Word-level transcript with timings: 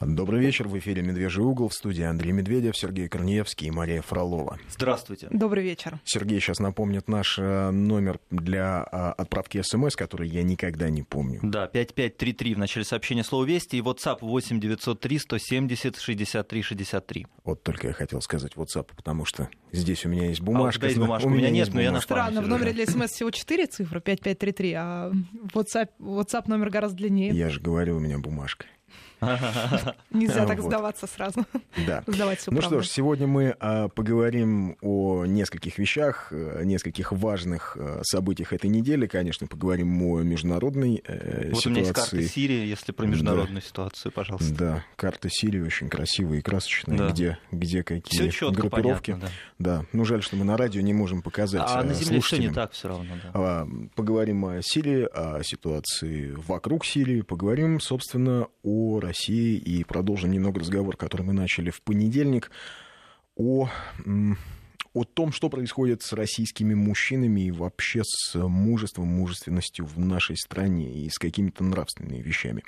Добрый 0.00 0.40
вечер. 0.40 0.66
В 0.66 0.76
эфире 0.78 1.02
«Медвежий 1.02 1.44
угол» 1.44 1.68
в 1.68 1.74
студии 1.74 2.02
Андрей 2.02 2.32
Медведев, 2.32 2.76
Сергей 2.76 3.08
Корнеевский 3.08 3.68
и 3.68 3.70
Мария 3.70 4.02
Фролова. 4.02 4.58
Здравствуйте. 4.68 5.28
Добрый 5.30 5.62
вечер. 5.62 6.00
Сергей 6.04 6.40
сейчас 6.40 6.58
напомнит 6.58 7.08
наш 7.08 7.38
э, 7.38 7.70
номер 7.70 8.18
для 8.28 8.82
а, 8.82 9.12
отправки 9.12 9.62
смс, 9.62 9.94
который 9.94 10.28
я 10.28 10.42
никогда 10.42 10.90
не 10.90 11.02
помню. 11.02 11.38
Да, 11.42 11.68
5533 11.68 12.54
в 12.54 12.58
начале 12.58 12.84
сообщения 12.84 13.22
слово 13.22 13.44
«Вести» 13.44 13.76
и 13.76 13.80
WhatsApp 13.80 14.18
8903 14.20 15.18
170 15.18 15.96
63 15.96 16.62
63. 16.62 17.26
Вот 17.44 17.62
только 17.62 17.86
я 17.86 17.92
хотел 17.92 18.20
сказать 18.20 18.54
WhatsApp, 18.56 18.88
потому 18.96 19.24
что 19.24 19.48
здесь 19.70 20.04
у 20.04 20.08
меня 20.08 20.26
есть 20.26 20.40
бумажка. 20.40 20.82
А 20.82 20.86
у 20.86 20.88
есть 20.88 20.98
бумажка, 20.98 21.26
у 21.28 21.30
меня 21.30 21.50
нет, 21.50 21.72
но 21.72 21.80
я 21.80 21.92
на 21.92 22.00
Странно, 22.00 22.42
в 22.42 22.48
номере 22.48 22.72
для 22.72 22.86
смс 22.86 23.12
всего 23.12 23.30
4 23.30 23.66
цифры, 23.66 24.00
5533, 24.00 24.72
а 24.72 25.12
WhatsApp, 25.54 25.90
WhatsApp 26.00 26.48
номер 26.48 26.70
гораздо 26.70 26.96
длиннее. 26.96 27.30
Я 27.30 27.48
же 27.48 27.60
говорю, 27.60 27.96
у 27.96 28.00
меня 28.00 28.18
бумажка. 28.18 28.66
Нельзя 30.10 30.46
так 30.46 30.60
сдаваться 30.60 31.06
сразу. 31.06 31.44
Да. 31.86 32.02
Сдавать 32.06 32.44
ну 32.48 32.60
что 32.60 32.80
ж, 32.80 32.86
сегодня 32.86 33.26
мы 33.26 33.56
а, 33.60 33.88
поговорим 33.88 34.76
о 34.80 35.24
нескольких 35.26 35.78
вещах, 35.78 36.28
о 36.32 36.62
нескольких 36.62 37.12
важных 37.12 37.76
а, 37.78 38.00
событиях 38.02 38.52
этой 38.52 38.68
недели. 38.70 39.06
Конечно, 39.06 39.46
поговорим 39.46 40.02
о 40.02 40.20
международной 40.22 41.02
э, 41.06 41.50
вот 41.50 41.60
ситуации. 41.60 41.68
у 41.68 41.70
меня 41.70 41.80
есть 41.80 41.92
карта 41.92 42.22
Сирии, 42.22 42.66
если 42.66 42.92
про 42.92 43.06
международную 43.06 43.62
ситуацию, 43.62 44.12
пожалуйста. 44.12 44.54
Да, 44.54 44.84
карта 44.96 45.28
Сирии 45.30 45.60
очень 45.60 45.88
красивая 45.88 46.38
и 46.38 46.40
красочная, 46.42 47.10
где, 47.10 47.38
где 47.50 47.82
какие 47.82 48.30
группировки. 48.50 49.18
Да, 49.58 49.84
ну 49.92 50.04
жаль, 50.04 50.22
что 50.22 50.36
мы 50.36 50.44
на 50.44 50.56
радио 50.56 50.80
не 50.80 50.92
можем 50.92 51.22
показать. 51.22 51.62
А 51.64 51.82
э, 51.82 51.84
на 51.84 51.94
Земле 51.94 52.20
все 52.20 52.36
не 52.38 52.50
так 52.50 52.72
все 52.72 52.88
равно. 52.88 53.14
А, 53.32 53.66
Поговорим 53.94 54.44
о 54.44 54.60
Сирии, 54.62 55.08
о 55.12 55.42
ситуации 55.42 56.32
вокруг 56.32 56.84
Сирии, 56.84 57.22
поговорим, 57.22 57.80
собственно, 57.80 58.48
о 58.62 59.00
России 59.00 59.13
и 59.28 59.84
продолжим 59.84 60.30
немного 60.30 60.60
разговор, 60.60 60.96
который 60.96 61.22
мы 61.22 61.32
начали 61.32 61.70
в 61.70 61.82
понедельник, 61.82 62.50
о, 63.36 63.68
о 64.94 65.04
том, 65.04 65.32
что 65.32 65.48
происходит 65.48 66.02
с 66.02 66.12
российскими 66.12 66.74
мужчинами 66.74 67.42
и 67.42 67.50
вообще 67.50 68.02
с 68.04 68.34
мужеством, 68.34 69.08
мужественностью 69.08 69.86
в 69.86 69.98
нашей 69.98 70.36
стране 70.36 70.92
и 70.92 71.08
с 71.10 71.18
какими-то 71.18 71.64
нравственными 71.64 72.22
вещами. 72.22 72.62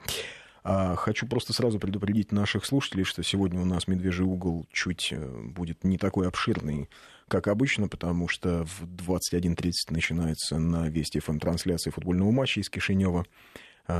А, 0.69 0.97
Хочу 0.97 1.29
просто 1.29 1.53
сразу 1.53 1.79
предупредить 1.79 2.33
наших 2.33 2.65
слушателей, 2.65 3.05
что 3.05 3.23
сегодня 3.23 3.61
у 3.61 3.65
нас 3.65 3.87
«Медвежий 3.87 4.27
угол» 4.27 4.67
чуть 4.73 5.13
э, 5.13 5.43
будет 5.45 5.85
не 5.85 5.97
такой 5.97 6.27
обширный, 6.27 6.89
как 7.29 7.47
обычно, 7.47 7.87
потому 7.87 8.27
что 8.27 8.65
в 8.65 8.83
21.30 8.83 9.71
начинается 9.91 10.59
на 10.59 10.89
Вести 10.89 11.21
ФМ 11.21 11.39
трансляция 11.39 11.93
футбольного 11.93 12.33
матча 12.33 12.59
из 12.59 12.69
Кишинева 12.69 13.27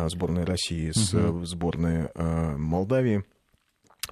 сборной 0.09 0.45
России 0.45 0.91
с 0.91 1.15
э, 1.15 1.45
сборной 1.45 2.09
э, 2.15 2.57
Молдавии. 2.57 3.25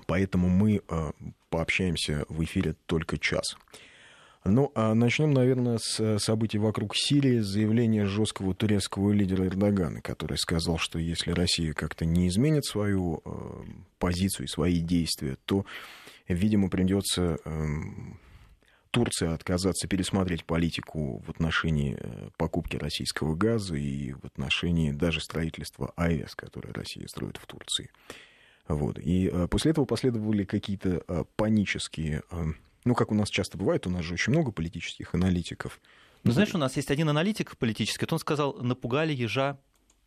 Поэтому 0.06 0.48
мы 0.48 0.82
э, 0.86 1.10
пообщаемся 1.50 2.24
в 2.28 2.42
эфире 2.44 2.74
только 2.86 3.18
час. 3.18 3.56
Ну, 4.46 4.70
а 4.74 4.92
начнем, 4.92 5.32
наверное, 5.32 5.78
с 5.78 6.18
событий 6.18 6.58
вокруг 6.58 6.94
Сирии, 6.94 7.38
заявление 7.38 8.04
жесткого 8.04 8.54
турецкого 8.54 9.10
лидера 9.10 9.46
Эрдогана, 9.46 10.02
который 10.02 10.36
сказал, 10.36 10.76
что 10.76 10.98
если 10.98 11.30
Россия 11.30 11.72
как-то 11.72 12.04
не 12.04 12.28
изменит 12.28 12.66
свою 12.66 13.22
э, 13.24 13.30
позицию 13.98 14.44
и 14.44 14.50
свои 14.50 14.80
действия, 14.80 15.38
то, 15.46 15.64
видимо, 16.28 16.68
придется 16.68 17.38
Турции 18.94 19.34
отказаться 19.34 19.88
пересмотреть 19.88 20.44
политику 20.44 21.20
в 21.26 21.28
отношении 21.28 21.96
э, 21.98 22.28
покупки 22.36 22.76
российского 22.76 23.34
газа 23.34 23.74
и 23.74 24.12
в 24.12 24.24
отношении 24.24 24.92
даже 24.92 25.20
строительства 25.20 25.92
АЭС, 25.96 26.36
которое 26.36 26.72
Россия 26.72 27.08
строит 27.08 27.36
в 27.36 27.46
Турции. 27.46 27.90
Вот. 28.68 29.00
И 29.00 29.28
э, 29.32 29.48
после 29.48 29.72
этого 29.72 29.84
последовали 29.84 30.44
какие-то 30.44 31.02
э, 31.08 31.24
панические 31.36 32.22
ну, 32.84 32.94
как 32.94 33.10
у 33.10 33.14
нас 33.14 33.30
часто 33.30 33.56
бывает, 33.56 33.86
у 33.86 33.90
нас 33.90 34.04
же 34.04 34.12
очень 34.12 34.32
много 34.32 34.52
политических 34.52 35.14
аналитиков. 35.14 35.80
Ну, 36.22 36.32
знаешь, 36.32 36.54
у 36.54 36.58
нас 36.58 36.76
есть 36.76 36.90
один 36.90 37.08
аналитик 37.08 37.56
политический, 37.56 38.04
вот 38.04 38.12
он 38.12 38.18
сказал, 38.18 38.54
напугали 38.60 39.14
ежа 39.14 39.58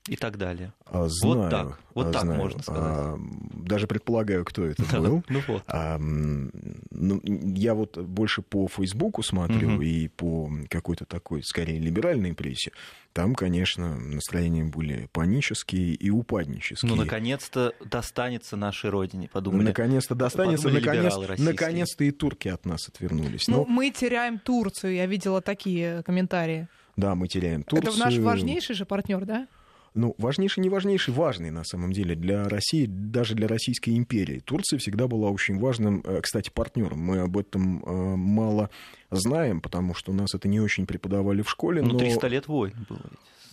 и 0.08 0.16
так 0.16 0.38
далее. 0.38 0.74
А, 0.86 1.08
Знаю, 1.08 1.42
вот 1.42 1.50
так, 1.50 1.80
вот 1.94 2.08
а, 2.08 2.12
так 2.12 2.22
знаю. 2.24 2.40
можно 2.40 2.62
сказать. 2.64 2.84
А, 2.84 3.20
даже 3.54 3.88
предполагаю, 3.88 4.46
кто 4.46 4.66
это 4.66 4.84
был. 5.00 5.24
Ну 5.30 5.42
вот. 5.48 5.64
А, 5.68 5.98
ну, 6.00 7.22
я 7.24 7.74
вот 7.74 7.98
больше 7.98 8.42
по 8.42 8.68
Фейсбуку 8.68 9.24
смотрю 9.24 9.82
и 9.82 10.08
по 10.08 10.50
какой-то 10.70 11.06
такой, 11.06 11.44
скорее, 11.44 11.80
либеральной 11.80 12.34
прессе. 12.34 12.72
Там, 13.14 13.34
конечно, 13.34 13.98
настроения 13.98 14.64
были 14.64 15.10
панические 15.12 15.96
и 15.96 16.10
упаднические. 16.12 16.90
Ну, 16.90 16.96
наконец-то 16.96 17.74
достанется 17.84 18.56
нашей 18.56 18.92
родине, 18.92 19.28
подумали. 19.34 19.64
Наконец-то 19.66 20.14
достанется, 20.14 20.66
подумали 20.66 20.82
наконец, 20.86 21.04
либералы 21.06 21.28
российские. 21.28 21.54
наконец-то 21.54 22.04
и 22.04 22.12
турки 22.12 22.48
от 22.48 22.66
нас 22.66 22.88
отвернулись. 22.88 23.48
Ну, 23.48 23.58
Ну, 23.58 23.66
мы 23.66 23.90
теряем 23.90 24.38
Турцию, 24.38 24.94
я 24.94 25.08
видела 25.08 25.42
такие 25.42 26.04
комментарии. 26.04 26.68
да, 26.96 27.16
мы 27.16 27.28
теряем 27.28 27.64
Турцию. 27.64 27.92
Это 27.94 28.00
наш 28.06 28.18
важнейший 28.20 28.76
же 28.76 28.86
партнер, 28.86 29.26
да? 29.26 29.48
Ну, 29.94 30.16
важнейший, 30.18 30.62
не 30.62 30.70
важнейший, 30.70 31.14
важный 31.14 31.50
на 31.50 31.64
самом 31.64 31.92
деле 31.92 32.16
для 32.16 32.48
России, 32.48 32.86
даже 32.86 33.36
для 33.36 33.48
Российской 33.48 33.98
империи. 33.98 34.40
Турция 34.40 34.80
всегда 34.80 35.08
была 35.08 35.30
очень 35.30 35.58
важным, 35.60 36.02
э, 36.06 36.22
кстати, 36.22 36.50
партнером. 36.50 37.00
Мы 37.00 37.20
об 37.20 37.38
этом 37.38 37.84
э, 37.84 38.16
мало 38.16 38.70
знаем, 39.10 39.62
потому 39.62 39.94
что 39.94 40.14
нас 40.14 40.34
это 40.36 40.48
не 40.48 40.60
очень 40.60 40.86
преподавали 40.86 41.42
в 41.42 41.50
школе. 41.50 41.82
Ну, 41.82 41.94
но... 41.94 42.00
300 42.00 42.28
лет 42.28 42.48
войн 42.48 42.74
было. 42.90 43.02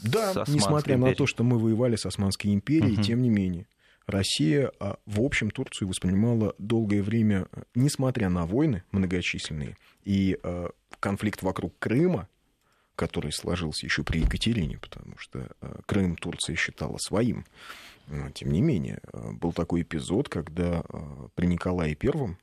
Да, 0.03 0.45
несмотря 0.49 0.97
на 0.97 1.01
империей. 1.01 1.17
то, 1.17 1.27
что 1.27 1.45
мы 1.45 1.59
воевали 1.59 1.97
с 1.97 2.05
Османской 2.05 2.53
империей, 2.53 2.95
Мгм. 2.95 3.03
тем 3.03 3.23
не 3.23 3.31
менее. 3.31 3.67
Россия, 4.07 4.71
а, 4.81 4.99
в 5.07 5.23
общем, 5.23 5.51
Турцию 5.51 5.89
воспринимала 5.89 6.55
долгое 6.59 7.03
время, 7.03 7.47
э, 7.53 7.63
несмотря 7.75 8.29
на 8.29 8.45
войны 8.45 8.83
многочисленные 8.91 9.77
и 10.05 10.39
конфликт 11.01 11.43
вокруг 11.43 11.79
Крыма, 11.79 12.29
который 12.97 13.33
сложился 13.33 13.87
еще 13.87 14.05
при 14.05 14.21
Екатерине, 14.21 14.79
потому 14.79 15.17
что 15.19 15.49
э, 15.61 15.81
Крым 15.87 16.17
Турция 16.17 16.57
считала 16.57 16.97
своим. 16.99 17.45
Но, 18.07 18.31
Тем 18.31 18.53
не 18.53 18.61
менее, 18.61 19.01
э, 19.13 19.33
был 19.33 19.53
такой 19.53 19.83
эпизод, 19.83 20.29
когда 20.29 20.83
э, 20.89 21.29
при 21.35 21.47
Николае 21.47 21.95
Первом, 21.95 22.39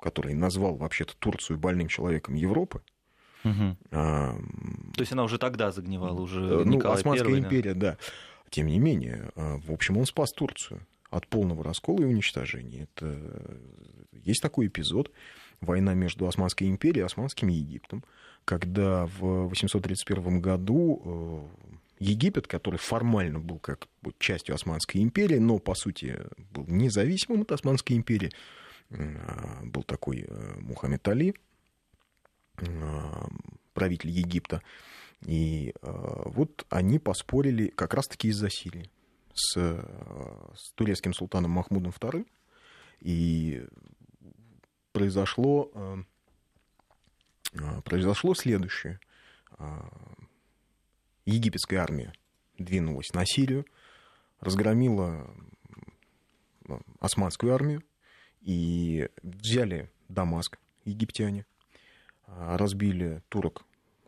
который 0.00 0.34
назвал 0.34 0.76
вообще-то 0.76 1.14
Турцию 1.18 1.58
больным 1.58 1.88
человеком 1.88 2.34
Европы, 2.34 2.82
Мгм. 3.44 3.76
а, 3.90 4.32
То 4.94 5.00
есть 5.00 5.12
она 5.12 5.22
уже 5.22 5.36
тогда 5.36 5.70
загнивала, 5.70 6.18
уже 6.18 6.40
ну, 6.40 6.64
Николай 6.64 6.96
Османская 6.96 7.28
I, 7.28 7.40
да. 7.40 7.46
империя, 7.46 7.74
да. 7.74 7.98
Тем 8.48 8.68
не 8.68 8.78
менее, 8.78 9.32
в 9.34 9.70
общем, 9.70 9.98
он 9.98 10.06
спас 10.06 10.32
Турцию 10.32 10.86
от 11.10 11.26
полного 11.26 11.62
раскола 11.62 12.00
и 12.00 12.04
уничтожения. 12.04 12.88
Это... 12.94 13.60
Есть 14.12 14.40
такой 14.40 14.68
эпизод, 14.68 15.10
война 15.60 15.94
между 15.94 16.26
Османской 16.26 16.68
империей 16.68 17.02
и 17.02 17.06
Османским 17.06 17.48
Египтом, 17.48 18.04
когда 18.44 19.06
в 19.06 19.48
831 19.48 20.40
году 20.40 21.02
э, 21.04 22.04
Египет, 22.04 22.46
который 22.46 22.76
формально 22.76 23.38
был 23.38 23.58
как 23.58 23.86
бы 24.02 24.12
частью 24.18 24.54
Османской 24.54 25.02
империи, 25.02 25.38
но 25.38 25.58
по 25.58 25.74
сути 25.74 26.18
был 26.52 26.64
независимым 26.66 27.42
от 27.42 27.52
Османской 27.52 27.96
империи, 27.96 28.32
э, 28.90 29.64
был 29.64 29.82
такой 29.82 30.26
э, 30.26 30.54
Мухаммед 30.60 31.06
Али, 31.08 31.34
правитель 33.72 34.10
Египта, 34.10 34.62
и 35.26 35.74
вот 35.82 36.64
они 36.68 37.00
поспорили 37.00 37.66
как 37.66 37.94
раз-таки 37.94 38.28
из-за 38.28 38.48
Сирии 38.48 38.88
с, 39.34 39.54
с 39.54 40.72
турецким 40.74 41.12
султаном 41.12 41.50
Махмудом 41.50 41.92
II. 41.92 42.26
И 43.00 43.66
произошло, 44.94 45.70
э, 45.74 45.96
э, 47.52 47.82
произошло 47.82 48.34
следующее. 48.34 49.00
Э, 49.58 49.82
Египетская 51.26 51.80
армия 51.80 52.12
двинулась 52.58 53.12
на 53.12 53.26
Сирию, 53.26 53.66
разгромила 54.40 55.28
османскую 57.00 57.54
армию 57.54 57.82
и 58.40 59.08
взяли 59.22 59.90
Дамаск 60.08 60.58
египтяне, 60.84 61.44
разбили 62.26 63.22
турок 63.30 63.64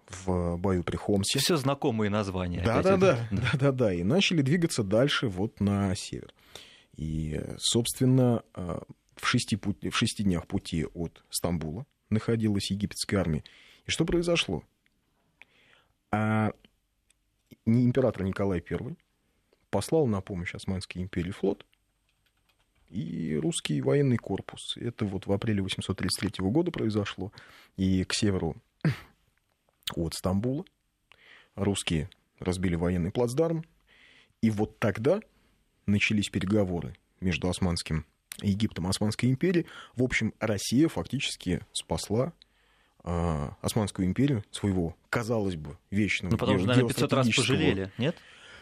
в 0.08 0.56
бою 0.56 0.84
при 0.84 0.96
Хомсе. 0.96 1.38
Все 1.38 1.56
знакомые 1.56 2.10
названия. 2.10 2.62
Да, 2.62 2.82
да, 2.82 2.96
да, 2.96 3.28
да, 3.30 3.50
да, 3.54 3.72
да. 3.72 3.94
И 3.94 4.04
начали 4.04 4.42
двигаться 4.42 4.82
дальше 4.82 5.28
вот 5.28 5.58
на 5.60 5.94
север. 5.94 6.32
И, 6.96 7.40
собственно, 7.58 8.42
в 9.16 9.26
шести, 9.26 9.56
пути, 9.56 9.90
в 9.90 9.96
шести 9.96 10.22
днях 10.22 10.46
пути 10.46 10.86
от 10.94 11.24
Стамбула 11.30 11.86
находилась 12.10 12.70
египетская 12.70 13.20
армия. 13.20 13.42
И 13.86 13.90
что 13.90 14.04
произошло? 14.04 14.62
А 16.10 16.52
император 17.64 18.22
Николай 18.22 18.62
I 18.68 18.96
послал 19.70 20.06
на 20.06 20.20
помощь 20.20 20.54
Османской 20.54 21.02
империи 21.02 21.32
флот 21.32 21.66
и 22.88 23.36
русский 23.36 23.80
военный 23.80 24.16
корпус. 24.16 24.76
Это 24.76 25.04
вот 25.04 25.26
в 25.26 25.32
апреле 25.32 25.62
833 25.62 26.44
года 26.48 26.70
произошло. 26.70 27.32
И 27.76 28.04
к 28.04 28.14
северу 28.14 28.56
от 29.96 30.14
Стамбула 30.14 30.64
русские 31.54 32.08
разбили 32.38 32.76
военный 32.76 33.10
плацдарм. 33.10 33.64
И 34.40 34.50
вот 34.50 34.78
тогда 34.78 35.20
начались 35.86 36.28
переговоры 36.28 36.96
между 37.20 37.48
Османским 37.48 38.04
Египтом 38.42 38.86
Османской 38.86 39.30
империи. 39.30 39.66
В 39.94 40.02
общем, 40.02 40.34
Россия 40.40 40.88
фактически 40.88 41.60
спасла 41.72 42.32
э, 43.04 43.48
Османскую 43.62 44.06
империю, 44.06 44.44
своего, 44.50 44.96
казалось 45.10 45.56
бы, 45.56 45.76
вечного 45.90 46.32
Ну, 46.32 46.38
потом 46.38 46.58
же, 46.58 46.66
наверное, 46.66 46.88
500 46.88 47.12
раз 47.12 47.34
пожалели, 47.34 47.90
нет? 47.98 48.16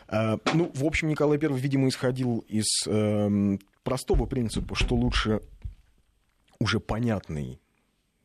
Э, 0.08 0.38
ну, 0.52 0.70
в 0.74 0.84
общем, 0.84 1.08
Николай 1.08 1.38
I, 1.38 1.58
видимо, 1.58 1.88
исходил 1.88 2.44
из 2.48 2.86
э, 2.86 3.58
простого 3.82 4.26
принципа, 4.26 4.74
что 4.74 4.94
лучше 4.94 5.40
уже 6.58 6.80
понятный 6.80 7.60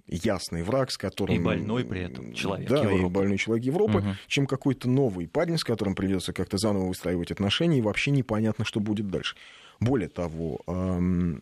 ясный 0.09 0.63
враг, 0.63 0.91
с 0.91 0.97
которым... 0.97 1.35
И 1.35 1.39
больной 1.39 1.83
при 1.85 2.01
этом 2.01 2.33
человек 2.33 2.67
Да, 2.69 2.81
Европы. 2.81 2.99
и 3.01 3.09
больной 3.09 3.37
человек 3.37 3.65
Европы, 3.65 3.97
Угу. 3.99 4.07
чем 4.27 4.45
какой-то 4.47 4.89
новый 4.89 5.27
парень, 5.27 5.57
с 5.57 5.63
которым 5.63 5.95
придется 5.95 6.33
как-то 6.33 6.57
заново 6.57 6.87
выстраивать 6.87 7.31
отношения, 7.31 7.79
и 7.79 7.81
вообще 7.81 8.11
непонятно, 8.11 8.65
что 8.65 8.79
будет 8.79 9.09
дальше. 9.09 9.35
Более 9.79 10.09
того, 10.09 10.59
в 10.65 11.39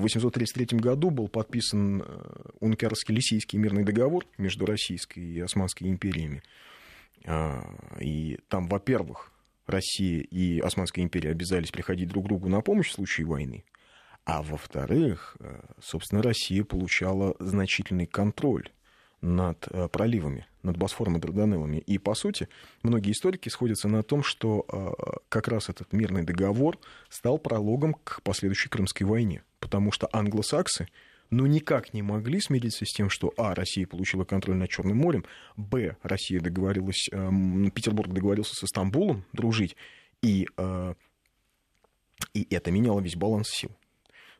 833 0.00 0.78
году 0.78 1.10
был 1.10 1.26
подписан 1.28 2.02
э, 2.02 2.04
Ункерский-Лисийский 2.60 3.58
мирный 3.58 3.82
договор 3.84 4.24
между 4.38 4.66
Российской 4.66 5.18
и 5.18 5.40
Османской 5.40 5.88
империями. 5.88 6.42
А, 7.26 7.64
И 8.00 8.38
там, 8.48 8.68
во-первых, 8.68 9.32
Россия 9.66 10.20
и 10.20 10.60
Османская 10.60 11.04
империя 11.04 11.30
обязались 11.30 11.70
приходить 11.70 12.08
друг 12.08 12.26
другу 12.26 12.48
на 12.48 12.60
помощь 12.60 12.90
в 12.90 12.92
случае 12.94 13.26
войны. 13.26 13.64
А 14.24 14.42
во-вторых, 14.42 15.36
э, 15.40 15.60
собственно, 15.82 16.22
Россия 16.22 16.64
получала 16.64 17.36
значительный 17.40 18.06
контроль 18.06 18.70
над 19.20 19.68
э, 19.70 19.88
проливами, 19.88 20.46
над 20.62 20.78
Босфором 20.78 21.18
и 21.18 21.20
Дарданеллами. 21.20 21.76
И, 21.76 21.98
по 21.98 22.14
сути, 22.14 22.48
многие 22.82 23.12
историки 23.12 23.50
сходятся 23.50 23.88
на 23.88 24.02
том, 24.02 24.22
что 24.22 24.64
э, 24.66 25.18
как 25.28 25.48
раз 25.48 25.68
этот 25.68 25.92
мирный 25.92 26.24
договор 26.24 26.78
стал 27.10 27.38
прологом 27.38 27.94
к 28.02 28.22
последующей 28.22 28.70
Крымской 28.70 29.06
войне. 29.06 29.42
Потому 29.60 29.92
что 29.92 30.08
англосаксы 30.10 30.88
ну, 31.28 31.44
никак 31.44 31.92
не 31.92 32.00
могли 32.00 32.40
смириться 32.40 32.86
с 32.86 32.92
тем, 32.92 33.10
что, 33.10 33.32
а, 33.36 33.54
Россия 33.54 33.86
получила 33.86 34.24
контроль 34.24 34.56
над 34.56 34.70
Черным 34.70 34.98
морем, 34.98 35.24
б, 35.56 35.96
Россия 36.02 36.40
договорилась, 36.40 37.08
эм, 37.10 37.70
Петербург 37.70 38.12
договорился 38.12 38.54
с 38.54 38.68
Стамбулом 38.68 39.24
дружить, 39.32 39.74
и, 40.22 40.46
и 42.34 42.54
это 42.54 42.70
меняло 42.70 43.00
весь 43.00 43.16
баланс 43.16 43.48
сил. 43.48 43.70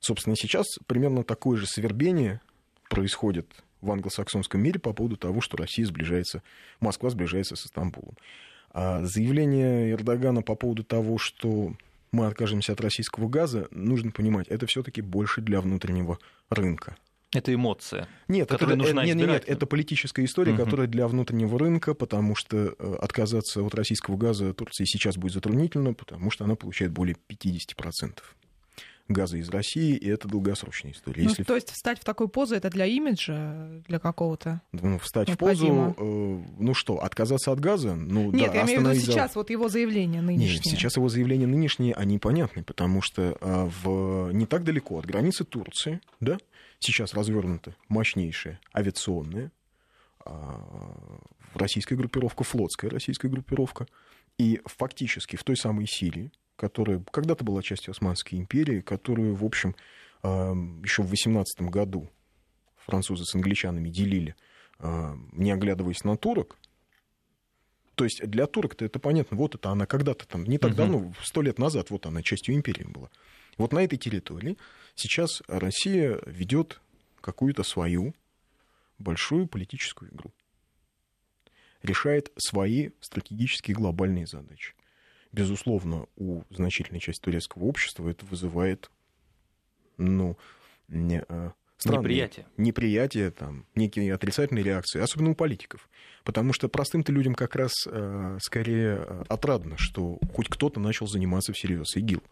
Собственно, 0.05 0.37
сейчас 0.37 0.67
примерно 0.87 1.25
такое 1.25 1.57
же 1.57 1.67
свербение 1.67 2.43
происходит 2.91 3.47
в 3.81 3.91
англосаксонском 3.91 4.61
мире 4.63 4.79
по 4.79 4.93
поводу 4.93 5.17
того, 5.17 5.41
что 5.41 5.57
Россия 5.57 5.87
сближается, 5.87 6.43
Москва 6.79 7.09
сближается 7.09 7.57
со 7.57 7.69
Стамбулом. 7.69 8.15
А 8.71 9.03
заявление 9.07 9.93
Эрдогана 9.93 10.43
по 10.43 10.57
поводу 10.57 10.85
того, 10.85 11.17
что 11.17 11.75
мы 12.13 12.27
откажемся 12.27 12.75
от 12.75 12.83
российского 12.83 13.31
газа, 13.31 13.67
нужно 13.71 14.11
понимать, 14.11 14.47
это 14.49 14.67
все-таки 14.67 15.01
больше 15.01 15.41
для 15.41 15.63
внутреннего 15.63 16.19
рынка. 16.51 16.99
Это 17.33 17.55
эмоция. 17.55 18.07
Нет, 18.29 18.49
это, 18.49 18.59
Которая 18.59 18.77
нужна 18.77 19.05
э, 19.05 19.07
нет, 19.07 19.17
нет, 19.17 19.29
нет, 19.29 19.45
это 19.47 19.65
политическая 19.65 20.27
история, 20.27 20.53
Мгм. 20.53 20.65
которая 20.67 20.87
для 20.87 21.09
внутреннего 21.09 21.59
рынка, 21.59 21.95
потому 21.95 22.35
что 22.35 22.75
э, 22.79 22.97
отказаться 23.01 23.63
от 23.63 23.75
российского 23.75 24.19
газа 24.19 24.53
Турции 24.53 24.85
сейчас 24.85 25.17
будет 25.17 25.33
затруднительно, 25.33 25.95
потому 25.95 26.31
что 26.31 26.45
она 26.45 26.57
получает 26.57 26.93
более 26.93 27.17
50% 27.27 28.19
газа 29.09 29.37
из 29.37 29.49
России, 29.51 29.97
и 29.97 30.09
это 30.09 30.29
долгосрочная 30.29 30.93
история. 30.93 31.23
Ну, 31.25 31.29
Если 31.29 31.43
то 31.43 31.55
есть 31.55 31.71
встать 31.71 32.01
в 32.01 32.05
такую 32.05 32.29
позу 32.29 32.55
это 32.55 32.71
для 32.71 32.87
имиджа, 32.87 33.83
для 33.87 33.99
какого-то. 33.99 34.63
ну, 34.73 34.99
встать 34.99 35.27
в 35.29 35.31
необходимо. 35.33 35.93
позу, 35.93 36.09
э, 36.09 36.45
ну 36.59 36.75
что, 36.75 37.03
отказаться 37.03 37.53
от 37.53 37.61
газа? 37.61 37.95
Ну, 37.95 38.33
Нет, 38.33 38.53
да, 38.53 38.59
я 38.61 38.65
имею 38.65 38.81
в 38.81 38.85
виду 38.85 38.95
за- 38.95 39.01
сейчас 39.13 39.37
вот 39.37 39.51
его 39.51 39.69
заявление 39.69 40.23
нынешнее. 40.23 40.55
Нет, 40.57 40.65
сейчас 40.65 40.97
его 40.97 41.09
заявления 41.09 41.47
нынешние, 41.47 41.95
они 41.95 42.19
понятны, 42.19 42.63
потому 42.65 43.03
что 43.03 43.37
а, 43.41 43.71
в, 43.83 44.33
не 44.33 44.47
так 44.47 44.65
далеко 44.65 44.99
от 44.99 45.07
границы 45.07 45.45
Турции, 45.45 46.01
да, 46.21 46.39
сейчас 46.79 47.13
развернута 47.15 47.77
мощнейшая 47.89 48.59
авиационная 48.75 49.53
а, 50.25 51.19
российская 51.55 51.97
группировка, 51.97 52.45
флотская 52.45 52.91
российская 52.91 53.29
группировка, 53.29 53.87
и 54.39 54.61
фактически 54.65 55.37
в 55.37 55.45
той 55.45 55.57
самой 55.57 55.87
Сирии, 55.87 56.33
которая 56.57 57.03
когда-то 57.11 57.45
была 57.45 57.63
частью 57.63 57.93
Османской 57.93 58.39
империи, 58.39 58.81
которую, 58.81 59.35
в 59.35 59.45
общем, 59.45 59.75
еще 60.23 61.03
в 61.03 61.11
18 61.11 61.63
году 61.63 62.09
французы 62.77 63.25
с 63.25 63.35
англичанами 63.35 63.89
делили, 63.89 64.35
не 64.81 65.51
оглядываясь 65.51 66.05
на 66.05 66.17
турок, 66.17 66.57
то 67.95 68.05
есть 68.05 68.27
для 68.27 68.47
турок-то 68.47 68.85
это 68.85 68.99
понятно, 68.99 69.37
вот 69.37 69.55
это 69.55 69.71
она 69.71 69.87
когда-то 69.87 70.27
там, 70.27 70.45
не 70.45 70.59
так 70.59 70.71
Мгм. 70.71 70.77
давно, 70.77 71.15
сто 71.23 71.43
лет 71.43 71.59
назад, 71.59 71.91
вот 71.91 72.07
она 72.07 72.23
частью 72.23 72.55
империи 72.55 72.85
была. 72.85 73.09
Вот 73.57 73.73
на 73.73 73.85
этой 73.85 73.99
территории 73.99 74.57
сейчас 74.97 75.43
Россия 75.47 76.21
ведет 76.27 76.81
какую-то 77.21 77.63
свою 77.63 78.15
большую 78.99 79.47
политическую 79.47 80.13
игру. 80.13 80.33
Решает 81.83 82.33
свои 82.37 82.91
стратегические 83.01 83.77
глобальные 83.77 84.27
задачи. 84.27 84.75
Безусловно, 85.35 86.07
у 86.15 86.43
значительной 86.51 87.01
части 87.01 87.21
турецкого 87.21 87.65
общества 87.65 88.09
это 88.09 88.25
вызывает 88.25 88.89
ну, 89.97 90.39
не, 90.87 91.23
а, 91.23 91.53
странные 91.77 92.05
Неприятие. 92.05 92.47
неприятие, 92.57 93.31
там, 93.33 93.67
некие 93.75 94.15
отрицательные 94.15 94.63
реакции, 94.63 95.01
особенно 95.01 95.31
у 95.31 95.35
политиков. 95.35 95.89
Потому 96.23 96.53
что 96.53 96.69
простым-то 96.69 97.11
людям 97.11 97.35
как 97.35 97.57
раз 97.57 97.73
э, 97.87 98.39
скорее 98.41 99.05
э, 99.07 99.25
отрадно, 99.29 99.77
что 99.77 100.21
хоть 100.33 100.49
кто-то 100.49 100.79
начал 100.79 101.09
заниматься 101.09 101.53
всерьез 101.53 101.97
ИГИЛ. 101.97 102.23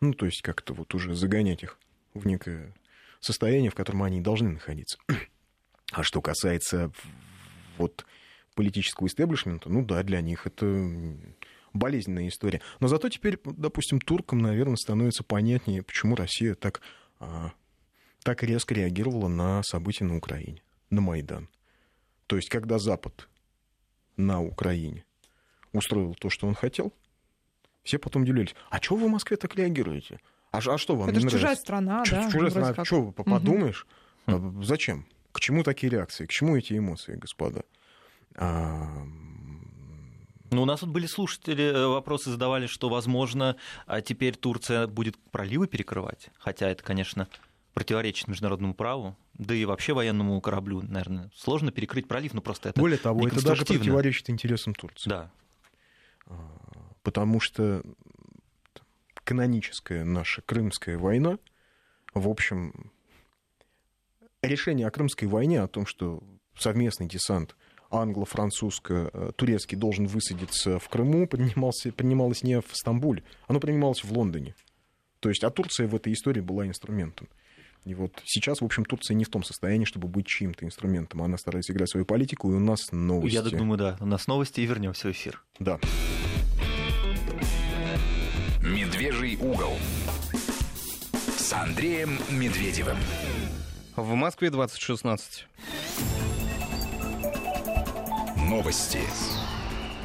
Ну, 0.00 0.12
то 0.12 0.26
есть 0.26 0.42
как-то 0.42 0.74
вот 0.74 0.92
уже 0.96 1.14
загонять 1.14 1.62
их 1.62 1.78
в 2.12 2.26
некое 2.26 2.74
состояние, 3.20 3.70
в 3.70 3.76
котором 3.76 4.02
они 4.02 4.20
должны 4.20 4.50
находиться. 4.50 4.98
А 5.92 6.02
что 6.02 6.20
касается 6.20 6.90
вот 7.78 8.04
политического 8.54 9.06
истеблишмента, 9.06 9.68
ну 9.68 9.84
да, 9.84 10.02
для 10.02 10.20
них 10.20 10.46
это 10.46 10.66
болезненная 11.72 12.28
история. 12.28 12.60
Но 12.80 12.88
зато 12.88 13.08
теперь, 13.08 13.38
допустим, 13.44 14.00
туркам, 14.00 14.38
наверное, 14.40 14.76
становится 14.76 15.22
понятнее, 15.24 15.82
почему 15.82 16.16
Россия 16.16 16.54
так, 16.54 16.80
а, 17.20 17.52
так 18.22 18.42
резко 18.42 18.74
реагировала 18.74 19.28
на 19.28 19.62
события 19.62 20.04
на 20.04 20.16
Украине, 20.16 20.62
на 20.90 21.00
Майдан. 21.00 21.48
То 22.26 22.36
есть, 22.36 22.48
когда 22.48 22.78
Запад 22.78 23.28
на 24.16 24.40
Украине 24.42 25.04
устроил 25.72 26.14
то, 26.14 26.30
что 26.30 26.46
он 26.46 26.54
хотел, 26.54 26.92
все 27.82 27.98
потом 27.98 28.22
удивлялись, 28.22 28.54
а 28.70 28.78
чего 28.78 28.96
вы 28.98 29.08
в 29.08 29.10
Москве 29.10 29.36
так 29.36 29.54
реагируете? 29.56 30.20
А, 30.50 30.58
а 30.58 30.78
что 30.78 30.94
вам 30.96 31.08
это 31.08 31.16
не 31.18 31.22
же 31.22 31.28
чужая 31.30 31.42
нравится? 31.42 31.62
страна, 31.62 32.04
Чё- 32.04 32.16
да? 32.16 32.30
чужая 32.30 32.50
страна, 32.50 32.74
как. 32.74 32.86
что 32.86 33.10
подумаешь? 33.10 33.86
А 34.26 34.52
Зачем? 34.62 35.06
К 35.32 35.40
чему 35.40 35.62
такие 35.64 35.90
реакции? 35.90 36.26
К 36.26 36.30
чему 36.30 36.56
эти 36.56 36.76
эмоции, 36.76 37.16
господа? 37.16 37.64
А, 38.34 39.02
Ну, 40.52 40.62
у 40.62 40.64
нас 40.66 40.80
тут 40.80 40.90
были 40.90 41.06
слушатели, 41.06 41.64
э, 41.64 41.86
вопросы 41.86 42.30
задавали, 42.30 42.66
что, 42.66 42.90
возможно, 42.90 43.56
а 43.86 44.02
теперь 44.02 44.36
Турция 44.36 44.86
будет 44.86 45.16
проливы 45.30 45.66
перекрывать. 45.66 46.28
Хотя 46.38 46.68
это, 46.68 46.84
конечно, 46.84 47.26
противоречит 47.72 48.28
международному 48.28 48.74
праву. 48.74 49.16
Да 49.34 49.54
и 49.54 49.64
вообще 49.64 49.94
военному 49.94 50.38
кораблю, 50.42 50.82
наверное, 50.82 51.30
сложно 51.34 51.72
перекрыть 51.72 52.06
пролив, 52.06 52.34
но 52.34 52.42
просто 52.42 52.68
это 52.68 52.80
Более 52.80 52.98
того, 52.98 53.26
это 53.26 53.42
даже 53.42 53.64
противоречит 53.64 54.28
интересам 54.28 54.74
Турции. 54.74 55.08
Да. 55.08 55.30
Потому 57.02 57.40
что 57.40 57.82
каноническая 59.24 60.04
наша 60.04 60.42
Крымская 60.42 60.98
война, 60.98 61.38
в 62.12 62.28
общем, 62.28 62.92
решение 64.42 64.86
о 64.86 64.90
Крымской 64.90 65.26
войне, 65.26 65.62
о 65.62 65.68
том, 65.68 65.86
что 65.86 66.22
совместный 66.56 67.08
десант 67.08 67.56
англо-французско-турецкий 67.92 69.76
должен 69.76 70.06
высадиться 70.06 70.78
в 70.78 70.88
Крыму, 70.88 71.26
принимался, 71.26 71.92
принималось 71.92 72.42
не 72.42 72.60
в 72.60 72.68
Стамбуле, 72.72 73.22
оно 73.46 73.60
принималось 73.60 74.02
в 74.02 74.12
Лондоне. 74.12 74.54
То 75.20 75.28
есть, 75.28 75.44
а 75.44 75.50
Турция 75.50 75.86
в 75.86 75.94
этой 75.94 76.12
истории 76.12 76.40
была 76.40 76.66
инструментом. 76.66 77.28
И 77.84 77.94
вот 77.94 78.12
сейчас, 78.24 78.60
в 78.60 78.64
общем, 78.64 78.84
Турция 78.84 79.16
не 79.16 79.24
в 79.24 79.28
том 79.28 79.42
состоянии, 79.42 79.84
чтобы 79.84 80.06
быть 80.06 80.26
чьим-то 80.26 80.64
инструментом. 80.64 81.22
Она 81.22 81.36
старается 81.36 81.72
играть 81.72 81.90
свою 81.90 82.06
политику, 82.06 82.50
и 82.52 82.54
у 82.54 82.60
нас 82.60 82.92
новости. 82.92 83.34
Я 83.34 83.42
так 83.42 83.56
думаю, 83.56 83.78
да. 83.78 83.96
У 84.00 84.06
нас 84.06 84.28
новости 84.28 84.60
и 84.60 84.66
вернемся 84.66 85.08
в 85.08 85.10
эфир. 85.10 85.42
Да. 85.58 85.80
Медвежий 88.62 89.36
угол 89.36 89.72
с 91.36 91.52
Андреем 91.52 92.18
Медведевым. 92.30 92.96
В 93.96 94.14
Москве 94.14 94.50
2016. 94.50 95.46
Новости. 98.52 98.98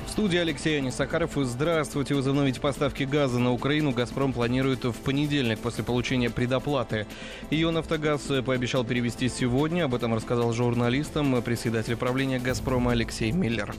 В 0.05 0.09
студии 0.09 0.39
Алексей 0.39 0.77
Анисакаров. 0.77 1.31
Здравствуйте. 1.35 2.15
Возобновить 2.15 2.61
поставки 2.61 3.03
газа 3.03 3.39
на 3.39 3.51
Украину 3.51 3.91
«Газпром» 3.91 4.31
планирует 4.31 4.85
в 4.85 4.93
понедельник 4.93 5.59
после 5.59 5.83
получения 5.83 6.29
предоплаты. 6.29 7.07
Ее 7.49 7.71
«Нафтогаз» 7.71 8.21
пообещал 8.45 8.85
перевести 8.85 9.27
сегодня. 9.27 9.83
Об 9.83 9.95
этом 9.95 10.15
рассказал 10.15 10.53
журналистам 10.53 11.41
председатель 11.41 11.97
правления 11.97 12.39
«Газпрома» 12.39 12.93
Алексей 12.93 13.33
Миллер. 13.33 13.75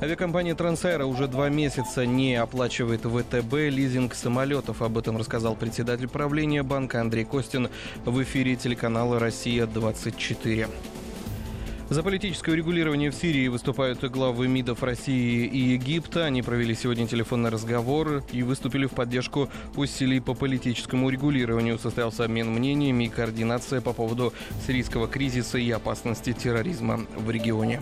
Авиакомпания 0.00 0.54
Трансаэро 0.54 1.04
уже 1.04 1.28
два 1.28 1.50
месяца 1.50 2.06
не 2.06 2.36
оплачивает 2.36 3.02
ВТБ 3.02 3.52
лизинг 3.52 4.14
самолетов. 4.14 4.80
Об 4.80 4.96
этом 4.96 5.18
рассказал 5.18 5.54
председатель 5.56 6.08
правления 6.08 6.62
банка 6.62 7.02
Андрей 7.02 7.26
Костин 7.26 7.68
в 8.06 8.22
эфире 8.22 8.56
телеканала 8.56 9.18
«Россия-24». 9.18 10.70
За 11.90 12.04
политическое 12.04 12.52
урегулирование 12.52 13.10
в 13.10 13.16
Сирии 13.16 13.48
выступают 13.48 14.04
главы 14.04 14.46
МИДов 14.46 14.84
России 14.84 15.44
и 15.44 15.58
Египта. 15.72 16.24
Они 16.24 16.40
провели 16.40 16.72
сегодня 16.72 17.08
телефонный 17.08 17.50
разговор 17.50 18.22
и 18.30 18.44
выступили 18.44 18.86
в 18.86 18.92
поддержку 18.92 19.50
усилий 19.74 20.20
по 20.20 20.34
политическому 20.34 21.08
урегулированию. 21.08 21.80
Состоялся 21.80 22.26
обмен 22.26 22.48
мнениями 22.52 23.04
и 23.04 23.08
координация 23.08 23.80
по 23.80 23.92
поводу 23.92 24.32
сирийского 24.64 25.08
кризиса 25.08 25.58
и 25.58 25.68
опасности 25.72 26.32
терроризма 26.32 27.06
в 27.16 27.28
регионе. 27.28 27.80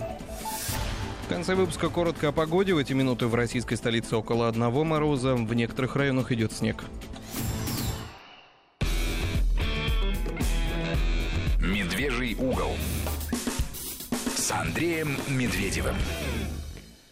В 1.27 1.29
конце 1.29 1.55
выпуска 1.55 1.91
коротко 1.91 2.29
о 2.29 2.33
погоде. 2.33 2.73
В 2.73 2.79
эти 2.79 2.95
минуты 2.95 3.27
в 3.27 3.35
российской 3.35 3.75
столице 3.75 4.17
около 4.17 4.49
одного 4.49 4.85
мороза. 4.85 5.35
В 5.35 5.53
некоторых 5.53 5.97
районах 5.97 6.33
идет 6.33 6.53
снег. 6.53 6.83
Медвежий 11.61 12.35
угол 12.37 12.73
с 14.49 14.51
Андреем 14.51 15.09
Медведевым. 15.29 15.95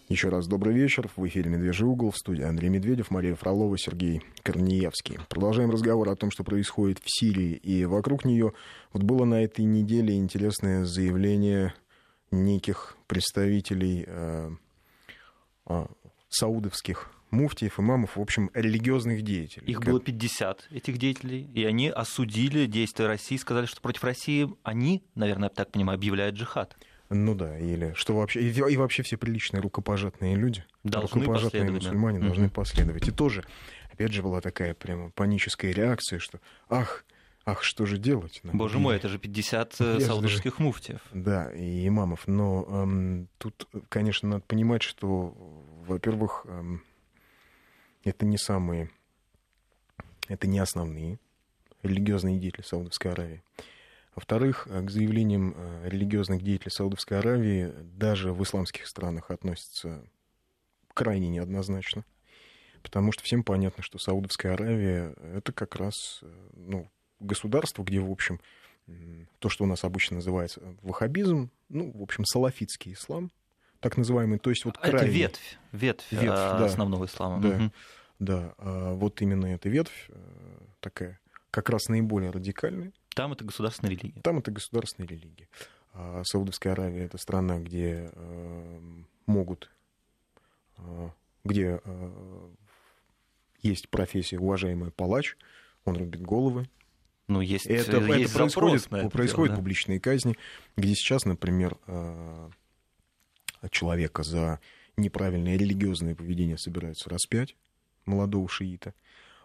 Еще 0.08 0.30
раз 0.30 0.46
добрый 0.46 0.72
вечер. 0.72 1.10
В 1.16 1.28
эфире 1.28 1.50
«Медвежий 1.50 1.86
угол» 1.86 2.10
в 2.10 2.16
студии 2.16 2.42
Андрей 2.42 2.70
Медведев, 2.70 3.10
Мария 3.10 3.34
Фролова, 3.34 3.76
Сергей 3.76 4.22
Корнеевский. 4.42 5.18
Продолжаем 5.28 5.70
разговор 5.70 6.08
о 6.08 6.16
том, 6.16 6.30
что 6.30 6.44
происходит 6.44 6.98
в 6.98 7.04
Сирии 7.04 7.52
и 7.52 7.84
вокруг 7.84 8.24
нее. 8.24 8.54
Вот 8.94 9.02
было 9.02 9.26
на 9.26 9.44
этой 9.44 9.66
неделе 9.66 10.16
интересное 10.16 10.86
заявление 10.86 11.74
неких 12.30 12.96
представителей 13.06 14.04
э, 14.06 14.50
э, 15.66 15.86
саудовских 16.30 17.10
муфтиев, 17.30 17.78
имамов, 17.78 18.16
в 18.16 18.20
общем, 18.22 18.50
религиозных 18.54 19.20
деятелей. 19.20 19.66
Их 19.66 19.82
было 19.82 20.00
50, 20.00 20.68
этих 20.70 20.96
деятелей, 20.96 21.50
и 21.52 21.66
они 21.66 21.90
осудили 21.90 22.64
действия 22.64 23.08
России, 23.08 23.36
сказали, 23.36 23.66
что 23.66 23.82
против 23.82 24.04
России 24.04 24.48
они, 24.62 25.04
наверное, 25.14 25.50
я 25.50 25.54
так 25.54 25.70
понимаю, 25.70 25.98
объявляют 25.98 26.36
джихад. 26.36 26.78
Ну 27.08 27.34
да, 27.34 27.58
или 27.58 27.92
что 27.94 28.16
вообще, 28.16 28.40
и, 28.40 28.50
и 28.50 28.76
вообще 28.76 29.02
все 29.02 29.16
приличные 29.16 29.60
рукопожатные 29.60 30.34
люди, 30.34 30.64
должны 30.82 31.20
рукопожатные 31.20 31.70
мусульмане 31.70 32.18
да. 32.18 32.26
должны 32.26 32.50
последовать. 32.50 33.06
И 33.06 33.12
тоже, 33.12 33.44
опять 33.92 34.12
же, 34.12 34.22
была 34.22 34.40
такая 34.40 34.74
прямо 34.74 35.10
паническая 35.10 35.72
реакция, 35.72 36.18
что 36.18 36.40
ах, 36.68 37.04
Ах, 37.48 37.62
что 37.62 37.86
же 37.86 37.96
делать? 37.96 38.40
Нам? 38.42 38.58
Боже 38.58 38.80
мой, 38.80 38.96
это 38.96 39.08
же 39.08 39.20
50 39.20 39.76
э, 39.78 40.00
саудовских 40.00 40.58
муфтиев. 40.58 41.00
Да, 41.12 41.52
и 41.52 41.86
имамов. 41.86 42.26
Но 42.26 42.66
эм, 42.68 43.28
тут, 43.38 43.68
конечно, 43.88 44.28
надо 44.28 44.42
понимать, 44.42 44.82
что, 44.82 45.32
во-первых, 45.86 46.44
эм, 46.48 46.82
это 48.02 48.26
не 48.26 48.36
самые, 48.36 48.90
это 50.26 50.48
не 50.48 50.58
основные 50.58 51.20
религиозные 51.84 52.40
деятели 52.40 52.64
Саудовской 52.64 53.12
Аравии. 53.12 53.44
Во-вторых, 54.16 54.66
э, 54.68 54.82
к 54.82 54.90
заявлениям 54.90 55.54
э, 55.54 55.88
религиозных 55.88 56.42
деятелей 56.42 56.70
Саудовской 56.70 57.18
Аравии 57.18 57.72
даже 57.82 58.32
в 58.32 58.42
исламских 58.42 58.86
странах 58.86 59.30
относятся 59.30 60.02
крайне 60.94 61.28
неоднозначно. 61.28 62.04
Потому 62.82 63.12
что 63.12 63.22
всем 63.22 63.44
понятно, 63.44 63.82
что 63.82 63.98
Саудовская 63.98 64.54
Аравия 64.54 65.14
это 65.34 65.52
как 65.52 65.76
раз 65.76 66.22
ну, 66.54 66.90
государство, 67.20 67.82
где, 67.82 68.00
в 68.00 68.10
общем, 68.10 68.40
то, 69.38 69.48
что 69.48 69.64
у 69.64 69.66
нас 69.66 69.84
обычно 69.84 70.16
называется 70.16 70.62
ваххабизм, 70.82 71.50
ну, 71.68 71.90
в 71.92 72.02
общем, 72.02 72.24
салафитский 72.24 72.92
ислам, 72.92 73.30
так 73.80 73.96
называемый, 73.96 74.38
то 74.38 74.50
есть 74.50 74.64
вот 74.64 74.78
крайний... 74.78 74.98
Это 74.98 75.06
ветвь, 75.10 75.58
ветвь, 75.72 76.12
ветвь 76.12 76.26
да, 76.26 76.64
основного 76.64 77.06
ислама. 77.06 77.42
Да, 77.42 77.48
угу. 77.48 77.72
да, 78.20 78.54
а 78.58 78.94
вот 78.94 79.20
именно 79.20 79.46
эта 79.46 79.68
ветвь 79.68 80.06
э, 80.08 80.58
такая, 80.80 81.18
как 81.50 81.68
раз 81.68 81.88
наиболее 81.88 82.30
радикальная. 82.30 82.92
Там 83.16 83.32
это 83.32 83.44
государственная 83.44 83.92
религия. 83.92 84.20
Там 84.20 84.38
это 84.38 84.50
государственная 84.50 85.08
религия. 85.08 85.48
А 85.94 86.22
Саудовская 86.22 86.74
Аравия 86.74 87.06
это 87.06 87.16
страна, 87.16 87.58
где 87.58 88.10
э, 88.12 88.80
могут, 89.24 89.70
э, 90.76 91.08
где 91.42 91.80
э, 91.82 92.48
есть 93.62 93.88
профессия 93.88 94.38
уважаемый 94.38 94.90
палач, 94.90 95.38
он 95.86 95.96
рубит 95.96 96.20
головы, 96.20 96.68
ну, 97.26 97.40
есть, 97.40 97.64
это, 97.66 97.96
есть 98.02 98.30
это 98.30 98.38
происходит, 98.38 98.90
на 98.90 98.96
это 98.98 99.08
происходят 99.08 99.48
дело, 99.48 99.56
да? 99.56 99.62
публичные 99.62 99.98
казни, 99.98 100.36
где 100.76 100.94
сейчас, 100.94 101.24
например, 101.24 101.78
э, 101.86 102.50
человека 103.70 104.24
за 104.24 104.60
неправильное 104.98 105.56
религиозное 105.56 106.14
поведение 106.14 106.58
собираются 106.58 107.08
распять, 107.08 107.56
молодого 108.04 108.46
шиита. 108.46 108.92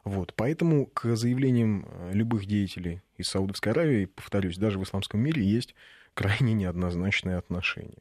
Вот. 0.03 0.33
Поэтому 0.35 0.87
к 0.87 1.15
заявлениям 1.15 1.85
э, 1.87 2.11
любых 2.13 2.45
деятелей 2.45 3.01
из 3.17 3.27
Саудовской 3.27 3.71
Аравии, 3.71 4.05
повторюсь, 4.05 4.57
даже 4.57 4.79
в 4.79 4.83
исламском 4.83 5.19
мире 5.19 5.43
есть 5.43 5.75
крайне 6.13 6.53
неоднозначное 6.53 7.37
отношение. 7.37 7.99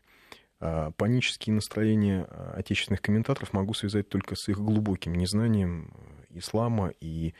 А 0.61 0.91
панические 0.93 1.55
настроения 1.55 2.27
э, 2.29 2.53
отечественных 2.57 3.03
комментаторов 3.03 3.53
могу 3.53 3.75
связать 3.75 4.09
только 4.09 4.35
с 4.35 4.49
их 4.49 4.59
глубоким 4.59 5.15
незнанием 5.15 5.93
ислама 6.31 6.93
и 7.01 7.35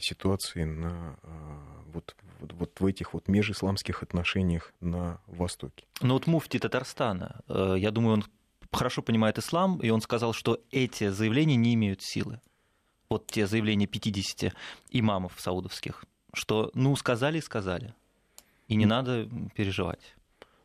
ситуации 0.00 0.64
на 0.64 1.18
а, 1.22 1.84
вот, 1.92 2.16
вот, 2.40 2.52
вот 2.54 2.80
в 2.80 2.86
этих 2.86 3.12
вот 3.12 3.28
межисламских 3.28 4.02
отношениях 4.02 4.72
на 4.80 5.20
Востоке. 5.26 5.86
Ну 6.00 6.14
вот 6.14 6.26
муфти 6.26 6.58
Татарстана, 6.58 7.40
э, 7.48 7.74
я 7.76 7.90
думаю, 7.90 8.14
он 8.14 8.24
хорошо 8.72 9.02
понимает 9.02 9.38
ислам, 9.38 9.78
и 9.80 9.90
он 9.90 10.00
сказал, 10.00 10.32
что 10.32 10.60
эти 10.70 11.10
заявления 11.10 11.56
не 11.56 11.74
имеют 11.74 12.00
силы. 12.02 12.40
Вот 13.10 13.26
те 13.26 13.48
заявления 13.48 13.88
50 13.88 14.54
имамов 14.90 15.34
саудовских, 15.38 16.04
что 16.32 16.70
ну 16.74 16.94
сказали 16.94 17.38
и 17.38 17.42
сказали, 17.42 17.92
и 18.68 18.76
не 18.76 18.86
надо 18.86 19.28
переживать. 19.54 20.14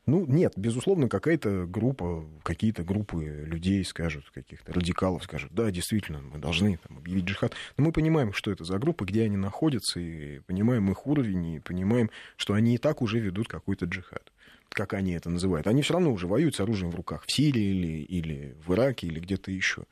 Ну, 0.05 0.25
нет, 0.27 0.53
безусловно, 0.55 1.09
какая-то 1.09 1.65
группа, 1.65 2.25
какие-то 2.43 2.83
группы 2.83 3.23
людей 3.23 3.83
скажут, 3.83 4.29
каких-то 4.31 4.71
радикалов 4.71 5.23
скажут, 5.23 5.51
да, 5.53 5.71
действительно, 5.71 6.21
мы 6.21 6.37
должны 6.37 6.77
там, 6.77 6.99
объявить 6.99 7.25
джихад. 7.25 7.53
Но 7.77 7.85
мы 7.85 7.91
понимаем, 7.91 8.31
что 8.31 8.51
это 8.51 8.63
за 8.63 8.77
группы, 8.77 9.05
где 9.05 9.23
они 9.23 9.37
находятся, 9.37 9.99
и 9.99 10.39
понимаем 10.41 10.91
их 10.91 11.07
уровень, 11.07 11.55
и 11.55 11.59
понимаем, 11.59 12.11
что 12.35 12.53
они 12.53 12.75
и 12.75 12.77
так 12.77 13.01
уже 13.01 13.19
ведут 13.19 13.47
какой-то 13.47 13.85
джихад 13.85 14.31
как 14.69 14.93
они 14.93 15.13
это 15.13 15.29
называют. 15.29 15.67
Они 15.67 15.81
все 15.81 15.93
равно 15.93 16.11
уже 16.11 16.27
воюют 16.27 16.55
с 16.55 16.59
оружием 16.59 16.91
в 16.91 16.95
руках 16.95 17.23
в 17.25 17.31
Сирии 17.31 17.63
или, 17.63 18.03
или 18.03 18.57
в 18.65 18.73
Ираке 18.73 19.07
или 19.07 19.21
где-то 19.21 19.49
еще. 19.49 19.83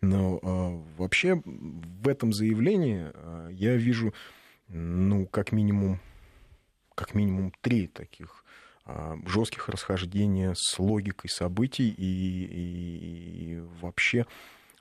Но 0.00 0.38
э, 0.42 0.98
вообще 0.98 1.42
в 1.44 2.08
этом 2.08 2.32
заявлении 2.32 3.10
э, 3.12 3.48
я 3.52 3.76
вижу, 3.76 4.14
ну, 4.68 5.26
как 5.26 5.52
минимум, 5.52 6.00
как 6.94 7.14
минимум 7.14 7.52
три 7.60 7.88
таких 7.88 8.41
жестких 9.26 9.68
расхождения 9.68 10.54
с 10.56 10.78
логикой 10.78 11.30
событий 11.30 11.88
и, 11.88 12.04
и, 12.04 13.54
и 13.54 13.60
вообще 13.80 14.26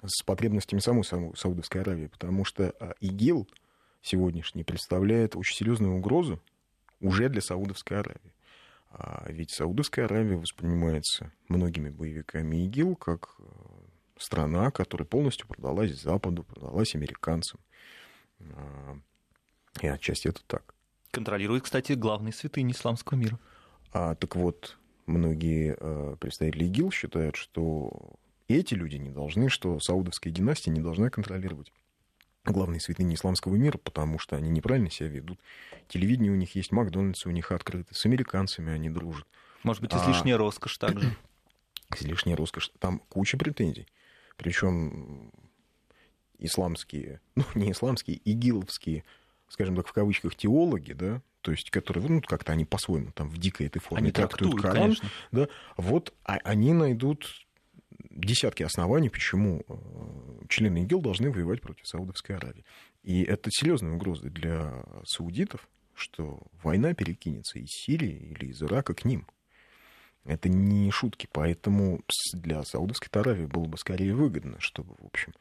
с 0.04 0.24
потребностями 0.24 0.80
самой 0.80 1.04
Саудовской 1.04 1.82
Аравии, 1.82 2.08
потому 2.08 2.44
что 2.44 2.74
а, 2.80 2.94
ИГИЛ 3.00 3.48
сегодняшний 4.02 4.64
представляет 4.64 5.36
очень 5.36 5.56
серьезную 5.56 5.96
угрозу 5.96 6.42
уже 7.00 7.30
для 7.30 7.42
Саудовской 7.42 8.00
Аравии. 8.00 8.34
А 8.90 9.26
ведь 9.30 9.52
Саудовская 9.52 10.06
Аравия 10.06 10.38
воспринимается 10.38 11.32
многими 11.48 11.90
боевиками 11.90 12.66
ИГИЛ 12.66 12.96
как 12.96 13.36
э, 13.40 13.44
страна, 14.18 14.72
которая 14.72 15.06
полностью 15.06 15.48
продалась 15.48 16.02
Западу, 16.02 16.44
продалась 16.44 16.96
американцам. 16.96 17.60
И 19.82 19.88
отчасти 19.88 20.28
это 20.28 20.42
так. 20.46 20.74
Контролирует, 21.12 21.64
кстати, 21.64 21.94
главные 21.94 22.34
святыни 22.34 22.72
исламского 22.72 23.18
мира. 23.18 23.40
А, 23.94 24.16
так 24.16 24.36
вот, 24.36 24.78
многие 25.06 25.76
э, 25.80 26.16
представители 26.20 26.66
ИГИЛ 26.66 26.92
считают, 26.92 27.36
что 27.36 28.16
эти 28.48 28.74
люди 28.74 28.96
не 28.98 29.10
должны, 29.10 29.50
что 29.50 29.80
саудовская 29.80 30.32
династия 30.32 30.72
не 30.72 30.82
должна 30.82 31.10
контролировать 31.10 31.72
главные 32.46 32.80
святыни 32.80 33.14
исламского 33.14 33.56
мира, 33.56 33.78
потому 33.78 34.18
что 34.18 34.36
они 34.36 34.50
неправильно 34.50 34.90
себя 34.90 35.10
ведут. 35.10 35.40
Телевидение 35.88 36.32
у 36.32 36.36
них 36.36 36.56
есть, 36.56 36.72
Макдональдс 36.72 37.26
у 37.26 37.32
них 37.32 37.52
открыты, 37.52 37.94
с 37.94 38.06
американцами 38.06 38.72
они 38.72 38.90
дружат. 38.90 39.28
Может 39.64 39.82
быть, 39.82 39.94
излишняя 39.94 40.36
а... 40.36 40.40
роскошь 40.40 40.78
также? 40.80 41.16
Излишняя 41.96 42.36
роскошь. 42.36 42.72
Там 42.80 43.00
куча 43.10 43.38
претензий. 43.38 43.88
Причем 44.38 45.32
исламские, 46.40 47.22
ну, 47.36 47.44
не 47.56 47.72
исламские, 47.72 48.20
игиловские, 48.26 49.04
скажем 49.52 49.76
так, 49.76 49.88
в 49.88 49.92
кавычках, 49.92 50.36
теологи, 50.36 50.94
да, 50.94 51.22
то 51.42 51.52
есть 51.52 51.70
которые, 51.72 52.08
ну, 52.08 52.22
как-то 52.22 52.54
они 52.54 52.64
по-своему 52.64 53.12
там 53.12 53.30
в 53.30 53.38
дикой 53.38 53.68
этой 53.68 53.80
форме 53.80 54.04
они 54.04 54.12
трактуют, 54.12 54.54
трактуют 54.54 54.62
Коран, 54.62 54.82
конечно. 54.84 55.10
да, 55.32 55.48
вот 55.76 56.14
а, 56.24 56.38
они 56.44 56.72
найдут 56.72 57.28
десятки 58.10 58.64
оснований, 58.64 59.10
почему 59.10 59.64
э, 59.68 60.46
члены 60.48 60.84
ИГИЛ 60.84 61.02
должны 61.02 61.32
воевать 61.32 61.62
против 61.62 61.86
Саудовской 61.86 62.38
Аравии. 62.38 62.64
И 63.04 63.24
это 63.24 63.50
серьезная 63.52 63.94
угроза 63.94 64.30
для 64.30 64.84
саудитов, 65.06 65.68
что 65.94 66.42
война 66.64 66.94
перекинется 66.94 67.60
из 67.60 67.70
Сирии 67.70 68.34
или 68.36 68.52
из 68.52 68.62
Ирака 68.62 68.94
к 68.94 69.06
ним. 69.06 69.28
Это 70.24 70.50
не 70.50 70.92
шутки, 70.92 71.28
поэтому 71.32 72.02
для 72.34 72.64
Саудовской 72.64 73.10
Аравии 73.20 73.48
было 73.48 73.66
бы 73.66 73.78
скорее 73.78 74.14
выгодно, 74.14 74.60
чтобы, 74.60 74.96
в 75.00 75.06
общем, 75.06 75.34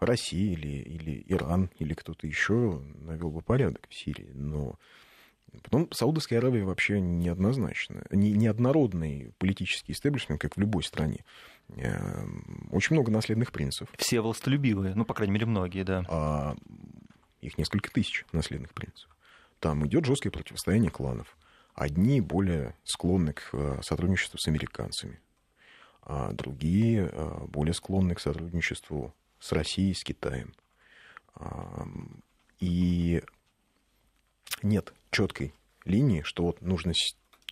Россия 0.00 0.52
или, 0.52 0.78
или 0.82 1.24
Иран 1.26 1.70
или 1.78 1.94
кто-то 1.94 2.26
еще 2.26 2.82
навел 3.00 3.30
бы 3.30 3.42
порядок 3.42 3.86
в 3.88 3.94
Сирии. 3.94 4.30
Но 4.34 4.78
потом 5.62 5.90
Саудовская 5.92 6.38
Аравия 6.38 6.64
вообще 6.64 7.00
неоднозначно, 7.00 8.04
не, 8.10 8.32
неоднородный 8.32 9.32
политический 9.38 9.92
истеблишмент, 9.92 10.40
как 10.40 10.56
в 10.56 10.60
любой 10.60 10.82
стране. 10.82 11.24
Эм, 11.76 12.68
очень 12.70 12.94
много 12.94 13.10
наследных 13.10 13.52
принцев. 13.52 13.88
Все 13.96 14.20
властолюбивые, 14.20 14.94
ну, 14.94 15.04
по 15.04 15.14
крайней 15.14 15.34
мере, 15.34 15.46
многие, 15.46 15.82
да. 15.82 16.04
А 16.08 16.56
их 17.40 17.58
несколько 17.58 17.90
тысяч 17.90 18.24
наследных 18.32 18.72
принцев. 18.72 19.08
Там 19.60 19.86
идет 19.86 20.04
жесткое 20.04 20.30
противостояние 20.30 20.90
кланов. 20.90 21.36
Одни 21.74 22.20
более 22.20 22.74
склонны 22.84 23.32
к 23.32 23.50
э, 23.52 23.80
сотрудничеству 23.82 24.38
с 24.38 24.48
американцами, 24.48 25.20
а 26.02 26.32
другие 26.32 27.10
э, 27.12 27.46
более 27.48 27.74
склонны 27.74 28.14
к 28.14 28.20
сотрудничеству 28.20 29.14
с 29.38 29.52
Россией, 29.52 29.94
с 29.94 30.02
Китаем. 30.02 30.54
И 32.60 33.22
нет 34.62 34.94
четкой 35.10 35.54
линии, 35.84 36.22
что 36.22 36.44
вот 36.44 36.60
нужно 36.62 36.92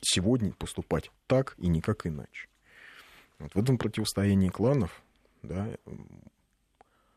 сегодня 0.01 0.53
поступать 0.53 1.11
так 1.27 1.55
и 1.59 1.69
никак 1.69 2.07
иначе. 2.07 2.49
Вот 3.39 3.55
в 3.55 3.59
этом 3.59 3.79
противостоянии 3.79 4.49
кланов, 4.49 5.03
да, 5.43 5.69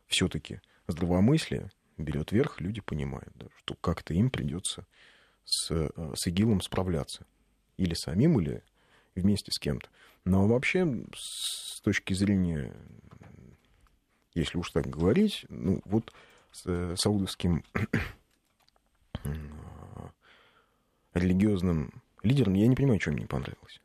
все-таки 0.07 0.61
здравомыслие 0.87 1.69
берет 1.97 2.31
верх, 2.31 2.59
люди 2.59 2.81
понимают, 2.81 3.31
да, 3.35 3.47
что 3.57 3.75
как-то 3.75 4.13
им 4.13 4.29
придется 4.29 4.85
с, 5.45 5.71
э, 5.71 5.89
с 6.15 6.27
ИГИЛом 6.27 6.61
справляться. 6.61 7.25
Или 7.77 7.93
самим, 7.93 8.39
или 8.39 8.63
вместе 9.15 9.51
с 9.51 9.59
кем-то. 9.59 9.89
Но 10.25 10.47
вообще, 10.47 11.05
с 11.15 11.79
точки 11.81 12.13
зрения, 12.13 12.73
если 14.37 14.57
уж 14.57 14.71
так 14.71 14.87
говорить, 14.87 15.45
ну 15.49 15.81
вот 15.85 16.13
с 16.51 16.63
э, 16.65 16.95
саудовским 16.97 17.63
религиозным 21.13 22.01
лидером 22.23 22.53
я 22.53 22.67
не 22.67 22.75
понимаю, 22.75 22.99
что 22.99 23.11
мне 23.11 23.21
не 23.21 23.27
понравилось. 23.27 23.81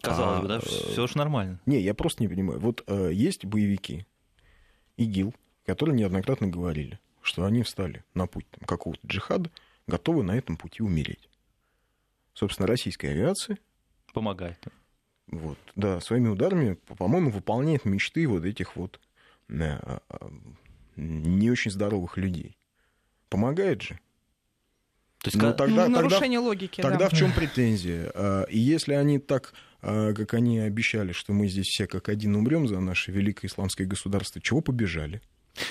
Казалось 0.00 0.38
а, 0.38 0.42
бы, 0.42 0.48
да, 0.48 0.60
все 0.60 1.06
же 1.06 1.16
нормально. 1.16 1.60
Не, 1.66 1.80
я 1.80 1.94
просто 1.94 2.22
не 2.22 2.28
понимаю. 2.28 2.58
Вот 2.58 2.82
э, 2.86 3.10
есть 3.12 3.44
боевики, 3.44 4.06
ИГИЛ, 4.96 5.34
которые 5.64 5.96
неоднократно 5.96 6.48
говорили, 6.48 6.98
что 7.20 7.44
они 7.44 7.62
встали 7.62 8.04
на 8.14 8.26
путь 8.26 8.46
какого-то 8.66 9.06
джихада, 9.06 9.50
готовы 9.86 10.24
на 10.24 10.32
этом 10.36 10.56
пути 10.56 10.82
умереть. 10.82 11.28
Собственно, 12.34 12.66
российская 12.66 13.10
авиация... 13.10 13.58
Помогает. 14.12 14.64
Вот, 15.28 15.58
да, 15.76 16.00
своими 16.00 16.28
ударами, 16.28 16.74
по-моему, 16.74 17.30
выполняет 17.30 17.84
мечты 17.84 18.26
вот 18.26 18.44
этих 18.44 18.76
вот 18.76 18.98
э, 18.98 18.98
э, 18.98 19.11
не 20.96 21.50
очень 21.50 21.70
здоровых 21.70 22.16
людей. 22.16 22.56
Помогает 23.28 23.82
же. 23.82 23.98
То 25.22 25.28
есть, 25.28 25.36
ну, 25.36 25.54
тогда, 25.54 25.88
нарушение 25.88 26.38
тогда, 26.38 26.48
логики. 26.48 26.80
Тогда 26.80 26.98
да. 26.98 27.08
в 27.08 27.12
чем 27.16 27.32
претензия? 27.32 28.10
А, 28.14 28.42
и 28.44 28.58
если 28.58 28.94
они 28.94 29.20
так, 29.20 29.54
как 29.80 30.34
они 30.34 30.58
обещали, 30.58 31.12
что 31.12 31.32
мы 31.32 31.46
здесь 31.46 31.66
все 31.66 31.86
как 31.86 32.08
один 32.08 32.34
умрем 32.34 32.66
за 32.66 32.80
наше 32.80 33.12
великое 33.12 33.46
исламское 33.46 33.86
государство, 33.86 34.40
чего 34.40 34.60
побежали? 34.60 35.22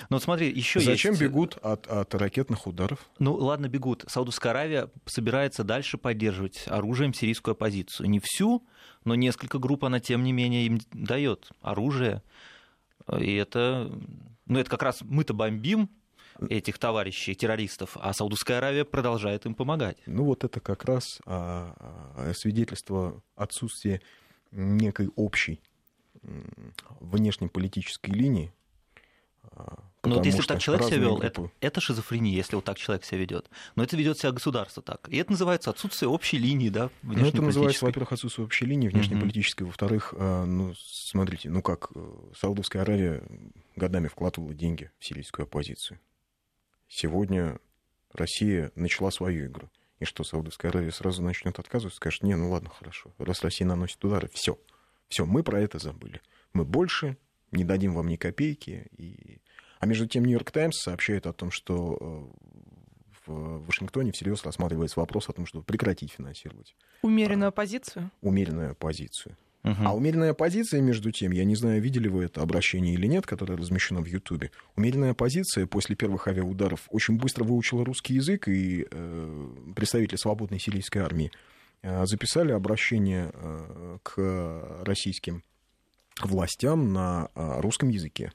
Ну 0.09 0.17
вот 0.17 0.23
смотри, 0.23 0.50
еще 0.51 0.79
Зачем 0.79 1.13
есть... 1.13 1.21
бегут 1.21 1.57
от, 1.61 1.88
от 1.88 2.13
ракетных 2.15 2.67
ударов? 2.67 3.09
Ну 3.19 3.33
ладно, 3.33 3.67
бегут. 3.67 4.05
Саудовская 4.07 4.51
Аравия 4.51 4.89
собирается 5.05 5.63
дальше 5.63 5.97
поддерживать 5.97 6.65
оружием 6.67 7.13
сирийскую 7.13 7.53
оппозицию. 7.53 8.09
Не 8.09 8.19
всю, 8.19 8.65
но 9.05 9.15
несколько 9.15 9.59
групп 9.59 9.83
она, 9.83 10.00
тем 10.00 10.23
не 10.23 10.33
менее, 10.33 10.65
им 10.65 10.79
дает 10.93 11.50
оружие. 11.61 12.21
И 13.20 13.36
это, 13.36 13.91
ну 14.46 14.60
это 14.60 14.70
как 14.70 14.84
раз 14.84 15.01
мы-то 15.01 15.34
бомбим, 15.34 15.89
этих 16.50 16.79
товарищей, 16.79 17.36
террористов, 17.36 17.98
а 18.00 18.13
Саудовская 18.13 18.58
Аравия 18.58 18.86
продолжает 18.86 19.46
им 19.46 19.53
помогать. 19.53 19.98
Ну 20.05 20.24
вот 20.25 20.43
это 20.43 20.60
как 20.60 20.86
раз 20.86 21.20
а, 21.25 21.75
а, 22.15 22.34
свидетельство 22.34 23.22
отсутствия 23.35 24.01
некой 24.51 25.09
общей 25.16 25.61
внешнеполитической 27.00 28.11
линии. 28.11 28.53
А, 29.43 29.83
ну 30.03 30.15
вот 30.15 30.25
если 30.25 30.41
так 30.41 30.59
человек 30.59 30.87
себя 30.87 30.97
вел, 30.97 31.19
это, 31.19 31.51
это 31.59 31.81
шизофрения, 31.81 32.31
если 32.31 32.55
вот 32.55 32.65
так 32.65 32.77
человек 32.77 33.05
себя 33.05 33.19
ведет. 33.19 33.49
Но 33.75 33.83
это 33.83 33.95
ведет 33.97 34.17
себя 34.17 34.31
государство 34.31 34.81
так. 34.81 35.07
И 35.09 35.17
это 35.17 35.31
называется 35.31 35.69
отсутствие 35.69 36.09
общей 36.09 36.37
линии, 36.37 36.69
да, 36.69 36.89
Ну, 37.03 37.25
это 37.25 37.41
называется, 37.41 37.85
во-первых, 37.85 38.13
отсутствие 38.13 38.45
общей 38.45 38.65
линии 38.65 38.89
внешнеполитической. 38.89 39.63
Mm-hmm. 39.63 39.67
Во-вторых, 39.67 40.13
а, 40.17 40.45
ну, 40.45 40.73
смотрите, 40.77 41.49
ну 41.49 41.61
как, 41.61 41.91
э, 41.95 42.13
Саудовская 42.35 42.81
Аравия 42.81 43.23
годами 43.75 44.07
вкладывала 44.07 44.53
деньги 44.53 44.91
в 44.99 45.05
сирийскую 45.05 45.43
оппозицию. 45.43 45.99
Сегодня 46.87 47.59
Россия 48.13 48.71
начала 48.75 49.11
свою 49.11 49.47
игру. 49.47 49.69
И 49.99 50.05
что, 50.05 50.23
Саудовская 50.23 50.71
Аравия 50.71 50.91
сразу 50.91 51.21
начнет 51.21 51.59
отказывать, 51.59 51.93
скажет, 51.93 52.23
не, 52.23 52.35
ну 52.35 52.49
ладно, 52.49 52.69
хорошо, 52.69 53.11
раз 53.19 53.43
Россия 53.43 53.67
наносит 53.67 54.03
удары, 54.03 54.29
все, 54.33 54.57
все, 55.07 55.25
мы 55.27 55.43
про 55.43 55.61
это 55.61 55.77
забыли. 55.77 56.21
Мы 56.53 56.65
больше 56.65 57.17
не 57.51 57.64
дадим 57.64 57.94
вам 57.94 58.07
ни 58.07 58.16
копейки. 58.16 58.87
И... 58.98 59.40
А 59.79 59.85
между 59.85 60.07
тем 60.07 60.25
Нью-Йорк 60.25 60.51
Таймс 60.51 60.77
сообщает 60.77 61.25
о 61.27 61.33
том, 61.33 61.51
что 61.51 61.98
э, 62.00 62.51
в 63.25 63.66
Вашингтоне 63.66 64.11
всерьез 64.11 64.44
рассматривается 64.44 65.00
вопрос 65.00 65.29
о 65.29 65.33
том, 65.33 65.46
чтобы 65.46 65.66
прекратить 65.66 66.11
финансировать. 66.11 66.75
Умеренную 67.01 67.50
оппозицию? 67.50 68.11
Умеренную 68.22 68.72
оппозицию. 68.72 69.37
Угу. 69.64 69.75
А 69.85 69.94
умеренная 69.94 70.31
оппозиция, 70.31 70.81
между 70.81 71.11
тем, 71.11 71.31
я 71.31 71.44
не 71.44 71.55
знаю, 71.55 71.81
видели 71.81 72.07
вы 72.07 72.24
это 72.24 72.42
обращение 72.42 72.96
или 72.96 73.05
нет, 73.05 73.27
которое 73.27 73.55
размещено 73.57 74.01
в 74.01 74.07
Ютубе. 74.07 74.50
Умеренная 74.75 75.11
оппозиция 75.11 75.68
после 75.68 75.96
первых 75.96 76.27
авиаударов 76.27 76.87
очень 76.90 77.18
быстро 77.18 77.44
выучила 77.44 77.85
русский 77.85 78.16
язык, 78.16 78.48
и 78.48 78.87
э, 78.90 79.55
представители 79.75 80.16
свободной 80.16 80.59
сирийской 80.59 81.00
армии 81.00 81.31
э, 81.83 82.05
записали 82.07 82.51
обращение 82.53 83.29
э, 83.33 83.98
к 84.01 84.81
российским 84.83 85.44
властям 86.25 86.94
на 86.94 87.29
э, 87.36 87.62
русском 87.62 87.90
языке. 87.90 88.31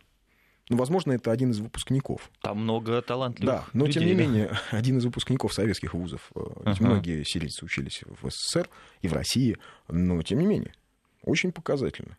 Ну, 0.69 0.77
возможно, 0.77 1.13
это 1.13 1.31
один 1.31 1.53
из 1.53 1.61
выпускников. 1.61 2.31
Там 2.41 2.63
много 2.63 3.01
талантливых 3.01 3.55
Да, 3.55 3.65
но 3.73 3.87
людей, 3.87 4.01
тем 4.01 4.09
не 4.09 4.15
да? 4.15 4.21
менее, 4.21 4.59
один 4.71 4.99
из 4.99 5.05
выпускников 5.05 5.55
советских 5.55 5.95
вузов. 5.95 6.31
Э, 6.35 6.41
ведь 6.67 6.81
ага. 6.81 6.87
многие 6.87 7.23
сирийцы 7.25 7.65
учились 7.65 8.03
в 8.21 8.31
СССР 8.31 8.69
и 9.01 9.09
в 9.09 9.13
России, 9.13 9.59
но 9.89 10.21
тем 10.23 10.41
не 10.41 10.47
менее. 10.47 10.73
Очень 11.23 11.53
показательно. 11.53 12.17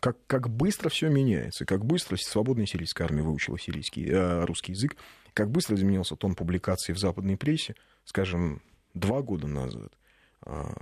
Как, 0.00 0.16
как 0.26 0.48
быстро 0.48 0.88
все 0.90 1.08
меняется, 1.08 1.64
как 1.64 1.84
быстро 1.84 2.16
свободная 2.16 2.66
сирийская 2.66 3.04
армия 3.04 3.22
выучила 3.22 3.58
сирийский, 3.58 4.08
э, 4.08 4.44
русский 4.44 4.72
язык, 4.72 4.96
как 5.32 5.50
быстро 5.50 5.76
изменился 5.76 6.16
тон 6.16 6.34
публикаций 6.34 6.94
в 6.94 6.98
западной 6.98 7.36
прессе, 7.36 7.74
скажем, 8.04 8.62
два 8.94 9.22
года 9.22 9.46
назад. 9.46 9.92
Э, 10.46 10.72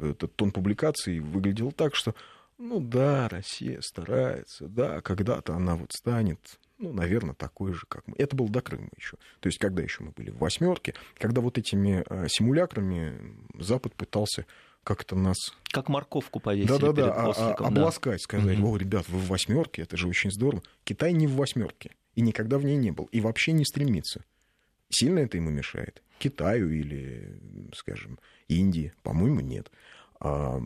этот 0.00 0.34
тон 0.36 0.52
публикаций 0.52 1.20
выглядел 1.20 1.72
так, 1.72 1.94
что, 1.94 2.14
ну 2.58 2.80
да, 2.80 3.28
Россия 3.28 3.80
старается, 3.80 4.68
да, 4.68 5.00
когда-то 5.00 5.54
она 5.54 5.76
вот 5.76 5.92
станет 5.92 6.58
ну, 6.78 6.92
наверное, 6.92 7.34
такой 7.34 7.72
же, 7.72 7.86
как 7.88 8.06
мы. 8.06 8.14
Это 8.18 8.36
было 8.36 8.50
до 8.50 8.60
Крыма 8.60 8.90
еще. 8.96 9.16
То 9.40 9.48
есть, 9.48 9.58
когда 9.58 9.82
еще 9.82 10.04
мы 10.04 10.10
были 10.10 10.30
в 10.30 10.38
восьмерке, 10.38 10.94
когда 11.18 11.40
вот 11.40 11.56
этими 11.56 12.04
э, 12.06 12.28
симулякрами 12.28 13.34
Запад 13.58 13.94
пытался 13.94 14.44
как-то 14.84 15.16
нас... 15.16 15.36
Как 15.72 15.88
морковку 15.88 16.38
повесили 16.38 16.68
да, 16.68 16.78
да, 16.78 16.92
да, 16.92 17.12
а, 17.12 17.32
а, 17.32 17.66
обласкать, 17.66 18.22
сказать, 18.22 18.58
угу. 18.58 18.74
о, 18.74 18.76
ребят, 18.76 19.08
вы 19.08 19.18
в 19.18 19.28
восьмерке, 19.28 19.82
это 19.82 19.96
же 19.96 20.06
очень 20.06 20.30
здорово. 20.30 20.62
Китай 20.84 21.12
не 21.12 21.26
в 21.26 21.32
восьмерке 21.32 21.92
и 22.14 22.20
никогда 22.20 22.58
в 22.58 22.64
ней 22.64 22.76
не 22.76 22.90
был, 22.90 23.06
и 23.06 23.20
вообще 23.20 23.52
не 23.52 23.64
стремится. 23.64 24.24
Сильно 24.88 25.20
это 25.20 25.38
ему 25.38 25.50
мешает? 25.50 26.02
Китаю 26.18 26.70
или, 26.70 27.40
скажем, 27.74 28.18
Индии? 28.48 28.92
По-моему, 29.02 29.40
нет. 29.40 29.70
А 30.20 30.62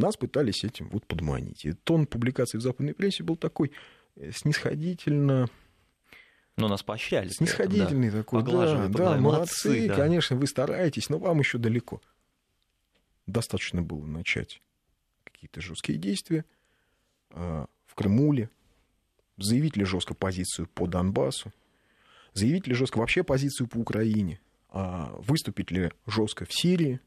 нас 0.00 0.16
пытались 0.16 0.64
этим 0.64 0.88
вот 0.88 1.06
подманить. 1.06 1.64
И 1.64 1.72
тон 1.72 2.06
публикаций 2.06 2.58
в 2.58 2.62
западной 2.62 2.94
прессе 2.94 3.22
был 3.22 3.36
такой 3.36 3.72
э, 4.16 4.32
снисходительно... 4.32 5.48
Ну, 6.56 6.68
нас 6.68 6.82
поощряли. 6.82 7.28
Снисходительный 7.28 8.10
да. 8.10 8.18
такой, 8.18 8.42
да, 8.42 8.88
да, 8.88 9.16
молодцы, 9.16 9.88
да. 9.88 9.94
конечно, 9.94 10.36
вы 10.36 10.46
стараетесь, 10.46 11.08
но 11.08 11.18
вам 11.18 11.38
еще 11.38 11.58
далеко 11.58 12.02
достаточно 13.30 13.82
было 13.82 14.04
начать 14.04 14.60
какие-то 15.24 15.60
жесткие 15.60 15.98
действия 15.98 16.44
а, 17.30 17.66
в 17.86 17.94
Крыму 17.94 18.32
ли, 18.32 18.48
заявить 19.36 19.76
ли 19.76 19.84
жестко 19.84 20.14
позицию 20.14 20.68
по 20.68 20.86
Донбассу, 20.86 21.52
заявить 22.34 22.66
ли 22.66 22.74
жестко 22.74 22.98
вообще 22.98 23.22
позицию 23.22 23.68
по 23.68 23.78
Украине, 23.78 24.40
а 24.68 25.14
выступить 25.18 25.70
ли 25.70 25.90
жестко 26.06 26.44
в 26.44 26.52
Сирии. 26.52 27.00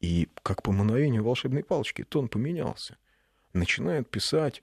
И 0.00 0.28
как 0.42 0.62
по 0.62 0.72
мановению 0.72 1.24
волшебной 1.24 1.62
палочки 1.62 2.04
тон 2.04 2.28
поменялся. 2.28 2.96
Начинают 3.52 4.10
писать 4.10 4.62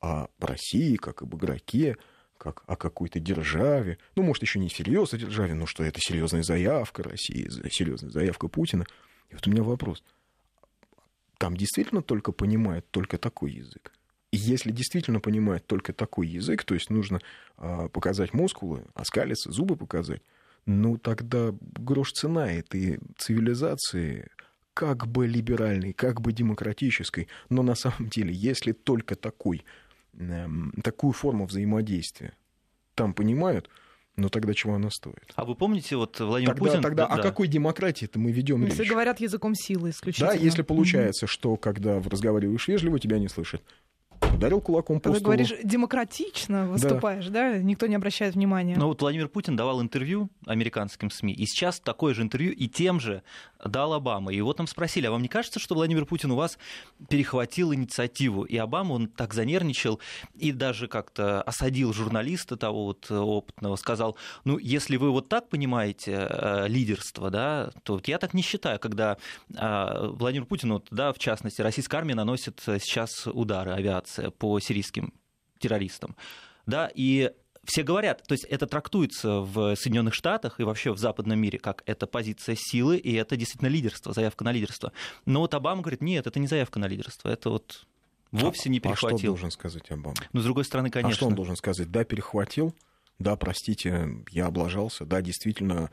о 0.00 0.28
России 0.38 0.96
как 0.96 1.22
об 1.22 1.34
игроке, 1.34 1.96
как 2.36 2.62
о 2.66 2.76
какой-то 2.76 3.18
державе. 3.18 3.98
Ну, 4.14 4.22
может, 4.22 4.42
еще 4.42 4.60
не 4.60 4.68
серьезной 4.68 5.20
державе, 5.20 5.54
но 5.54 5.66
что 5.66 5.82
это 5.82 5.98
серьезная 6.00 6.44
заявка 6.44 7.02
России, 7.02 7.48
серьезная 7.70 8.10
заявка 8.10 8.48
Путина– 8.48 8.86
и 9.30 9.34
вот 9.34 9.46
у 9.46 9.50
меня 9.50 9.62
вопрос. 9.62 10.02
там 11.38 11.56
действительно 11.56 12.02
только 12.02 12.32
понимает 12.32 12.90
только 12.90 13.18
такой 13.18 13.52
язык. 13.52 13.92
И 14.30 14.36
если 14.36 14.72
действительно 14.72 15.20
понимает 15.20 15.66
только 15.66 15.92
такой 15.92 16.26
язык, 16.28 16.64
то 16.64 16.74
есть 16.74 16.90
нужно 16.90 17.20
э, 17.56 17.88
показать 17.90 18.34
мускулы, 18.34 18.84
оскалиться, 18.94 19.52
зубы 19.52 19.76
показать, 19.76 20.22
ну 20.66 20.98
тогда 20.98 21.54
грош 21.60 22.12
цена 22.12 22.52
этой 22.52 22.98
цивилизации, 23.16 24.28
как 24.78 25.08
бы 25.08 25.26
либеральной, 25.26 25.92
как 25.92 26.20
бы 26.20 26.32
демократической, 26.32 27.26
но 27.48 27.62
на 27.62 27.74
самом 27.74 28.08
деле, 28.08 28.32
если 28.32 28.70
только 28.70 29.16
такой, 29.16 29.64
э, 30.12 30.48
такую 30.84 31.12
форму 31.12 31.46
взаимодействия 31.46 32.34
там 32.94 33.12
понимают, 33.12 33.68
но 34.14 34.28
тогда 34.28 34.54
чего 34.54 34.76
она 34.76 34.90
стоит? 34.90 35.32
А 35.34 35.44
вы 35.44 35.56
помните, 35.56 35.96
вот 35.96 36.20
Владимир 36.20 36.54
тогда, 36.54 36.64
Путин... 36.64 36.82
Тогда 36.82 37.08
да, 37.08 37.14
о 37.14 37.22
какой 37.22 37.48
демократии 37.48 38.04
это 38.04 38.20
мы 38.20 38.30
ведем 38.30 38.64
Если 38.66 38.82
речь? 38.82 38.90
говорят 38.90 39.18
языком 39.18 39.56
силы 39.56 39.90
исключительно. 39.90 40.30
Да, 40.30 40.38
если 40.38 40.62
получается, 40.62 41.26
что 41.26 41.56
когда 41.56 42.00
разговариваешь 42.00 42.68
вежливо, 42.68 43.00
тебя 43.00 43.18
не 43.18 43.26
слышат. 43.26 43.64
Ударил 44.38 44.60
кулаком 44.60 45.00
по 45.00 45.10
Когда 45.10 45.18
столу. 45.18 45.34
говоришь 45.34 45.54
демократично 45.64 46.66
выступаешь, 46.66 47.26
да. 47.26 47.58
никто 47.58 47.86
не 47.86 47.96
обращает 47.96 48.34
внимания. 48.34 48.76
Ну 48.76 48.86
вот 48.86 49.00
Владимир 49.00 49.28
Путин 49.28 49.56
давал 49.56 49.82
интервью 49.82 50.28
американским 50.46 51.10
СМИ, 51.10 51.32
и 51.32 51.44
сейчас 51.46 51.80
такое 51.80 52.14
же 52.14 52.22
интервью 52.22 52.52
и 52.52 52.68
тем 52.68 53.00
же 53.00 53.22
дал 53.64 53.92
Обама. 53.94 54.32
И 54.32 54.36
его 54.36 54.52
там 54.52 54.66
спросили, 54.66 55.06
а 55.06 55.10
вам 55.10 55.22
не 55.22 55.28
кажется, 55.28 55.58
что 55.58 55.74
Владимир 55.74 56.04
Путин 56.06 56.30
у 56.30 56.36
вас 56.36 56.58
перехватил 57.08 57.74
инициативу? 57.74 58.44
И 58.44 58.56
Обама, 58.56 58.92
он 58.92 59.08
так 59.08 59.34
занервничал 59.34 59.98
и 60.36 60.52
даже 60.52 60.86
как-то 60.86 61.42
осадил 61.42 61.92
журналиста 61.92 62.56
того 62.56 62.84
вот 62.84 63.10
опытного, 63.10 63.74
сказал, 63.76 64.16
ну 64.44 64.58
если 64.58 64.96
вы 64.96 65.10
вот 65.10 65.28
так 65.28 65.48
понимаете 65.48 66.28
э, 66.30 66.68
лидерство, 66.68 67.30
да, 67.30 67.70
то 67.82 67.94
вот 67.94 68.06
я 68.06 68.18
так 68.18 68.34
не 68.34 68.42
считаю, 68.42 68.78
когда 68.78 69.16
э, 69.52 70.08
Владимир 70.12 70.46
Путин, 70.46 70.74
вот, 70.74 70.86
да, 70.90 71.12
в 71.12 71.18
частности, 71.18 71.60
российская 71.60 71.96
армия 71.98 72.14
наносит 72.14 72.60
сейчас 72.64 73.26
удары 73.26 73.72
авиация 74.08 74.30
по 74.30 74.58
сирийским 74.60 75.12
террористам. 75.58 76.16
Да, 76.66 76.90
и 76.94 77.32
все 77.64 77.82
говорят, 77.82 78.22
то 78.26 78.32
есть 78.32 78.44
это 78.44 78.66
трактуется 78.66 79.40
в 79.40 79.74
Соединенных 79.76 80.14
Штатах 80.14 80.60
и 80.60 80.62
вообще 80.62 80.92
в 80.92 80.98
западном 80.98 81.38
мире 81.38 81.58
как 81.58 81.82
это 81.86 82.06
позиция 82.06 82.56
силы, 82.58 82.96
и 82.96 83.12
это 83.14 83.36
действительно 83.36 83.68
лидерство, 83.68 84.12
заявка 84.12 84.44
на 84.44 84.52
лидерство. 84.52 84.92
Но 85.26 85.40
вот 85.40 85.54
Обама 85.54 85.82
говорит, 85.82 86.02
нет, 86.02 86.26
это 86.26 86.38
не 86.38 86.46
заявка 86.46 86.78
на 86.78 86.86
лидерство, 86.86 87.28
это 87.28 87.50
вот 87.50 87.86
вовсе 88.30 88.70
не 88.70 88.80
перехватил. 88.80 89.16
А 89.16 89.18
что 89.18 89.26
должен 89.28 89.50
сказать 89.50 89.90
Обама? 89.90 90.16
Но 90.32 90.40
с 90.40 90.44
другой 90.44 90.64
стороны, 90.64 90.90
конечно. 90.90 91.12
А 91.12 91.14
что 91.16 91.26
он 91.26 91.34
должен 91.34 91.56
сказать? 91.56 91.90
Да, 91.90 92.04
перехватил, 92.04 92.74
да, 93.18 93.36
простите, 93.36 94.08
я 94.30 94.46
облажался, 94.46 95.04
да, 95.04 95.20
действительно, 95.22 95.90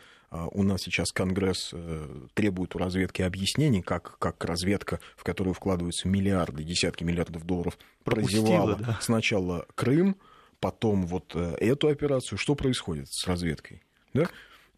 у 0.52 0.64
нас 0.64 0.82
сейчас 0.82 1.12
Конгресс 1.12 1.72
э, 1.74 2.28
требует 2.34 2.76
у 2.76 2.80
разведки 2.80 3.22
объяснений, 3.22 3.82
как, 3.82 4.18
как 4.20 4.44
разведка, 4.44 5.00
в 5.16 5.24
которую 5.24 5.54
вкладываются 5.54 6.08
миллиарды, 6.08 6.64
десятки 6.64 7.04
миллиардов 7.04 7.46
долларов, 7.46 7.78
прозевала 8.04 8.76
да. 8.76 9.00
сначала 9.02 9.66
Крым, 9.76 10.18
потом 10.60 11.06
вот 11.08 11.32
э, 11.36 11.56
эту 11.60 11.88
операцию. 11.88 12.38
Что 12.38 12.56
происходит 12.56 13.08
с 13.10 13.26
разведкой? 13.28 13.82
Да? 14.14 14.30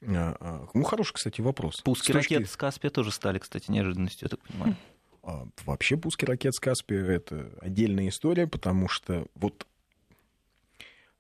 Ну, 0.02 0.84
хороший, 0.84 1.14
кстати, 1.14 1.42
вопрос. 1.42 1.82
Пуски 1.82 2.12
точки... 2.12 2.36
ракет 2.36 2.50
с 2.50 2.56
Каспия 2.56 2.92
тоже 2.92 3.12
стали, 3.12 3.40
кстати, 3.40 3.72
неожиданностью, 3.72 4.26
я 4.26 4.30
так 4.30 4.40
понимаю. 4.42 4.76
А, 5.24 5.48
вообще 5.66 5.98
пуски 5.98 6.24
ракет 6.24 6.54
с 6.54 6.60
Каспия— 6.60 7.04
это 7.08 7.52
отдельная 7.62 8.10
история, 8.10 8.48
потому 8.48 8.88
что 8.88 9.26
вот 9.36 9.66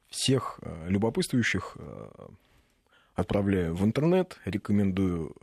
всех 0.10 0.60
э, 0.62 0.88
любопытствующих 0.89 1.78
отправляю 3.15 3.76
в 3.76 3.84
интернет, 3.84 4.39
рекомендую 4.46 5.36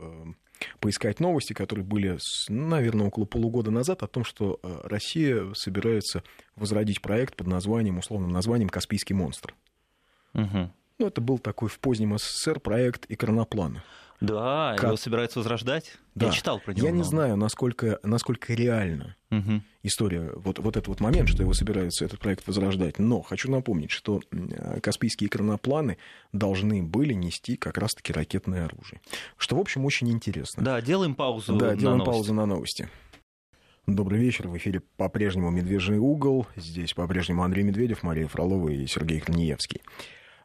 поискать 0.79 1.19
новости, 1.19 1.51
которые 1.51 1.83
были, 1.85 2.17
наверное, 2.47 3.07
около 3.07 3.25
полугода 3.25 3.69
назад, 3.69 4.01
о 4.01 4.07
том, 4.07 4.23
что 4.23 4.61
Россия 4.85 5.53
собирается 5.53 6.23
возродить 6.55 7.01
проект 7.01 7.35
под 7.35 7.47
названием, 7.47 7.97
условным 7.97 8.31
названием 8.31 8.69
«Каспийский 8.69 9.13
монстр». 9.13 9.53
Угу. 10.33 10.71
Ну, 10.99 11.07
это 11.07 11.19
был 11.19 11.37
такой 11.37 11.67
в 11.67 11.79
позднем 11.79 12.17
СССР 12.17 12.61
проект 12.61 13.05
экраноплана. 13.09 13.83
Да, 14.21 14.75
как... 14.77 14.85
его 14.85 14.97
собираются 14.97 15.39
возрождать. 15.39 15.97
Да. 16.15 16.27
Я 16.27 16.31
читал 16.31 16.59
про 16.59 16.73
него. 16.73 16.87
Я 16.87 16.91
не 16.91 17.03
знаю, 17.03 17.35
насколько, 17.35 17.99
насколько 18.03 18.53
реально 18.53 19.15
угу. 19.29 19.61
история, 19.83 20.31
вот, 20.35 20.59
вот 20.59 20.77
этот 20.77 20.87
вот 20.87 20.99
момент, 21.01 21.27
что 21.27 21.43
его 21.43 21.53
собираются 21.53 22.05
этот 22.05 22.19
проект 22.19 22.47
возрождать. 22.47 22.97
Но 22.97 23.21
хочу 23.21 23.51
напомнить, 23.51 23.91
что 23.91 24.21
каспийские 24.81 25.27
экранопланы 25.27 25.97
должны 26.31 26.81
были 26.81 27.13
нести 27.13 27.57
как 27.57 27.77
раз-таки 27.77 28.13
ракетное 28.13 28.65
оружие. 28.65 29.01
Что, 29.37 29.57
в 29.57 29.59
общем, 29.59 29.85
очень 29.85 30.09
интересно. 30.09 30.63
Да, 30.63 30.81
делаем 30.81 31.15
паузу 31.15 31.55
Да, 31.57 31.71
на 31.71 31.75
делаем 31.75 31.97
новости. 31.99 32.11
паузу 32.13 32.33
на 32.33 32.45
новости. 32.45 32.89
Добрый 33.87 34.19
вечер. 34.19 34.47
В 34.47 34.57
эфире 34.57 34.81
по-прежнему 34.97 35.51
«Медвежий 35.51 35.99
угол». 35.99 36.47
Здесь 36.55 36.93
по-прежнему 36.93 37.43
Андрей 37.43 37.63
Медведев, 37.63 38.01
Мария 38.01 38.27
Фролова 38.27 38.69
и 38.69 38.87
Сергей 38.87 39.19
Корнеевский. 39.19 39.81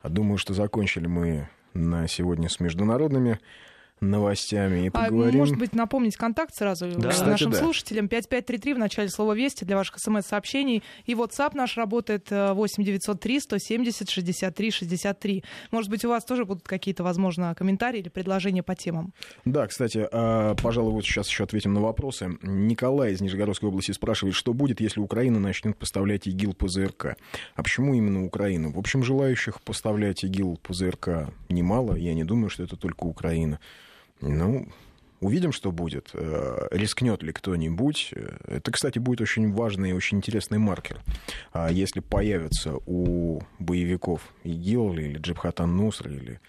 Думаю, 0.03 0.37
что 0.37 0.53
закончили 0.53 1.07
мы 1.07 1.49
на 1.75 2.09
сегодня 2.09 2.49
с 2.49 2.61
международными 2.61 3.39
новостями 4.01 4.87
и 4.87 4.91
поговорим. 4.91 5.35
А, 5.35 5.39
может 5.39 5.57
быть, 5.57 5.75
напомнить 5.75 6.17
контакт 6.17 6.55
сразу 6.55 6.89
Да. 6.97 7.11
Кстати, 7.11 7.29
нашим 7.29 7.51
да. 7.51 7.59
слушателям. 7.59 8.09
5533 8.09 8.75
в 8.75 8.79
начале 8.79 9.09
слова 9.09 9.35
«Вести» 9.35 9.65
для 9.65 9.77
ваших 9.77 9.99
смс-сообщений. 9.99 10.83
И 11.07 11.15
WhatsApp 11.15 11.51
наш 11.55 11.77
работает 11.77 12.31
э, 12.31 12.53
8903 12.53 13.41
170 13.41 14.11
63 14.11 14.71
63. 14.71 15.45
Может 15.71 15.91
быть, 15.91 16.05
у 16.05 16.09
вас 16.09 16.25
тоже 16.25 16.45
будут 16.45 16.67
какие-то, 16.67 17.05
возможно, 17.05 17.55
комментарии 17.55 18.01
или 18.01 18.09
предложения 18.09 18.63
по 18.63 18.75
темам. 18.75 19.13
Да, 19.45 19.67
кстати, 19.67 20.07
а, 20.11 20.55
пожалуй, 20.55 20.93
вот 20.93 21.05
сейчас 21.05 21.29
еще 21.29 21.45
ответим 21.45 21.75
на 21.75 21.81
вопросы. 21.81 22.39
Николай 22.43 23.13
из 23.13 23.21
Нижегородской 23.21 23.69
области 23.69 23.93
спрашивает, 23.93 24.35
что 24.35 24.55
будет, 24.55 24.81
если 24.81 25.01
Украина 25.01 25.39
начнет 25.39 25.77
поставлять 25.77 26.27
ИГИЛ 26.27 26.55
ПЗРК? 26.55 27.17
А 27.55 27.63
почему 27.63 27.95
именно 27.95 28.25
Украина? 28.25 28.71
В 28.71 28.79
общем, 28.79 29.03
желающих 29.03 29.61
поставлять 29.61 30.25
ИГИЛ 30.25 30.59
ПЗРК 30.63 31.31
немало. 31.49 31.95
Я 31.97 32.15
не 32.15 32.25
думаю, 32.25 32.49
что 32.49 32.63
это 32.63 32.77
только 32.77 33.05
Украина. 33.05 33.61
Ну, 34.21 34.69
увидим, 35.21 35.53
что 35.53 35.73
будет. 35.73 36.11
Э, 36.15 36.69
Рискнет 36.71 37.23
ли 37.23 37.33
кто-нибудь. 37.33 38.13
Это, 38.47 38.71
кстати, 38.73 38.99
будет 38.99 39.21
очень 39.21 39.53
важный 39.53 39.91
и 39.91 39.95
очень 39.95 40.19
интересный 40.19 40.59
маркер. 40.59 41.01
А 41.53 41.71
Если 41.71 42.01
появится 42.01 42.75
у 42.87 43.43
боевиков 43.59 44.23
ИГИЛ 44.45 44.95
или 44.95 45.19
Джабхатан 45.19 45.77
Нусра 45.77 46.11
или 46.11 46.41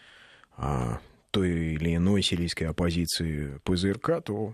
а, 0.57 0.99
той 1.31 1.49
или 1.49 1.95
иной 1.95 2.21
сирийской 2.21 2.65
оппозиции 2.65 3.59
ПЗРК, 3.63 4.21
то, 4.23 4.53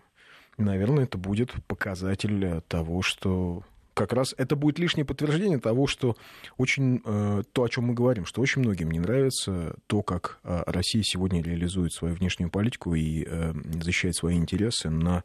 наверное, 0.57 1.03
это 1.05 1.17
будет 1.17 1.51
показатель 1.67 2.61
того, 2.67 3.01
что 3.01 3.63
как 3.97 4.13
раз 4.13 4.33
это 4.37 4.55
будет 4.55 4.77
лишнее 4.79 5.05
подтверждение 5.05 5.59
того, 5.59 5.87
что 5.87 6.15
очень 6.57 7.01
э, 7.03 7.43
то, 7.51 7.63
о 7.63 7.69
чем 7.69 7.85
мы 7.85 7.93
говорим, 7.95 8.25
что 8.25 8.41
очень 8.41 8.61
многим 8.61 8.91
не 8.91 8.99
нравится 8.99 9.75
то, 9.87 10.03
как 10.03 10.39
э, 10.43 10.63
Россия 10.67 11.01
сегодня 11.03 11.41
реализует 11.41 11.91
свою 11.93 12.13
внешнюю 12.13 12.51
политику 12.51 12.93
и 12.93 13.25
э, 13.27 13.53
защищает 13.81 14.15
свои 14.15 14.37
интересы 14.37 14.89
на 14.89 15.23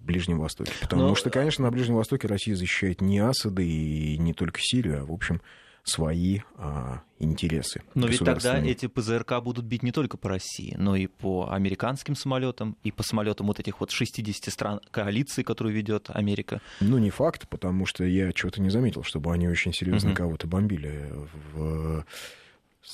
Ближнем 0.00 0.40
Востоке. 0.40 0.72
Потому 0.80 1.02
Но- 1.02 1.14
что, 1.14 1.30
конечно, 1.30 1.62
на 1.62 1.70
Ближнем 1.70 1.94
Востоке 1.94 2.26
Россия 2.26 2.56
защищает 2.56 3.00
не 3.00 3.20
Асада 3.20 3.62
и 3.62 4.18
не 4.18 4.34
только 4.34 4.58
Сирию, 4.60 5.02
а, 5.02 5.04
в 5.06 5.12
общем, 5.12 5.40
свои 5.82 6.40
а, 6.56 7.00
интересы. 7.18 7.82
Но 7.94 8.06
ведь 8.06 8.20
тогда 8.20 8.58
эти 8.58 8.86
ПЗРК 8.86 9.40
будут 9.42 9.64
бить 9.64 9.82
не 9.82 9.92
только 9.92 10.16
по 10.16 10.28
России, 10.28 10.74
но 10.78 10.94
и 10.96 11.06
по 11.06 11.50
американским 11.50 12.14
самолетам, 12.14 12.76
и 12.84 12.92
по 12.92 13.02
самолетам 13.02 13.46
вот 13.46 13.58
этих 13.60 13.80
вот 13.80 13.90
60 13.90 14.52
стран 14.52 14.80
коалиции, 14.90 15.42
которую 15.42 15.74
ведет 15.74 16.10
Америка. 16.10 16.60
Ну, 16.80 16.98
не 16.98 17.10
факт, 17.10 17.48
потому 17.48 17.86
что 17.86 18.04
я 18.04 18.32
чего-то 18.32 18.60
не 18.60 18.70
заметил, 18.70 19.02
чтобы 19.04 19.32
они 19.32 19.48
очень 19.48 19.72
серьезно 19.72 20.10
Мгм. 20.10 20.16
кого-то 20.16 20.46
бомбили 20.46 21.10
в 21.54 22.04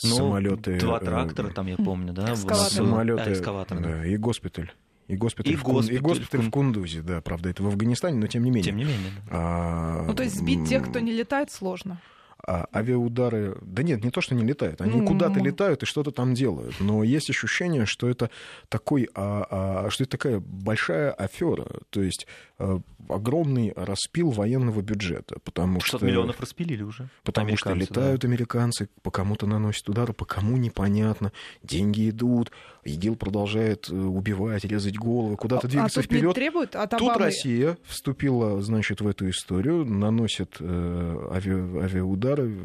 Ну, 0.03 0.17
самолеты. 0.17 0.79
Два 0.79 0.99
э, 0.99 1.05
трактора, 1.05 1.49
там, 1.51 1.67
я 1.67 1.77
помню, 1.77 2.13
да? 2.13 2.33
Экскаватор. 2.33 2.71
Самолеты. 2.73 3.23
а, 3.23 3.33
экскаватор, 3.33 3.81
да. 3.81 3.89
да, 3.89 4.07
и 4.07 4.17
госпиталь. 4.17 4.73
И 5.09 5.17
госпиталь, 5.17 5.53
И 5.53 5.57
в, 5.57 5.63
Кун- 5.63 5.75
госпиталь 5.77 5.97
и 5.97 6.01
госпиталь 6.01 6.41
в 6.41 6.51
Кундузе, 6.51 7.01
да, 7.03 7.21
правда, 7.21 7.49
это 7.49 7.63
в 7.63 7.69
Афганистане, 7.69 8.19
но 8.19 8.27
тем 8.27 8.43
не 8.43 8.51
менее. 8.51 8.65
Тем 8.65 8.77
не 8.77 8.83
менее. 8.85 9.11
да. 9.17 9.23
А, 9.31 10.05
Ну, 10.07 10.15
то 10.15 10.25
есть 10.25 10.37
сбить 10.37 10.69
тех, 10.69 10.89
кто 10.89 10.99
не 10.99 11.13
летает, 11.13 11.51
сложно. 11.53 12.01
А 12.47 12.69
авиаудары... 12.73 13.57
Да 13.63 13.83
нет, 13.83 14.05
не 14.05 14.11
то, 14.11 14.21
что 14.21 14.35
не 14.35 14.45
летают. 14.45 14.81
Они 14.81 15.01
Ну, 15.01 15.07
куда-то 15.07 15.41
летают 15.41 15.83
и 15.83 15.87
что-то 15.87 16.13
там 16.13 16.35
делают. 16.35 16.79
Но 16.81 17.03
есть 17.03 17.29
ощущение, 17.29 17.87
что 17.87 18.09
это, 18.09 18.31
такой, 18.69 19.09
а, 19.15 19.85
а, 19.87 19.91
что 19.91 20.05
это 20.05 20.13
такая 20.13 20.41
большая 20.41 21.11
афера. 21.11 21.67
То 21.91 22.03
есть 22.03 22.27
огромный 22.59 23.73
распил 23.77 24.31
военного 24.31 24.81
бюджета. 24.81 25.39
Потому 25.45 25.81
600 25.81 26.01
что... 26.01 26.07
миллионов 26.07 26.41
распилили 26.41 26.83
уже. 26.83 27.09
Потому 27.23 27.57
что 27.57 27.71
Американцы, 27.71 27.95
да. 27.95 28.01
летают 28.01 28.25
американцы, 28.25 28.89
по 29.03 29.11
кому-то 29.11 29.47
наносят 29.47 29.89
удары, 29.89 30.13
по 30.13 30.25
кому 30.25 30.57
непонятно. 30.57 31.33
Деньги 31.63 32.11
идут, 32.11 32.51
ИГИЛ 32.85 33.17
продолжает 33.17 33.91
э, 33.91 33.95
убивать, 33.95 34.65
резать 34.65 34.97
головы, 34.97 35.37
куда-то 35.37 35.67
а 35.67 35.71
двигаться 35.71 36.03
тут 36.03 36.11
не 36.11 36.19
вперед. 36.19 36.35
требуют 36.35 36.77
от 36.77 36.91
Тут. 36.97 37.17
Россия 37.17 37.77
вступила, 37.85 38.63
значит, 38.63 39.01
в 39.01 39.09
эту 39.09 39.29
историю, 39.29 39.85
наносит 39.85 40.57
э, 40.61 41.29
ави- 41.31 41.83
авиаудары 41.83 42.59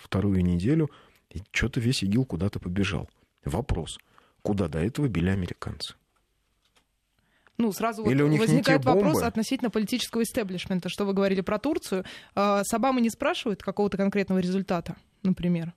вторую 0.00 0.44
неделю, 0.44 0.90
и 1.30 1.42
что-то 1.50 1.80
весь 1.80 2.02
ИГИЛ 2.02 2.26
куда-то 2.26 2.60
побежал. 2.60 3.08
Вопрос, 3.44 3.98
куда 4.42 4.68
до 4.68 4.78
этого 4.78 5.08
били 5.08 5.30
американцы? 5.30 5.94
Ну, 7.58 7.70
сразу 7.72 8.04
Или 8.04 8.22
вот 8.22 8.28
у 8.28 8.30
них 8.30 8.40
возникает 8.40 8.84
вопрос 8.84 9.22
относительно 9.22 9.70
политического 9.70 10.22
истеблишмента. 10.22 10.88
Что 10.88 11.04
вы 11.04 11.12
говорили 11.12 11.42
про 11.42 11.58
Турцию. 11.58 12.04
А, 12.34 12.62
С 12.64 12.72
Обамы 12.74 13.00
не 13.00 13.10
спрашивают 13.10 13.62
какого-то 13.62 13.96
конкретного 13.96 14.38
результата, 14.38 14.96
например? 15.22 15.74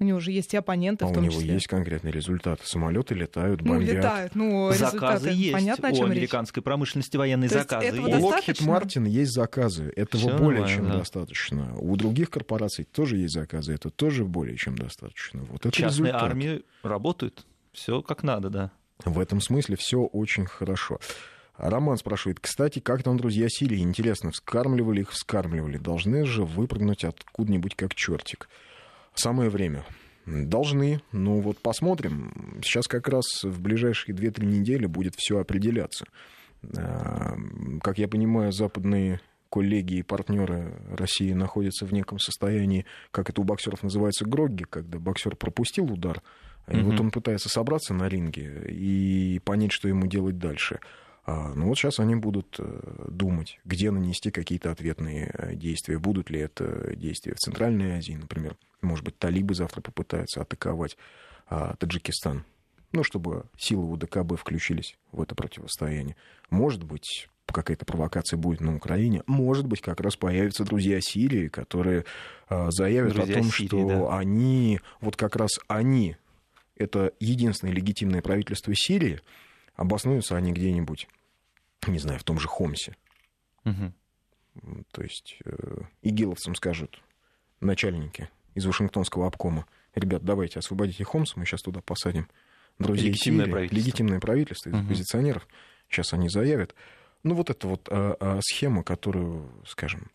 У 0.00 0.04
него 0.04 0.18
же 0.18 0.32
есть 0.32 0.52
и 0.52 0.56
оппоненты 0.56 1.04
А 1.04 1.08
в 1.08 1.12
у 1.12 1.14
том 1.14 1.22
него 1.22 1.34
числе. 1.34 1.54
есть 1.54 1.68
конкретный 1.68 2.10
результат. 2.10 2.60
Самолеты 2.64 3.14
летают, 3.14 3.60
Ну, 3.62 3.74
бомбят. 3.74 3.94
летают, 3.94 4.34
ну, 4.34 4.72
Заказы 4.72 4.84
результаты. 5.28 5.28
есть. 5.30 5.52
Понятно, 5.52 5.88
о 5.88 5.92
у 5.92 5.94
чем 5.94 6.06
речь. 6.06 6.16
американской 6.16 6.62
промышленности 6.64 7.16
военные 7.16 7.48
То 7.48 7.58
заказы 7.60 7.86
У 7.92 7.94
есть. 7.94 8.08
Lockheed 8.08 8.20
достаточно? 8.20 8.70
Martin 8.70 9.08
есть 9.08 9.32
заказы. 9.32 9.92
Этого 9.94 10.28
Всё 10.30 10.38
более 10.38 10.62
нормально, 10.62 10.68
чем 10.76 10.86
да. 10.92 10.98
достаточно. 10.98 11.76
У 11.78 11.94
других 11.96 12.30
корпораций 12.30 12.84
тоже 12.84 13.18
есть 13.18 13.34
заказы. 13.34 13.72
Это 13.74 13.88
тоже 13.90 14.24
более 14.24 14.56
чем 14.56 14.76
достаточно. 14.76 15.42
Вот 15.44 15.64
это 15.64 15.70
Частные 15.70 16.06
результат. 16.08 16.22
армии 16.22 16.62
работают. 16.82 17.46
Все 17.72 18.02
как 18.02 18.24
надо, 18.24 18.50
да. 18.50 18.72
В 19.04 19.18
этом 19.18 19.40
смысле 19.40 19.76
все 19.76 20.00
очень 20.00 20.46
хорошо. 20.46 20.98
А 21.56 21.70
Роман 21.70 21.96
спрашивает, 21.98 22.40
кстати, 22.40 22.80
как 22.80 23.02
там 23.02 23.16
друзья 23.16 23.46
Сирии? 23.48 23.78
Интересно, 23.78 24.32
вскармливали 24.32 25.02
их, 25.02 25.10
вскармливали. 25.10 25.78
Должны 25.78 26.24
же 26.24 26.44
выпрыгнуть 26.44 27.04
откуда-нибудь 27.04 27.76
как 27.76 27.94
чертик. 27.94 28.48
Самое 29.14 29.50
время. 29.50 29.84
Должны. 30.26 31.00
Ну 31.12 31.40
вот 31.40 31.58
посмотрим. 31.58 32.60
Сейчас 32.62 32.88
как 32.88 33.08
раз 33.08 33.24
в 33.44 33.60
ближайшие 33.60 34.16
2-3 34.16 34.44
недели 34.44 34.86
будет 34.86 35.14
все 35.16 35.38
определяться. 35.38 36.06
А, 36.76 37.36
Как 37.82 37.98
я 37.98 38.08
понимаю, 38.08 38.50
западные 38.52 39.20
коллеги 39.54 39.98
и 39.98 40.02
партнеры 40.02 40.74
России 40.90 41.32
находятся 41.32 41.86
в 41.86 41.92
неком 41.92 42.18
состоянии, 42.18 42.86
как 43.12 43.30
это 43.30 43.40
у 43.40 43.44
боксеров 43.44 43.84
называется, 43.84 44.24
грогги, 44.24 44.64
когда 44.64 44.98
боксер 44.98 45.36
пропустил 45.36 45.92
удар, 45.92 46.22
и 46.66 46.74
Мгм. 46.74 46.90
вот 46.90 47.00
он 47.00 47.10
пытается 47.12 47.48
собраться 47.48 47.94
на 47.94 48.08
ринге 48.08 48.66
и 48.68 49.38
понять, 49.44 49.70
что 49.70 49.86
ему 49.86 50.08
делать 50.08 50.38
дальше. 50.38 50.80
А, 51.24 51.54
ну 51.54 51.68
вот 51.68 51.78
сейчас 51.78 52.00
они 52.00 52.16
будут 52.16 52.56
э, 52.58 53.06
думать, 53.08 53.60
где 53.64 53.92
нанести 53.92 54.32
какие-то 54.32 54.72
ответные 54.72 55.30
э, 55.32 55.54
действия. 55.54 56.00
Будут 56.00 56.30
ли 56.30 56.40
это 56.40 56.96
действия 56.96 57.34
в 57.34 57.38
Центральной 57.38 57.98
Азии, 57.98 58.14
например. 58.14 58.56
Может 58.82 59.04
быть, 59.04 59.16
талибы 59.18 59.54
завтра 59.54 59.82
попытаются 59.82 60.42
атаковать 60.42 60.96
а, 61.46 61.76
Таджикистан. 61.76 62.44
Ну, 62.90 63.04
чтобы 63.04 63.44
силы 63.56 63.84
УДКБ 63.92 64.36
включились 64.36 64.96
в 65.12 65.22
это 65.22 65.36
противостояние. 65.36 66.16
Может 66.50 66.82
быть, 66.82 67.28
какая-то 67.54 67.86
провокация 67.86 68.36
будет 68.36 68.60
на 68.60 68.76
Украине. 68.76 69.22
Может 69.26 69.66
быть, 69.66 69.80
как 69.80 70.00
раз 70.00 70.16
появятся 70.16 70.64
друзья 70.64 71.00
Сирии, 71.00 71.48
которые 71.48 72.04
а, 72.48 72.70
заявят 72.70 73.14
Друзья 73.14 73.36
о 73.36 73.38
том, 73.40 73.50
Сирии, 73.50 73.66
что 73.68 73.88
да. 73.88 74.18
они, 74.18 74.80
вот 75.00 75.16
как 75.16 75.36
раз 75.36 75.52
они, 75.68 76.16
это 76.76 77.12
единственное 77.20 77.72
легитимное 77.72 78.20
правительство 78.20 78.72
Сирии, 78.76 79.20
обоснуются 79.76 80.36
они 80.36 80.52
где-нибудь, 80.52 81.08
не 81.86 81.98
знаю, 81.98 82.18
в 82.18 82.24
том 82.24 82.38
же 82.38 82.48
Хомсе. 82.48 82.96
М, 83.64 83.94
То 84.92 85.02
есть 85.02 85.38
э, 85.44 85.78
игиловцам 86.02 86.54
скажут 86.54 87.02
начальники 87.60 88.28
из 88.54 88.66
Вашингтонского 88.66 89.26
обкома, 89.26 89.66
ребят, 89.94 90.22
давайте 90.24 90.58
освободите 90.58 91.04
Хомс, 91.04 91.34
мы 91.36 91.44
сейчас 91.44 91.62
туда 91.62 91.80
посадим 91.80 92.28
друзей 92.78 93.08
Легитимное 93.08 93.44
Сирии». 93.46 93.52
правительство. 93.52 93.76
Легитимное 93.76 94.20
правительство 94.20 94.68
из 94.68 94.74
Мгм. 94.74 94.84
оппозиционеров. 94.86 95.48
Сейчас 95.88 96.12
они 96.12 96.28
заявят. 96.28 96.74
Ну, 97.24 97.34
вот 97.34 97.50
это 97.50 97.66
вот 97.66 97.88
а, 97.90 98.16
а, 98.20 98.40
схема, 98.42 98.84
которую, 98.84 99.50
скажем, 99.66 100.10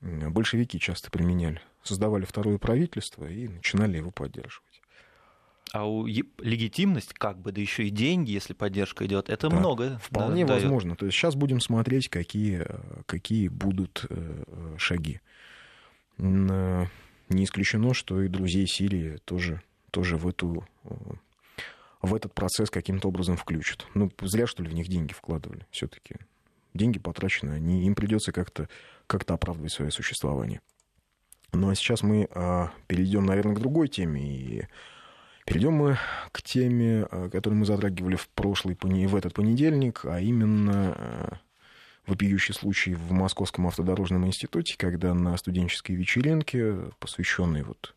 большевики 0.00 0.78
часто 0.80 1.10
применяли. 1.10 1.60
Создавали 1.82 2.24
второе 2.24 2.58
правительство 2.58 3.26
и 3.26 3.48
начинали 3.48 3.98
его 3.98 4.10
поддерживать. 4.10 4.82
А 5.72 5.84
у 5.84 6.06
легитимность, 6.06 7.12
как 7.12 7.38
бы, 7.40 7.52
да 7.52 7.60
еще 7.60 7.84
и 7.84 7.90
деньги, 7.90 8.30
если 8.30 8.54
поддержка 8.54 9.04
идет, 9.06 9.28
это 9.28 9.48
Да, 9.48 9.56
много. 9.56 9.98
Вполне 10.02 10.46
да, 10.46 10.54
возможно. 10.54 10.96
То 10.96 11.06
есть 11.06 11.18
сейчас 11.18 11.34
будем 11.34 11.60
смотреть, 11.60 12.08
какие, 12.08 12.64
э, 12.66 13.02
какие 13.06 13.48
будут 13.48 14.06
э, 14.08 14.74
шаги. 14.78 15.20
Э, 16.18 16.86
Не 17.28 17.44
исключено, 17.44 17.94
что 17.94 18.22
и 18.22 18.28
друзей 18.28 18.66
Сирии 18.68 19.18
тоже, 19.24 19.60
тоже 19.90 20.16
в, 20.16 20.28
эту, 20.28 20.64
в 22.00 22.14
этот 22.14 22.32
процесс 22.32 22.70
каким-то 22.70 23.08
образом 23.08 23.36
включат. 23.36 23.84
Ну, 23.94 24.10
зря, 24.22 24.46
что 24.46 24.62
ли, 24.62 24.68
в 24.68 24.74
них 24.74 24.86
деньги 24.86 25.12
вкладывали 25.12 25.66
все-таки. 25.72 26.14
Деньги 26.76 26.98
потрачены, 26.98 27.52
они, 27.52 27.86
им 27.86 27.94
придется 27.94 28.32
как-то 28.32 28.68
как 29.06 29.28
оправдывать 29.30 29.72
свое 29.72 29.90
существование. 29.90 30.60
Ну 31.52 31.70
а 31.70 31.74
сейчас 31.74 32.02
мы 32.02 32.28
а, 32.34 32.70
перейдем, 32.86 33.26
наверное, 33.26 33.54
к 33.54 33.60
другой 33.60 33.88
теме. 33.88 34.22
И 34.22 34.68
перейдем 35.44 35.72
мы 35.72 35.98
к 36.32 36.42
теме, 36.42 37.06
а, 37.10 37.30
которую 37.30 37.60
мы 37.60 37.66
затрагивали 37.66 38.16
в 38.16 38.28
прошлый 38.28 38.76
в 38.80 39.16
этот 39.16 39.34
понедельник, 39.34 40.04
а 40.04 40.20
именно 40.20 40.94
а, 40.96 41.38
вопиющий 42.06 42.54
случай 42.54 42.94
в 42.94 43.12
Московском 43.12 43.66
автодорожном 43.66 44.26
институте, 44.26 44.76
когда 44.76 45.14
на 45.14 45.36
студенческой 45.36 45.92
вечеринке, 45.92 46.90
посвященной 47.00 47.62
вот 47.62 47.95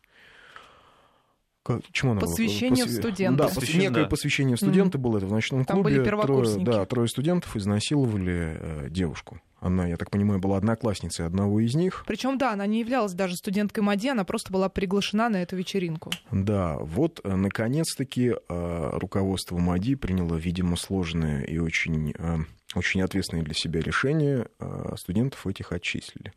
как- 1.62 1.82
чему 1.92 2.12
она 2.12 2.20
была? 2.20 2.30
Посвящение 2.30 2.84
в 2.84 2.90
студента. 2.90 3.44
Да, 3.44 3.48
Посвящение, 3.48 3.88
некое 3.88 4.02
да. 4.04 4.08
посвящение 4.08 4.56
в 4.56 4.60
студента 4.60 4.98
было 4.98 5.18
это 5.18 5.26
в 5.26 5.32
ночном 5.32 5.64
Там 5.64 5.82
клубе. 5.82 5.96
были 5.96 6.04
первокурсники. 6.04 6.64
Трое, 6.64 6.78
да, 6.78 6.86
трое 6.86 7.08
студентов 7.08 7.56
изнасиловали 7.56 8.58
э, 8.60 8.86
девушку. 8.90 9.40
Она, 9.60 9.86
я 9.86 9.98
так 9.98 10.10
понимаю, 10.10 10.40
была 10.40 10.56
одноклассницей 10.56 11.26
одного 11.26 11.60
из 11.60 11.74
них. 11.74 12.04
Причем, 12.06 12.38
да, 12.38 12.54
она 12.54 12.64
не 12.66 12.80
являлась 12.80 13.12
даже 13.12 13.36
студенткой 13.36 13.84
МАДИ, 13.84 14.08
она 14.08 14.24
просто 14.24 14.50
была 14.50 14.70
приглашена 14.70 15.28
на 15.28 15.42
эту 15.42 15.54
вечеринку. 15.56 16.10
Да, 16.30 16.78
вот 16.78 17.20
э, 17.24 17.36
наконец-таки 17.36 18.32
э, 18.48 18.90
руководство 18.94 19.58
МАДИ 19.58 19.96
приняло, 19.96 20.36
видимо, 20.36 20.76
сложное 20.76 21.42
и 21.42 21.58
очень, 21.58 22.14
э, 22.16 22.38
очень 22.74 23.02
ответственное 23.02 23.44
для 23.44 23.52
себя 23.54 23.80
решение. 23.80 24.46
Э, 24.60 24.94
Студентов 24.96 25.46
этих 25.46 25.72
отчислили 25.72 26.32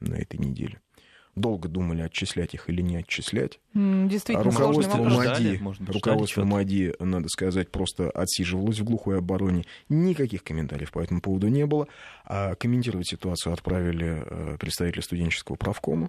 на 0.00 0.14
этой 0.14 0.38
неделе. 0.40 0.80
Долго 1.36 1.68
думали, 1.68 2.00
отчислять 2.02 2.54
их 2.54 2.68
или 2.70 2.80
не 2.80 2.96
отчислять. 2.98 3.58
А 3.74 4.06
Действительно, 4.06 4.52
сложный 4.52 4.84
руководство 4.84 5.02
МАДИ, 5.02 5.92
руководство 5.92 6.42
ждали 6.44 6.54
МАДИ, 6.54 6.94
надо 7.00 7.28
сказать, 7.28 7.70
просто 7.72 8.08
отсиживалось 8.10 8.78
в 8.78 8.84
глухой 8.84 9.18
обороне. 9.18 9.64
Никаких 9.88 10.44
комментариев 10.44 10.92
по 10.92 11.00
этому 11.00 11.20
поводу 11.20 11.48
не 11.48 11.66
было. 11.66 11.88
А 12.24 12.54
комментировать 12.54 13.08
ситуацию 13.08 13.52
отправили 13.52 14.22
э, 14.24 14.56
представители 14.58 15.00
студенческого 15.00 15.56
правкома. 15.56 16.08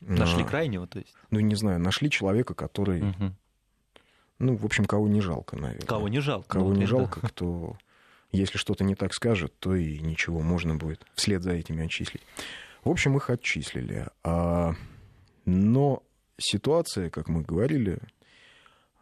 Нашли 0.00 0.42
А, 0.42 0.46
крайнего, 0.46 0.86
то 0.86 0.98
есть. 0.98 1.14
Ну, 1.30 1.40
не 1.40 1.54
знаю, 1.54 1.78
нашли 1.80 2.10
человека, 2.10 2.54
который, 2.54 3.02
Мгм. 3.02 3.36
ну, 4.38 4.56
в 4.56 4.64
общем, 4.64 4.84
кого 4.84 5.06
не 5.08 5.20
жалко, 5.20 5.56
наверное. 5.56 5.86
Кого 5.86 6.08
не 6.08 6.20
жалко. 6.20 6.48
Кого 6.48 6.70
ну, 6.70 6.74
не 6.76 6.82
это- 6.84 6.90
жалко, 6.90 7.20
кто, 7.20 7.76
если 8.32 8.58
что-то 8.58 8.84
не 8.84 8.94
так 8.94 9.12
скажет, 9.14 9.52
то 9.58 9.74
и 9.74 9.98
ничего, 10.00 10.40
можно 10.40 10.74
будет 10.76 11.04
вслед 11.14 11.42
за 11.42 11.52
этими 11.52 11.84
отчислить. 11.84 12.22
В 12.84 12.90
общем, 12.90 13.16
их 13.16 13.30
отчислили. 13.30 14.06
А, 14.24 14.74
но 15.44 16.02
ситуация, 16.38 17.10
как 17.10 17.28
мы 17.28 17.42
говорили, 17.42 17.98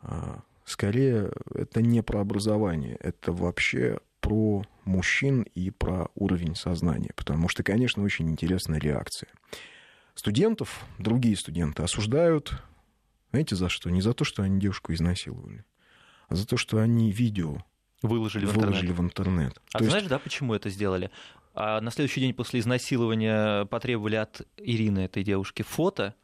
а, 0.03 0.43
скорее 0.65 1.31
это 1.55 1.83
не 1.83 2.03
про 2.03 2.21
образование, 2.21 2.97
это 2.97 3.33
вообще 3.33 4.01
про 4.21 4.65
мужчин 4.85 5.43
и 5.43 5.71
про 5.71 6.09
уровень 6.15 6.55
сознания. 6.57 7.11
Потому 7.15 7.49
что, 7.49 7.63
конечно, 7.63 8.03
очень 8.03 8.29
интересная 8.31 8.81
реакция. 8.81 9.29
Студентов, 10.15 10.85
другие 10.99 11.37
студенты 11.37 11.83
осуждают, 11.83 12.53
знаете, 13.31 13.55
за 13.55 13.69
что? 13.69 13.91
Не 13.91 14.01
за 14.01 14.15
то, 14.15 14.25
что 14.25 14.43
они 14.43 14.59
девушку 14.59 14.93
изнасиловали, 14.95 15.65
а 16.29 16.35
за 16.35 16.47
то, 16.47 16.57
что 16.57 16.79
они 16.79 17.13
видео 17.13 17.59
Выложили 18.03 18.47
в 18.47 18.49
интернет. 18.51 18.67
выложили 18.69 18.93
в 18.93 19.01
интернет. 19.01 19.61
А 19.73 19.73
То 19.73 19.79
ты 19.79 19.85
есть- 19.85 19.91
знаешь, 19.91 20.07
да, 20.09 20.19
почему 20.19 20.55
это 20.55 20.71
сделали? 20.71 21.11
А 21.57 21.81
на 21.81 21.91
следующий 21.91 22.21
день 22.21 22.35
после 22.35 22.61
изнасилования 22.61 23.65
потребовали 23.65 24.17
от 24.17 24.43
Ирины, 24.59 25.01
этой 25.01 25.25
девушки, 25.25 25.63
фото, 25.63 26.15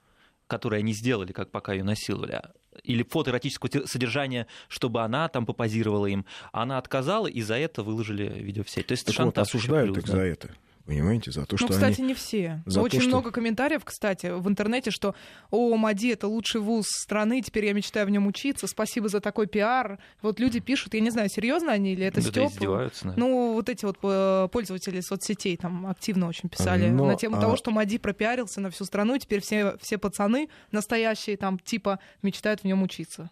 которое 0.47 0.77
они 0.77 0.92
сделали, 0.92 1.33
как 1.33 1.51
пока 1.51 1.73
ее 1.73 1.85
насиловали, 1.85 2.42
или 2.85 3.03
фото 3.03 3.31
эротического 3.31 3.87
содержания, 3.87 4.47
чтобы 4.68 5.01
она 5.01 5.27
там 5.29 5.47
попозировала 5.47 6.05
им. 6.05 6.27
Она 6.53 6.77
отказала, 6.77 7.29
и 7.29 7.40
за 7.40 7.55
это 7.55 7.83
выложили 7.83 8.25
видео 8.25 8.62
в 8.62 8.68
сеть. 8.68 8.88
То 8.88 8.92
есть 8.92 9.07
Так 9.07 9.14
вот, 9.14 9.23
шантаж 9.23 9.49
еще 9.49 9.57
осуждают 9.57 9.95
плюс, 9.95 10.05
их 10.05 10.11
да. 10.11 10.12
за 10.12 10.23
это. 10.23 10.51
Понимаете, 10.85 11.31
за 11.31 11.47
то, 11.47 11.57
что 11.57 11.66
Ну, 11.68 11.73
кстати, 11.73 12.01
они... 12.01 12.09
не 12.09 12.14
все. 12.14 12.62
за 12.66 12.81
то, 12.81 12.85
Очень 12.87 13.01
что- 13.03 13.09
много 13.09 13.31
комментариев, 13.31 13.85
кстати, 13.85 14.27
в 14.37 14.49
интернете, 14.49 14.90
что 14.90 15.14
«О, 15.51 15.77
МАДИ— 15.77 16.09
это 16.12 16.27
лучший 16.27 16.61
вуз 16.61 16.87
страны, 16.88 17.40
теперь 17.40 17.66
я 17.66 17.73
мечтаю 17.73 18.07
в 18.07 18.11
нем 18.11 18.27
учиться, 18.27 18.66
спасибо 18.66 19.09
за 19.09 19.21
такой 19.21 19.47
пиар». 19.47 20.01
Вот 20.23 20.40
люди 20.40 20.59
пишут, 20.59 20.95
я 20.95 21.01
не 21.01 21.11
знаю, 21.11 21.29
серьезно 21.29 21.71
они 21.73 21.92
или 21.92 22.05
это 22.07 22.21
Да, 22.21 22.29
стёб. 22.29 22.51
издеваются, 22.51 23.07
наверное. 23.07 23.29
Ну, 23.29 23.53
вот 23.55 23.68
эти 23.68 23.85
вот 23.85 23.99
э, 24.03 24.49
пользователи 24.51 25.01
соцсетей 25.01 25.57
там 25.57 25.87
активно 25.87 26.27
очень 26.27 26.49
писали 26.49 26.88
Но, 26.90 27.07
на 27.07 27.14
тему 27.14 27.37
а- 27.37 27.40
того, 27.40 27.57
что 27.57 27.71
МАДИ 27.71 27.99
пропиарился 27.99 28.61
на 28.61 28.71
всю 28.71 28.85
страну, 28.85 29.14
и 29.14 29.21
теперь 29.21 29.40
все, 29.40 29.77
все 29.81 29.99
пацаны 29.99 30.49
настоящие 30.73 31.37
там 31.37 31.59
типа 31.61 32.01
мечтают 32.23 32.62
в 32.62 32.64
нем 32.64 32.83
учиться. 32.83 33.31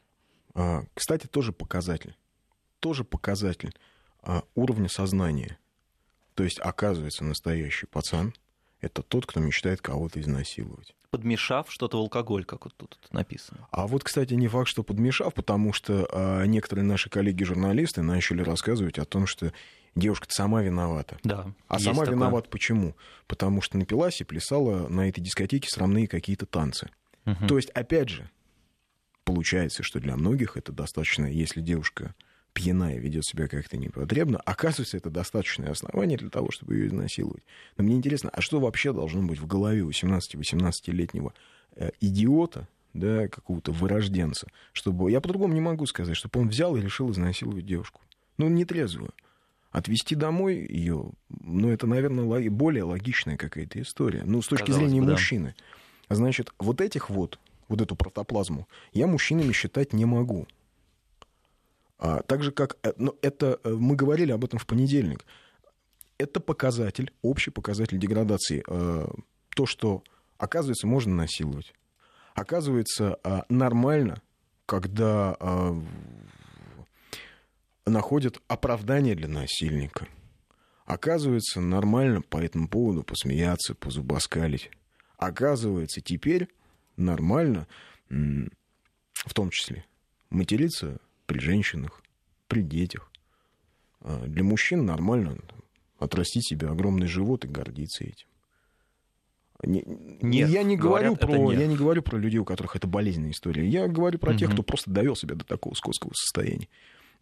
А, 0.55 0.85
Кстати, 0.95 1.27
тоже 1.27 1.53
показатель. 1.53 2.15
Тоже 2.79 3.03
показатель 3.05 3.75
а, 4.23 4.43
уровня 4.55 4.89
сознания. 4.89 5.59
То 6.41 6.45
есть, 6.45 6.59
оказывается, 6.59 7.23
настоящий 7.23 7.85
пацан 7.85 8.33
это 8.81 9.03
тот, 9.03 9.27
кто 9.27 9.41
мечтает 9.41 9.83
кого-то 9.83 10.23
изнасиловать. 10.23 10.95
Подмешав 11.11 11.71
что-то 11.71 11.99
в 11.99 12.01
алкоголь, 12.01 12.47
как 12.47 12.65
вот 12.65 12.75
тут 12.79 12.99
написано. 13.13 13.69
А 13.71 13.87
вот, 13.87 14.05
кстати, 14.05 14.33
не 14.33 14.49
факт, 14.49 14.67
что 14.67 14.83
подмешав, 14.83 15.35
потому 15.35 15.75
что 15.75 16.09
а, 16.11 16.45
некоторые 16.45 16.87
наши 16.87 17.11
коллеги-журналисты 17.11 18.01
начали 18.01 18.41
рассказывать 18.41 18.99
о 18.99 19.05
том, 19.05 19.27
что 19.27 19.53
девушка 19.95 20.29
сама 20.31 20.63
виновата. 20.63 21.19
Да. 21.25 21.53
А 21.69 21.79
сама 21.79 22.05
такое. 22.05 22.15
виновата 22.15 22.49
почему? 22.49 22.97
Потому 23.27 23.61
что 23.61 23.77
напилась 23.77 24.23
и 24.23 24.25
плясала 24.25 24.89
на 24.89 25.11
этой 25.11 25.21
дискотеке 25.21 25.69
срамные 25.69 26.09
какие-то 26.09 26.47
танцы. 26.47 26.89
Мгм. 27.27 27.49
То 27.49 27.59
есть, 27.59 27.69
опять 27.75 28.09
же, 28.09 28.31
получается, 29.25 29.83
что 29.83 30.01
для 30.01 30.17
многих 30.17 30.57
это 30.57 30.73
достаточно, 30.73 31.27
если 31.27 31.61
девушка 31.61 32.15
пьяная 32.53 32.99
ведет 32.99 33.25
себя 33.25 33.49
как-то 33.49 33.77
непотребно, 33.77 34.39
оказывается, 34.45 34.97
это 34.97 35.11
достаточное 35.11 35.71
основание 35.71 36.19
для 36.19 36.31
того, 36.31 36.51
чтобы 36.51 36.75
ее 36.75 36.89
изнасиловать. 36.89 37.43
Но 37.77 37.85
мне 37.85 37.97
интересно, 37.97 38.31
а 38.33 38.41
что 38.41 38.61
вообще 38.61 38.93
должно 38.93 39.23
быть 39.23 39.39
в 39.39 39.47
голове 39.47 39.81
18-18-летнего 39.83 41.33
э, 41.77 41.91
идиота, 42.01 42.69
да, 42.93 43.29
какого-то 43.29 43.73
вырожденца, 43.73 44.49
чтобы, 44.73 45.11
я 45.11 45.21
по-другому 45.21 45.55
не 45.55 45.61
могу 45.61 45.87
сказать, 45.87 46.17
чтобы 46.17 46.41
он 46.41 46.49
взял 46.49 46.77
и 46.77 46.81
решил 46.81 47.11
изнасиловать 47.11 47.67
девушку. 47.67 48.01
Ну, 48.37 48.49
нетрезвую. 48.49 49.13
Отвезти 49.71 50.17
домой 50.17 50.67
ее, 50.69 51.13
ну, 51.29 51.71
это, 51.71 51.87
наверное, 51.87 52.51
более 52.51 52.83
логичная 52.83 53.37
какая-то 53.37 53.81
история. 53.81 54.23
Ну, 54.25 54.43
с 54.43 54.49
точки 54.49 54.67
Казалось 54.67 54.89
зрения 54.89 55.01
бы, 55.01 55.07
да. 55.07 55.13
мужчины. 55.13 55.55
Значит, 56.09 56.53
вот 56.59 56.81
этих 56.81 57.09
вот, 57.09 57.39
вот 57.69 57.81
эту 57.81 57.95
протоплазму, 57.95 58.67
я 58.93 59.07
мужчинами 59.07 59.53
считать 59.53 59.93
не 59.93 60.05
могу. 60.05 60.49
А, 62.03 62.23
так 62.23 62.43
же, 62.43 62.51
как... 62.51 62.79
э, 62.83 62.95
ну, 62.97 63.15
это... 63.21 63.61
э, 63.63 63.69
Мы 63.71 63.95
говорили 63.95 64.33
об 64.33 64.43
этом 64.43 64.59
в 64.59 64.67
понедельник. 64.67 65.27
Это 66.17 66.41
показатель, 66.41 67.13
общий 67.21 67.51
показатель 67.51 67.99
деградации. 67.99 68.65
Э, 68.67 69.07
То, 69.55 69.67
что, 69.67 70.03
оказывается, 70.39 70.87
можно 70.87 71.15
насиловать. 71.15 71.75
Оказывается, 72.35 73.19
нормально, 73.49 74.23
когда 74.65 75.37
находят 77.85 78.41
оправдание 78.47 79.15
для 79.17 79.29
насильника. 79.29 80.07
Оказывается, 80.87 81.61
нормально 81.61 82.23
по 82.23 82.39
этому 82.39 82.69
поводу 82.69 83.03
посмеяться, 83.03 83.75
позубоскалить. 83.75 84.71
Оказывается, 85.19 86.01
теперь 86.01 86.49
нормально, 86.97 87.67
в 88.09 89.35
том 89.35 89.51
числе, 89.51 89.85
материться 90.31 90.99
при 91.31 91.39
женщинах, 91.39 92.03
при 92.49 92.61
детях. 92.63 93.09
А 94.01 94.27
Для 94.27 94.43
мужчин 94.43 94.85
нормально 94.85 95.37
там, 95.47 95.61
отрастить 96.01 96.45
себе 96.49 96.67
огромный 96.67 97.07
живот 97.07 97.45
и 97.45 97.49
гордиться 97.49 98.03
этим. 98.03 98.27
Не- 99.63 99.85
Нет, 99.87 100.49
я 100.49 100.65
не 100.65 100.77
говорю 100.77 101.15
говорят, 101.15 101.21
про, 101.21 101.53
я 101.53 101.67
не 101.69 101.77
говорю 101.77 102.03
про 102.03 102.17
людей, 102.19 102.39
у 102.39 102.45
которых 102.45 102.75
это 102.75 102.89
болезненная 102.89 103.31
история. 103.31 103.69
Я 103.69 103.87
говорю 103.87 104.19
про 104.19 104.35
тех, 104.35 104.49
Мгм. 104.49 104.57
кто 104.57 104.63
просто 104.65 104.91
довел 104.91 105.15
себя 105.15 105.37
до 105.37 105.45
такого 105.45 105.75
скотского 105.75 106.13
состояния. 106.15 106.67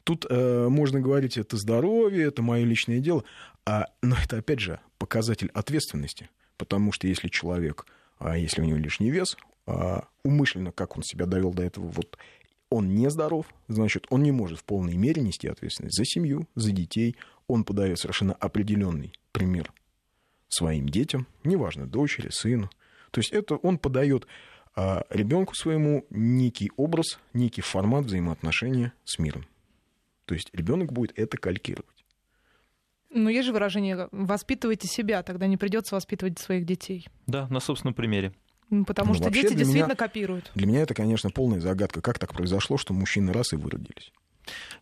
Тут 0.04 0.24
э, 0.30 0.68
можно 0.68 1.00
говорить, 1.00 1.36
это 1.36 1.58
здоровье, 1.58 2.24
это 2.28 2.40
мое 2.40 2.64
личное 2.64 3.00
дело, 3.00 3.24
а, 3.66 3.88
но 4.00 4.16
это 4.24 4.38
опять 4.38 4.60
же 4.60 4.80
показатель 4.96 5.50
ответственности, 5.52 6.30
потому 6.56 6.92
что 6.92 7.08
если 7.08 7.28
человек, 7.28 7.84
а, 8.18 8.38
если 8.38 8.62
у 8.62 8.64
него 8.64 8.78
лишний 8.78 9.10
вес, 9.10 9.36
а, 9.66 10.06
умышленно, 10.22 10.72
как 10.72 10.96
он 10.96 11.02
себя 11.02 11.26
довел 11.26 11.52
до 11.52 11.62
этого, 11.64 11.88
вот 11.88 12.16
он 12.70 12.94
нездоров, 12.94 13.46
значит, 13.68 14.06
он 14.10 14.22
не 14.22 14.32
может 14.32 14.58
в 14.58 14.64
полной 14.64 14.96
мере 14.96 15.22
нести 15.22 15.48
ответственность 15.48 15.96
за 15.96 16.04
семью, 16.04 16.46
за 16.54 16.72
детей. 16.72 17.16
Он 17.46 17.64
подает 17.64 17.98
совершенно 17.98 18.34
определенный 18.34 19.12
пример 19.32 19.72
своим 20.48 20.88
детям, 20.88 21.26
неважно, 21.44 21.86
дочери, 21.86 22.28
сыну. 22.30 22.70
То 23.10 23.20
есть 23.20 23.32
это 23.32 23.56
он 23.56 23.78
подает 23.78 24.26
ребенку 24.76 25.54
своему 25.54 26.06
некий 26.10 26.70
образ, 26.76 27.18
некий 27.32 27.62
формат 27.62 28.04
взаимоотношения 28.04 28.92
с 29.04 29.18
миром. 29.18 29.46
То 30.26 30.34
есть 30.34 30.50
ребенок 30.52 30.92
будет 30.92 31.18
это 31.18 31.36
калькировать. 31.36 32.04
Ну, 33.10 33.30
есть 33.30 33.46
же 33.46 33.54
выражение 33.54 34.08
«воспитывайте 34.12 34.86
себя», 34.86 35.22
тогда 35.22 35.46
не 35.46 35.56
придется 35.56 35.94
воспитывать 35.94 36.38
своих 36.38 36.66
детей. 36.66 37.08
Да, 37.26 37.48
на 37.48 37.58
собственном 37.58 37.94
примере. 37.94 38.34
Потому 38.86 39.12
Ну, 39.12 39.18
что 39.18 39.30
дети 39.30 39.54
действительно 39.54 39.86
меня- 39.86 39.94
копируют. 39.96 40.50
Для 40.54 40.66
меня 40.66 40.82
это, 40.82 40.94
конечно, 40.94 41.30
полная 41.30 41.60
загадка, 41.60 42.00
как 42.02 42.18
так 42.18 42.34
произошло, 42.34 42.76
что 42.76 42.92
мужчины 42.92 43.32
раз 43.32 43.52
и 43.52 43.56
выродились. 43.56 44.12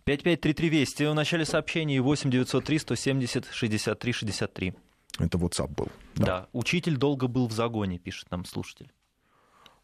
5533 0.05 0.69
Вести. 0.69 1.05
В 1.07 1.15
начале 1.15 1.45
сообщений 1.45 1.99
8 1.99 2.31
903 2.31 2.79
170 2.79 3.47
63 3.53 4.13
63. 4.13 4.75
Это 5.19 5.39
WhatsApp 5.39 5.69
был. 5.75 5.89
Да. 6.17 6.49
Учитель 6.53 6.97
долго 6.97 7.27
был 7.29 7.47
в 7.49 7.53
загоне, 7.53 7.99
пишет 7.99 8.31
нам 8.31 8.45
слушатель. 8.45 8.91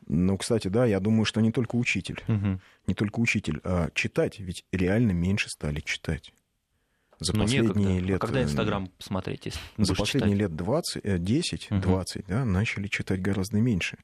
Ну, 0.09 0.37
кстати, 0.37 0.69
да, 0.69 0.85
я 0.85 0.99
думаю, 1.01 1.25
что 1.25 1.41
не 1.41 1.53
только 1.53 1.77
учитель. 1.77 2.23
Мгм. 2.27 2.61
Не 2.89 2.95
только 2.95 3.21
учитель, 3.21 3.61
а 3.65 3.89
читать, 3.95 4.41
ведь 4.41 4.65
реально 4.73 5.13
меньше 5.13 5.49
стали 5.49 5.81
читать. 5.81 6.33
За 7.23 7.35
Ну, 7.35 7.43
последние 7.43 7.73
некогда. 7.75 7.99
лет... 8.07 8.17
А 8.17 8.27
когда 8.27 8.41
э, 8.41 8.45
Инстаграм 8.45 8.87
посмотреть, 8.89 9.47
если 9.47 9.61
За 9.79 9.95
последние 9.95 10.37
читать? 10.37 10.51
лет 10.51 10.57
20, 10.57 11.01
э, 11.05 11.19
10, 11.19 11.71
Мгм. 11.71 11.81
20, 11.81 12.27
да, 12.27 12.45
начали 12.45 12.89
читать 12.89 13.21
гораздо 13.23 13.59
меньше. 13.59 13.99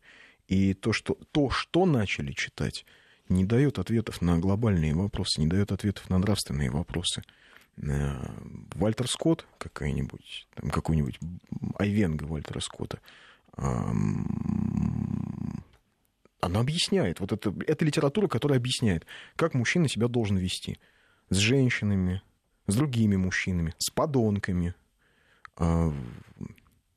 И 0.46 0.74
то 0.74 0.92
что, 0.92 1.18
то, 1.32 1.50
что 1.50 1.84
начали 1.86 2.32
читать, 2.32 2.86
не 3.28 3.44
дает 3.44 3.78
ответов 3.78 4.22
на 4.22 4.38
глобальные 4.38 4.94
вопросы, 4.94 5.40
не 5.40 5.46
дает 5.46 5.72
ответов 5.72 6.08
на 6.08 6.18
нравственные 6.18 6.70
вопросы. 6.70 7.22
Э, 7.76 8.16
Вальтер 8.74 9.08
Скотт 9.08 9.46
какая-нибудь, 9.58 10.48
там, 10.54 10.70
какой-нибудь 10.70 11.18
Айвенга 11.76 12.24
Вальтера 12.24 12.60
Скотта, 12.60 13.00
она 16.40 16.60
объясняет, 16.60 17.20
вот 17.20 17.32
это, 17.32 17.52
это 17.66 17.84
литература, 17.84 18.28
которая 18.28 18.58
объясняет, 18.58 19.04
как 19.36 19.54
мужчина 19.54 19.88
себя 19.88 20.06
должен 20.08 20.36
вести 20.36 20.78
с 21.30 21.36
женщинами, 21.36 22.22
с 22.68 22.76
другими 22.76 23.16
мужчинами, 23.16 23.74
с 23.78 23.90
подонками. 23.90 24.74
А, 25.56 25.92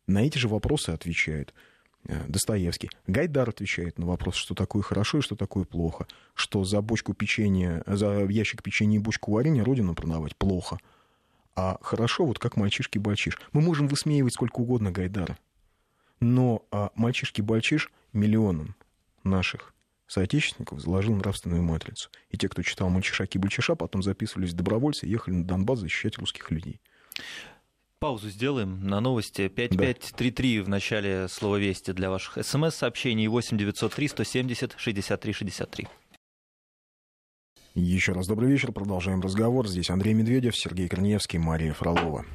На 0.06 0.20
эти 0.20 0.38
же 0.38 0.48
вопросы 0.48 0.90
отвечает 0.90 1.54
э, 2.06 2.24
Достоевский. 2.28 2.90
Гайдар 3.08 3.50
отвечает 3.50 3.98
на 3.98 4.06
вопрос, 4.06 4.36
что 4.36 4.54
такое 4.54 4.84
хорошо 4.84 5.20
и 5.20 5.22
что 5.22 5.36
такое 5.36 5.64
плохо. 5.64 6.06
Что 6.36 6.64
за 6.64 6.82
бочку 6.82 7.14
печенья, 7.14 7.84
за 7.88 8.26
ящик 8.26 8.62
печенья 8.62 9.00
и 9.00 9.02
бочку 9.02 9.32
варенья 9.32 9.64
родину 9.64 9.96
продавать 9.96 10.36
плохо. 10.36 10.78
А 11.56 11.78
хорошо, 11.82 12.26
вот 12.26 12.38
как 12.38 12.58
мальчишки-бальчиш. 12.58 13.40
Мы 13.54 13.62
можем 13.62 13.88
высмеивать 13.88 14.34
сколько 14.34 14.60
угодно 14.60 14.92
Гайдара. 14.92 15.38
Но 16.20 16.66
а, 16.72 16.92
мальчишки-бальчиш 16.96 17.90
миллионам 18.14 18.76
наших 19.24 19.74
соотечественников 20.12 20.82
заложил 20.82 21.16
нравственную 21.16 21.64
матрицу. 21.64 22.10
И 22.30 22.38
те, 22.38 22.50
кто 22.50 22.62
читал 22.64 22.90
«Мальчишаки-бальчиша», 22.90 23.76
потом 23.76 24.04
записывались 24.04 24.52
в 24.52 24.56
добровольцы 24.56 25.06
и 25.06 25.10
ехали 25.10 25.36
на 25.36 25.46
Донбасс 25.46 25.80
защищать 25.80 26.18
русских 26.18 26.52
людей. 26.52 26.82
Паузу 28.00 28.30
сделаем 28.30 28.86
на 28.86 29.00
новости. 29.00 29.48
5533 29.48 30.62
в 30.62 30.70
начале 30.70 31.28
слова 31.30 31.56
«Вести» 31.56 31.94
для 31.94 32.10
ваших 32.10 32.46
смс-сообщений. 32.46 33.28
8 33.28 33.58
903 33.58 34.08
170 34.10 34.74
63 34.78 35.34
63. 35.34 35.88
Еще 37.76 38.12
раз 38.12 38.28
добрый 38.28 38.52
вечер. 38.52 38.74
Продолжаем 38.74 39.22
разговор. 39.22 39.66
Здесь 39.68 39.90
Андрей 39.90 40.14
Медведев, 40.14 40.58
Сергей 40.58 40.90
Корнеевский, 40.90 41.40
Мария 41.40 41.74
Фролова. 41.74 42.26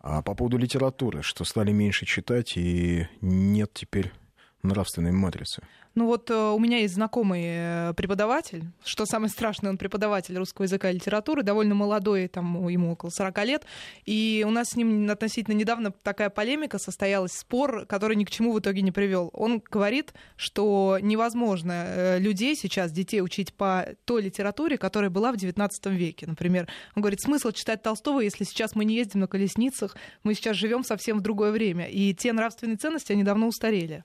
А 0.00 0.22
по 0.22 0.34
поводу 0.34 0.56
литературы, 0.56 1.22
что 1.22 1.44
стали 1.44 1.70
меньше 1.70 2.04
читать 2.04 2.56
и 2.56 3.06
нет 3.20 3.70
теперь 3.72 4.12
нравственной 4.62 5.12
матрицы. 5.12 5.62
Ну 5.94 6.06
вот 6.06 6.30
э, 6.30 6.34
у 6.34 6.58
меня 6.58 6.78
есть 6.78 6.94
знакомый 6.94 7.42
э, 7.44 7.94
преподаватель, 7.94 8.64
что 8.82 9.04
самое 9.04 9.28
страшное, 9.28 9.70
он 9.70 9.76
преподаватель 9.76 10.36
русского 10.38 10.64
языка 10.64 10.90
и 10.90 10.94
литературы, 10.94 11.42
довольно 11.42 11.74
молодой, 11.74 12.28
там 12.28 12.66
ему 12.68 12.92
около 12.92 13.10
40 13.10 13.44
лет, 13.44 13.66
и 14.06 14.42
у 14.46 14.50
нас 14.50 14.70
с 14.70 14.76
ним 14.76 15.10
относительно 15.10 15.54
недавно 15.54 15.90
такая 15.90 16.30
полемика 16.30 16.78
состоялась, 16.78 17.32
спор, 17.32 17.84
который 17.84 18.16
ни 18.16 18.24
к 18.24 18.30
чему 18.30 18.54
в 18.54 18.60
итоге 18.60 18.80
не 18.80 18.90
привел. 18.90 19.28
Он 19.34 19.62
говорит, 19.70 20.14
что 20.36 20.98
невозможно 21.02 21.84
э, 21.86 22.18
людей 22.18 22.56
сейчас, 22.56 22.90
детей 22.90 23.20
учить 23.20 23.52
по 23.52 23.86
той 24.06 24.22
литературе, 24.22 24.78
которая 24.78 25.10
была 25.10 25.30
в 25.30 25.36
XIX 25.36 25.68
веке, 25.90 26.26
например. 26.26 26.68
Он 26.96 27.02
говорит, 27.02 27.20
смысл 27.20 27.50
читать 27.50 27.82
Толстого, 27.82 28.20
если 28.20 28.44
сейчас 28.44 28.74
мы 28.74 28.86
не 28.86 28.94
ездим 28.94 29.20
на 29.20 29.26
колесницах, 29.26 29.94
мы 30.22 30.32
сейчас 30.32 30.56
живем 30.56 30.84
совсем 30.84 31.18
в 31.18 31.20
другое 31.20 31.52
время, 31.52 31.86
и 31.86 32.14
те 32.14 32.32
нравственные 32.32 32.78
ценности, 32.78 33.12
они 33.12 33.24
давно 33.24 33.48
устарели. 33.48 34.04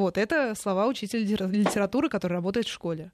Вот, 0.00 0.18
это 0.18 0.54
слова 0.54 0.86
учителя 0.86 1.22
литера- 1.22 1.50
литературы, 1.50 2.08
который 2.08 2.32
работает 2.34 2.66
в 2.66 2.72
школе. 2.72 3.12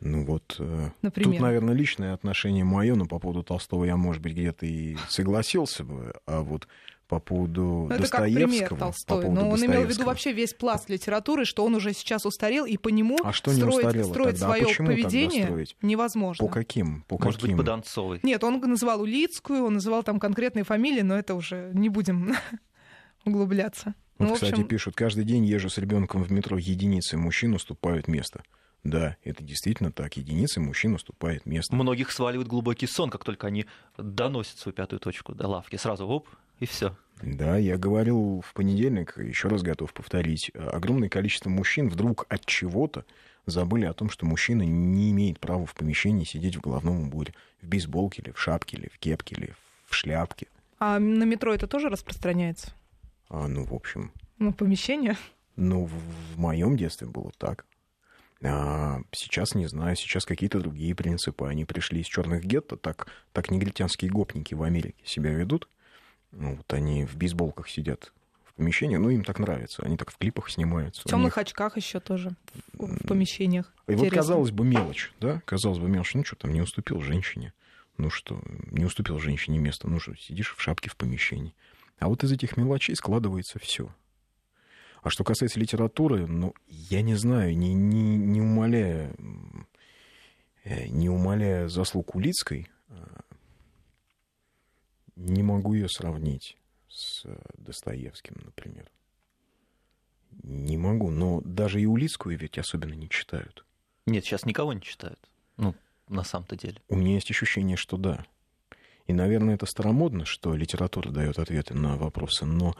Ну 0.00 0.24
вот, 0.26 0.56
э, 0.58 0.90
Например. 1.00 1.32
тут, 1.32 1.40
наверное, 1.40 1.74
личное 1.74 2.12
отношение 2.12 2.64
мое, 2.64 2.94
но 2.94 3.06
по 3.06 3.18
поводу 3.18 3.42
Толстого 3.42 3.84
я, 3.86 3.96
может 3.96 4.20
быть, 4.22 4.32
где-то 4.34 4.66
и 4.66 4.96
согласился 5.08 5.84
бы, 5.84 6.12
а 6.26 6.42
вот 6.42 6.68
по 7.08 7.18
поводу 7.20 7.86
Ну, 7.88 7.94
это 7.94 8.08
как 8.08 8.24
пример 8.24 8.46
Достоевского... 8.48 8.78
Толстой. 8.80 9.16
по 9.16 9.22
поводу 9.22 9.40
Но 9.40 9.48
он 9.48 9.58
имел 9.60 9.68
в 9.68 9.70
виду 9.70 9.76
Достоевского. 9.86 10.06
вообще 10.06 10.32
весь 10.32 10.52
пласт 10.52 10.90
литературы, 10.90 11.44
что 11.46 11.64
он 11.64 11.74
уже 11.76 11.94
сейчас 11.94 12.26
устарел, 12.26 12.66
и 12.66 12.76
по 12.76 12.88
нему 12.88 13.16
А 13.24 13.32
что 13.32 13.52
не 13.52 13.56
строить, 13.58 13.76
устарело 13.76 14.08
строить 14.10 14.30
тогда? 14.40 14.46
А 14.46 14.48
свое 14.50 14.64
почему 14.66 14.86
тогда 14.88 15.02
поведение 15.02 15.44
строить? 15.44 15.76
невозможно. 15.82 16.46
По 16.46 16.52
каким? 16.52 17.02
По 17.08 17.14
Может 17.16 17.40
быть, 17.40 17.42
каким? 17.52 17.56
по 17.58 17.62
Донцовой. 17.64 18.20
Нет, 18.22 18.44
он 18.44 18.60
называл 18.60 19.00
Улицкую, 19.00 19.64
он 19.64 19.74
называл 19.74 20.02
там 20.02 20.18
конкретные 20.20 20.64
фамилии, 20.64 21.02
но 21.02 21.16
это 21.16 21.34
уже 21.34 21.70
не 21.72 21.88
будем 21.88 22.34
углубляться. 23.24 23.94
Вот, 24.18 24.28
Ну, 24.28 24.34
кстати, 24.34 24.52
общем- 24.52 24.66
пишут, 24.68 24.94
каждый 24.96 25.24
день 25.24 25.44
езжу 25.44 25.68
с 25.68 25.78
ребенком 25.78 26.22
в 26.24 26.30
метро, 26.32 26.56
единицы 26.58 27.16
мужчин 27.16 27.54
уступают 27.54 28.08
место. 28.08 28.42
Да, 28.82 29.16
это 29.24 29.42
действительно 29.42 29.90
так. 29.90 30.16
Единицы 30.16 30.60
мужчин 30.60 30.94
уступает 30.94 31.44
место. 31.44 31.74
Многих 31.74 32.12
сваливает 32.12 32.48
глубокий 32.48 32.86
сон, 32.86 33.10
как 33.10 33.24
только 33.24 33.48
они 33.48 33.66
доносят 33.98 34.58
свою 34.58 34.74
пятую 34.74 35.00
точку 35.00 35.34
до 35.34 35.48
лавки. 35.48 35.76
Сразу 35.76 36.06
оп, 36.06 36.28
и 36.60 36.66
все. 36.66 36.96
Да, 37.22 37.56
я 37.56 37.78
говорил 37.78 38.42
в 38.46 38.54
понедельник, 38.54 39.16
еще 39.18 39.48
раз 39.48 39.62
готов 39.62 39.92
повторить, 39.92 40.50
огромное 40.54 41.08
количество 41.08 41.50
мужчин 41.50 41.88
вдруг 41.88 42.26
от 42.28 42.44
чего-то 42.46 43.04
забыли 43.46 43.86
о 43.86 43.92
том, 43.92 44.08
что 44.10 44.24
мужчина 44.26 44.62
не 44.62 45.10
имеет 45.10 45.40
права 45.40 45.66
в 45.66 45.74
помещении 45.74 46.24
сидеть 46.24 46.56
в 46.56 46.60
головном 46.60 47.08
уборе, 47.08 47.34
в 47.62 47.66
бейсболке 47.66 48.22
или 48.22 48.30
в 48.32 48.38
шапке, 48.40 48.76
или 48.76 48.88
в 48.92 48.98
кепке, 48.98 49.34
или 49.34 49.54
в 49.86 49.94
шляпке. 49.94 50.46
А 50.78 50.98
на 50.98 51.24
метро 51.24 51.54
это 51.54 51.66
тоже 51.66 51.88
распространяется? 51.88 52.72
А, 53.28 53.48
ну, 53.48 53.64
в 53.64 53.74
общем, 53.74 54.12
Ну, 54.38 54.52
помещение? 54.52 55.16
ну, 55.56 55.84
в, 55.86 55.92
в 56.34 56.38
моем 56.38 56.76
детстве 56.76 57.06
было 57.08 57.32
так. 57.38 57.64
А 58.42 59.00
сейчас 59.12 59.54
не 59.54 59.66
знаю, 59.66 59.96
сейчас 59.96 60.26
какие-то 60.26 60.60
другие 60.60 60.94
принципы. 60.94 61.46
Они 61.46 61.64
пришли 61.64 62.00
из 62.02 62.06
черных 62.06 62.44
гетто, 62.44 62.76
так, 62.76 63.08
так 63.32 63.50
негритянские 63.50 64.10
гопники 64.10 64.54
в 64.54 64.62
Америке 64.62 65.02
себя 65.04 65.30
ведут. 65.30 65.68
Ну, 66.32 66.56
вот 66.56 66.72
они 66.74 67.06
в 67.06 67.16
бейсболках 67.16 67.68
сидят 67.68 68.12
в 68.44 68.52
помещении, 68.54 68.96
ну, 68.96 69.08
им 69.08 69.24
так 69.24 69.38
нравится. 69.38 69.82
Они 69.84 69.96
так 69.96 70.10
в 70.12 70.18
клипах 70.18 70.50
снимаются. 70.50 71.00
В 71.02 71.04
темных 71.04 71.36
них- 71.36 71.38
очках 71.38 71.76
еще 71.78 71.98
тоже 71.98 72.36
в 72.74 73.06
помещениях. 73.06 73.72
И 73.88 73.92
вот, 73.92 74.00
Интересно. 74.06 74.16
казалось 74.18 74.50
бы, 74.50 74.64
мелочь, 74.64 75.12
да? 75.18 75.40
Казалось 75.46 75.78
бы, 75.78 75.88
мелочь. 75.88 76.14
Ну, 76.14 76.24
что 76.24 76.36
там, 76.36 76.52
не 76.52 76.60
уступил 76.60 77.00
женщине. 77.00 77.54
Ну 77.96 78.10
что, 78.10 78.42
не 78.70 78.84
уступил 78.84 79.18
женщине 79.18 79.58
место. 79.58 79.88
Ну 79.88 79.98
что, 79.98 80.14
сидишь 80.16 80.54
в 80.54 80.60
шапке 80.60 80.90
в 80.90 80.96
помещении. 80.96 81.54
А 81.98 82.08
вот 82.08 82.24
из 82.24 82.32
этих 82.32 82.56
мелочей 82.56 82.94
складывается 82.94 83.58
все. 83.58 83.94
А 85.02 85.10
что 85.10 85.24
касается 85.24 85.60
литературы, 85.60 86.26
ну, 86.26 86.52
я 86.66 87.00
не 87.00 87.14
знаю, 87.14 87.56
не, 87.56 87.72
не, 87.72 88.16
не 88.16 88.40
умаляя, 88.40 89.14
м, 89.18 89.66
э, 90.64 90.88
не 90.88 91.08
умаляя 91.08 91.68
заслуг 91.68 92.14
Улицкой, 92.16 92.68
э, 92.88 92.94
не 95.14 95.42
могу 95.42 95.74
ее 95.74 95.88
сравнить 95.88 96.58
с 96.88 97.24
э, 97.24 97.38
Достоевским, 97.56 98.36
например. 98.44 98.90
Не 100.42 100.76
могу, 100.76 101.10
но 101.10 101.40
даже 101.42 101.80
и 101.80 101.86
Улицкую 101.86 102.36
ведь 102.36 102.58
особенно 102.58 102.94
не 102.94 103.08
читают. 103.08 103.64
Нет, 104.06 104.24
сейчас 104.24 104.44
никого 104.44 104.72
не 104.72 104.82
читают. 104.82 105.20
Ну, 105.56 105.74
на 106.08 106.24
самом-то 106.24 106.56
деле. 106.56 106.80
У 106.88 106.96
меня 106.96 107.14
есть 107.14 107.30
ощущение, 107.30 107.76
что 107.76 107.96
да. 107.96 108.26
И, 109.06 109.12
наверное, 109.12 109.54
это 109.54 109.66
старомодно, 109.66 110.24
что 110.24 110.54
литература 110.54 111.10
дает 111.10 111.38
ответы 111.38 111.74
на 111.74 111.96
вопросы, 111.96 112.44
но 112.44 112.74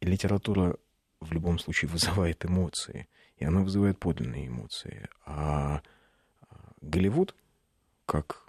литература 0.00 0.76
в 1.20 1.32
любом 1.32 1.58
случае 1.58 1.90
вызывает 1.90 2.44
эмоции, 2.44 3.08
и 3.36 3.44
она 3.44 3.62
вызывает 3.62 3.98
подлинные 3.98 4.48
эмоции. 4.48 5.08
А 5.24 5.80
а, 6.40 6.72
Голливуд, 6.80 7.34
как, 8.04 8.46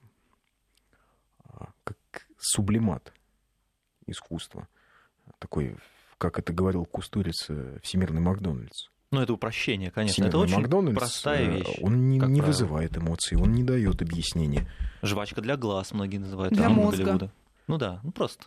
а, 1.43 1.71
как 1.83 1.97
сублимат 2.39 3.13
искусства, 4.07 4.67
такой, 5.39 5.75
как 6.17 6.39
это 6.39 6.53
говорил 6.53 6.85
Кустурица, 6.85 7.79
всемирный 7.83 8.21
Макдональдс. 8.21 8.89
Ну, 9.11 9.21
это 9.21 9.33
упрощение, 9.33 9.89
конечно. 9.89 10.23
Это 10.23 10.31
Всемирный 10.31 10.45
очень 10.45 10.61
Макдональдс, 10.61 10.99
простая 10.99 11.45
э, 11.45 11.57
вещь. 11.57 11.77
Он 11.81 12.09
не, 12.09 12.19
не 12.19 12.41
вызывает 12.41 12.97
эмоций, 12.97 13.37
он 13.37 13.53
не 13.53 13.63
дает 13.63 14.01
объяснения. 14.01 14.69
Жвачка 15.01 15.41
для 15.41 15.55
глаз, 15.55 15.93
многие 15.93 16.17
называют. 16.17 16.53
Для 16.53 16.69
мозга. 16.69 17.03
Голливуда. 17.03 17.31
Ну 17.67 17.77
да, 17.77 18.01
ну 18.03 18.11
просто. 18.11 18.45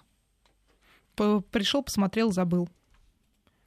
Пришел, 1.50 1.82
посмотрел, 1.82 2.32
забыл. 2.32 2.68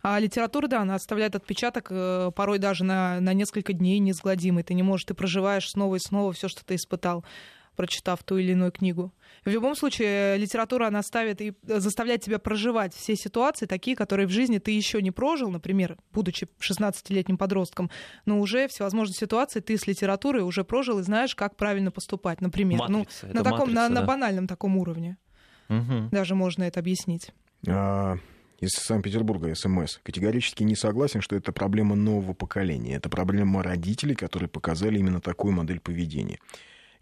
А 0.03 0.19
литература, 0.19 0.67
да, 0.67 0.81
она 0.81 0.95
оставляет 0.95 1.35
отпечаток 1.35 1.87
э, 1.89 2.31
порой 2.35 2.59
даже 2.59 2.83
на, 2.83 3.21
на 3.21 3.33
несколько 3.33 3.71
дней 3.71 3.99
неизгладимый. 3.99 4.63
Ты 4.63 4.73
не 4.73 4.83
можешь, 4.83 5.05
ты 5.05 5.13
проживаешь 5.13 5.69
снова 5.69 5.95
и 5.95 5.99
снова 5.99 6.33
все, 6.33 6.49
что 6.49 6.65
ты 6.65 6.75
испытал, 6.75 7.23
прочитав 7.76 8.24
ту 8.24 8.38
или 8.38 8.51
иную 8.51 8.71
книгу. 8.71 9.13
В 9.45 9.49
любом 9.49 9.76
случае, 9.76 10.38
литература, 10.38 10.88
она 10.88 11.01
ставит 11.03 11.41
и 11.41 11.53
заставляет 11.63 12.21
тебя 12.21 12.39
проживать 12.39 12.93
все 12.93 13.15
ситуации, 13.15 13.65
такие, 13.65 13.95
которые 13.95 14.28
в 14.28 14.32
жизни 14.32 14.59
ты 14.59 14.71
еще 14.71 15.01
не 15.01 15.11
прожил, 15.11 15.49
например, 15.49 15.97
будучи 16.11 16.47
16-летним 16.59 17.38
подростком, 17.38 17.89
но 18.26 18.39
уже 18.39 18.67
всевозможные 18.67 19.15
ситуации 19.15 19.59
ты 19.59 19.78
с 19.78 19.88
литературой 19.88 20.43
уже 20.43 20.63
прожил 20.63 20.99
и 20.99 21.03
знаешь, 21.03 21.36
как 21.36 21.55
правильно 21.55 21.91
поступать, 21.91 22.41
например. 22.41 22.80
Матрица, 22.80 23.28
ну, 23.28 23.34
на 23.34 23.43
таком, 23.43 23.74
на, 23.74 23.82
матрица, 23.82 23.89
на 23.89 24.01
да. 24.01 24.05
банальном 24.05 24.47
таком 24.47 24.78
уровне. 24.78 25.17
Мгм. 25.69 26.09
Даже 26.11 26.36
можно 26.36 26.63
это 26.63 26.80
объяснить. 26.80 27.32
А, 27.67 28.17
из 28.63 28.71
Санкт-Петербурга 28.71 29.53
СМС. 29.53 29.99
Категорически 30.03 30.63
не 30.63 30.76
согласен, 30.76 31.21
что 31.21 31.36
это 31.36 31.51
проблема 31.51 31.95
нового 31.95 32.34
поколения. 32.34 32.95
Это 32.95 33.09
проблема 33.09 33.61
родителей, 33.61 34.15
которые 34.15 34.47
показали 34.47 34.99
именно 34.99 35.19
такую 35.19 35.53
модель 35.53 35.80
поведения. 35.80 36.39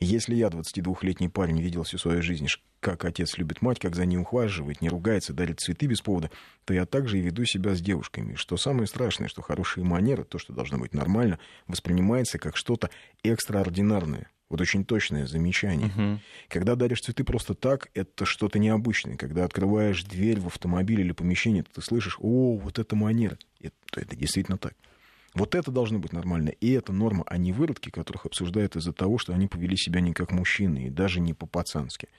Если 0.04 0.34
я, 0.34 0.48
22-летний 0.48 1.30
парень, 1.30 1.62
видел 1.62 1.84
всю 1.84 2.00
свою 2.00 2.24
жизнь, 2.24 2.48
как 2.80 3.06
отец 3.06 3.38
любит 3.38 3.62
мать, 3.62 3.80
как 3.80 3.96
за 3.96 4.04
ней 4.08 4.18
ухаживает, 4.18 4.82
не 4.82 4.90
ругается, 4.90 5.32
дарит 5.32 5.60
цветы 5.60 5.86
без 5.86 6.02
повода, 6.02 6.32
то 6.66 6.74
я 6.74 6.88
также 6.88 7.20
и 7.20 7.22
веду 7.22 7.46
себя 7.46 7.76
с 7.76 7.82
девушками. 7.82 8.34
Что 8.34 8.58
самое 8.58 8.88
страшное, 8.88 9.28
что 9.28 9.44
хорошие 9.44 9.84
манеры, 9.84 10.24
то, 10.24 10.40
что 10.40 10.54
должно 10.54 10.80
быть 10.80 10.96
нормально, 10.96 11.38
воспринимается 11.68 12.40
как 12.40 12.58
что-то 12.58 12.90
экстраординарное. 13.22 14.32
Вот 14.50 14.60
очень 14.60 14.86
точное 14.86 15.28
замечание. 15.28 15.88
Мгм. 15.88 16.20
Когда 16.50 16.76
даришь 16.76 17.02
цветы 17.02 17.24
просто 17.24 17.54
так, 17.54 17.90
это 17.94 18.26
что-то 18.26 18.58
необычное. 18.58 19.18
Когда 19.18 19.46
открываешь 19.46 20.04
дверь 20.04 20.40
в 20.40 20.48
автомобиль 20.48 21.02
или 21.02 21.12
помещение, 21.12 21.64
ты 21.64 21.80
слышишь, 21.82 22.18
о, 22.20 22.58
вот 22.58 22.80
это 22.80 22.96
манера. 22.96 23.38
Это, 23.62 23.76
это 23.96 24.16
действительно 24.16 24.58
так. 24.58 24.74
Вот 25.34 25.56
это 25.56 25.72
должно 25.72 26.00
быть 26.00 26.14
нормально. 26.14 26.50
И 26.50 26.72
это 26.72 26.92
норма, 26.92 27.24
а 27.28 27.38
не 27.38 27.54
выродки, 27.54 27.90
которых 27.90 28.26
обсуждают 28.26 28.76
из-за 28.76 28.92
того, 28.92 29.18
что 29.18 29.34
они 29.34 29.48
повели 29.48 29.78
себя 29.78 30.02
не 30.02 30.14
как 30.14 30.32
мужчины, 30.32 30.88
и 30.88 30.90
даже 30.90 31.20
не 31.22 31.34
по-пацански. 31.34 32.10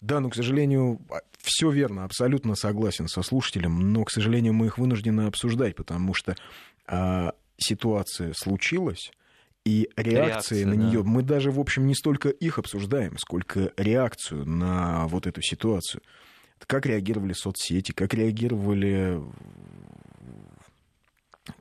Да, 0.00 0.20
но, 0.20 0.28
к 0.28 0.34
сожалению, 0.34 1.00
все 1.38 1.70
верно, 1.70 2.04
абсолютно 2.04 2.54
согласен 2.56 3.08
со 3.08 3.22
слушателем, 3.22 3.92
но, 3.92 4.04
к 4.04 4.10
сожалению, 4.10 4.52
мы 4.52 4.66
их 4.66 4.76
вынуждены 4.76 5.22
обсуждать, 5.22 5.76
потому 5.76 6.12
что 6.12 6.36
а, 6.86 7.32
ситуация 7.56 8.34
случилась, 8.34 9.12
и 9.64 9.88
реакции 9.96 10.60
Реакция, 10.60 10.66
на 10.66 10.76
да. 10.76 10.82
нее, 10.82 11.02
мы 11.02 11.22
даже, 11.22 11.50
в 11.50 11.58
общем, 11.58 11.86
не 11.86 11.94
столько 11.94 12.28
их 12.28 12.58
обсуждаем, 12.58 13.16
сколько 13.16 13.72
реакцию 13.78 14.44
на 14.46 15.06
вот 15.06 15.26
эту 15.26 15.40
ситуацию. 15.40 16.02
Как 16.66 16.84
реагировали 16.84 17.32
соцсети, 17.32 17.92
как 17.92 18.12
реагировали 18.12 19.22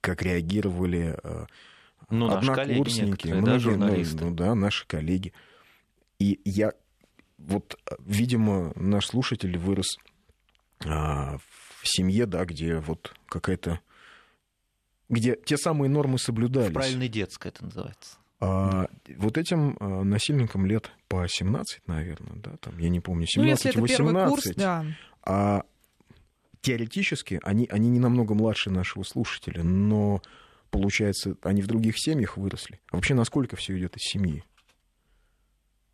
как 0.03 0.21
реагировали 0.21 1.17
э, 1.23 1.45
Ну, 2.09 2.27
наши 2.27 2.53
коллеги 2.53 2.71
однокурсники, 2.71 3.27
некоторые, 3.27 3.33
да, 3.33 3.39
многие, 3.41 3.53
ну, 3.53 3.59
журналисты. 3.59 4.25
ну 4.25 4.31
да, 4.35 4.53
наши 4.53 4.85
коллеги. 4.85 5.33
И 6.19 6.41
я 6.43 6.73
вот, 7.37 7.79
э, 7.89 7.95
видимо, 8.05 8.73
наш 8.75 9.07
слушатель 9.07 9.57
вырос 9.57 9.97
а, 10.85 11.37
в 11.37 11.87
семье, 11.87 12.25
да, 12.25 12.43
где 12.43 12.79
вот 12.79 13.15
какая-то 13.27 13.79
где 15.07 15.37
те 15.45 15.55
самые 15.57 15.89
нормы 15.89 16.19
соблюдались. 16.19 16.73
Правильной 16.73 17.07
детской 17.07 17.47
это 17.47 17.63
называется. 17.63 18.17
А, 18.41 18.87
вот 19.17 19.37
этим 19.37 19.77
а, 19.79 20.03
насильникам 20.03 20.65
лет 20.65 20.91
по 21.07 21.25
17, 21.25 21.81
наверное, 21.87 22.35
да, 22.41 22.57
там, 22.57 22.77
я 22.77 22.89
не 22.89 22.99
помню, 22.99 23.25
17-18. 23.25 23.29
Ну, 23.37 23.43
если 23.45 23.71
это 23.71 23.81
первый 23.83 24.27
курс, 24.27 24.51
да. 24.55 24.85
А 25.25 25.63
теоретически 26.63 27.39
они, 27.43 27.67
они 27.69 27.89
не 27.89 27.99
намного 27.99 28.33
младше 28.33 28.71
нашего 28.71 29.03
слушателя, 29.03 29.61
но 29.63 30.21
получается, 30.71 31.35
они 31.43 31.61
в 31.61 31.67
других 31.67 31.99
семьях 31.99 32.37
выросли. 32.37 32.79
А 32.89 32.95
вообще, 32.95 33.13
насколько 33.13 33.55
все 33.55 33.77
идет 33.77 33.95
из 33.97 34.03
семьи? 34.03 34.43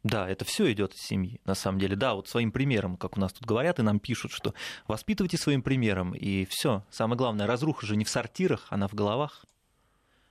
Да, 0.03 0.29
это 0.29 0.45
все 0.45 0.71
идет 0.71 0.93
из 0.93 1.01
семьи, 1.01 1.41
на 1.43 1.55
самом 1.55 1.79
деле. 1.79 1.97
Да, 1.97 2.13
вот 2.13 2.29
своим 2.29 2.53
примером, 2.53 2.95
как 2.95 3.17
у 3.17 3.19
нас 3.19 3.33
тут 3.33 3.45
говорят, 3.45 3.79
и 3.79 3.81
нам 3.81 3.99
пишут, 3.99 4.31
что 4.31 4.53
воспитывайте 4.87 5.37
своим 5.37 5.61
примером, 5.61 6.13
и 6.13 6.45
все. 6.45 6.85
Самое 6.89 7.17
главное, 7.17 7.47
разруха 7.47 7.85
же 7.85 7.97
не 7.97 8.05
в 8.05 8.09
сортирах, 8.09 8.67
она 8.69 8.87
в 8.87 8.93
головах. 8.93 9.43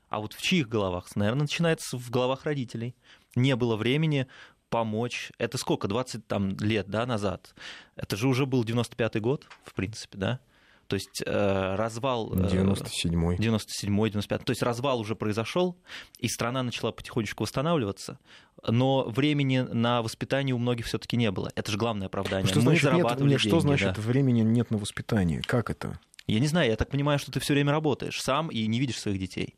А 0.09 0.21
вот 0.21 0.33
в 0.33 0.41
чьих 0.41 0.69
головах? 0.69 1.15
Наверное, 1.17 1.43
начинается 1.43 1.99
в 1.99 2.11
головах 2.11 2.45
родителей. 2.45 2.97
Не 3.35 3.57
было 3.57 3.77
времени 3.77 4.27
помочь. 4.69 5.33
Это 5.39 5.59
сколько? 5.59 5.89
20 5.89 6.27
там, 6.27 6.57
лет 6.59 6.89
да, 6.89 7.07
назад. 7.07 7.55
Это 7.97 8.17
же 8.17 8.29
уже 8.29 8.47
был 8.47 8.65
95-й 8.65 9.21
год, 9.21 9.47
в 9.65 9.75
принципе, 9.75 10.19
да? 10.19 10.41
То 10.89 10.95
есть 10.95 11.23
э, 11.25 11.75
развал... 11.77 12.33
э, 12.33 12.49
97-й. 12.49 13.37
97-й, 13.37 14.11
95-й. 14.11 14.45
То 14.45 14.51
есть 14.51 14.63
развал 14.63 14.99
уже 14.99 15.15
произошел, 15.15 15.77
и 16.19 16.29
страна 16.29 16.63
начала 16.63 16.93
потихонечку 16.93 17.45
восстанавливаться, 17.45 18.19
но 18.67 19.05
времени 19.05 19.59
на 19.59 20.01
воспитание 20.01 20.55
у 20.55 20.59
многих 20.59 20.87
все-таки 20.87 21.19
не 21.19 21.31
было. 21.31 21.51
Это 21.55 21.71
же 21.71 21.77
главное 21.77 22.07
оправдание. 22.07 22.49
Что 22.49 22.57
Мы 22.57 22.63
значит, 22.63 22.85
зарабатывали 22.85 23.33
нет, 23.33 23.41
что 23.41 23.51
деньги, 23.51 23.63
значит 23.63 23.95
да. 23.97 24.01
времени 24.01 24.41
нет 24.41 24.71
на 24.71 24.79
воспитание? 24.79 25.43
Как 25.43 25.69
это? 25.69 26.01
Я 26.27 26.41
не 26.41 26.47
знаю, 26.47 26.71
я 26.71 26.77
так 26.77 26.89
понимаю, 26.89 27.19
что 27.19 27.31
ты 27.33 27.41
все 27.41 27.53
время 27.53 27.73
работаешь 27.73 28.21
сам 28.23 28.49
и 28.49 28.67
не 28.67 28.81
видишь 28.81 28.99
своих 28.99 29.19
детей. 29.19 29.57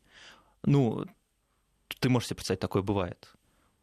Ну, 0.63 1.05
ты 1.99 2.09
можешь 2.09 2.27
себе 2.27 2.35
представить, 2.35 2.59
такое 2.59 2.81
бывает. 2.81 3.33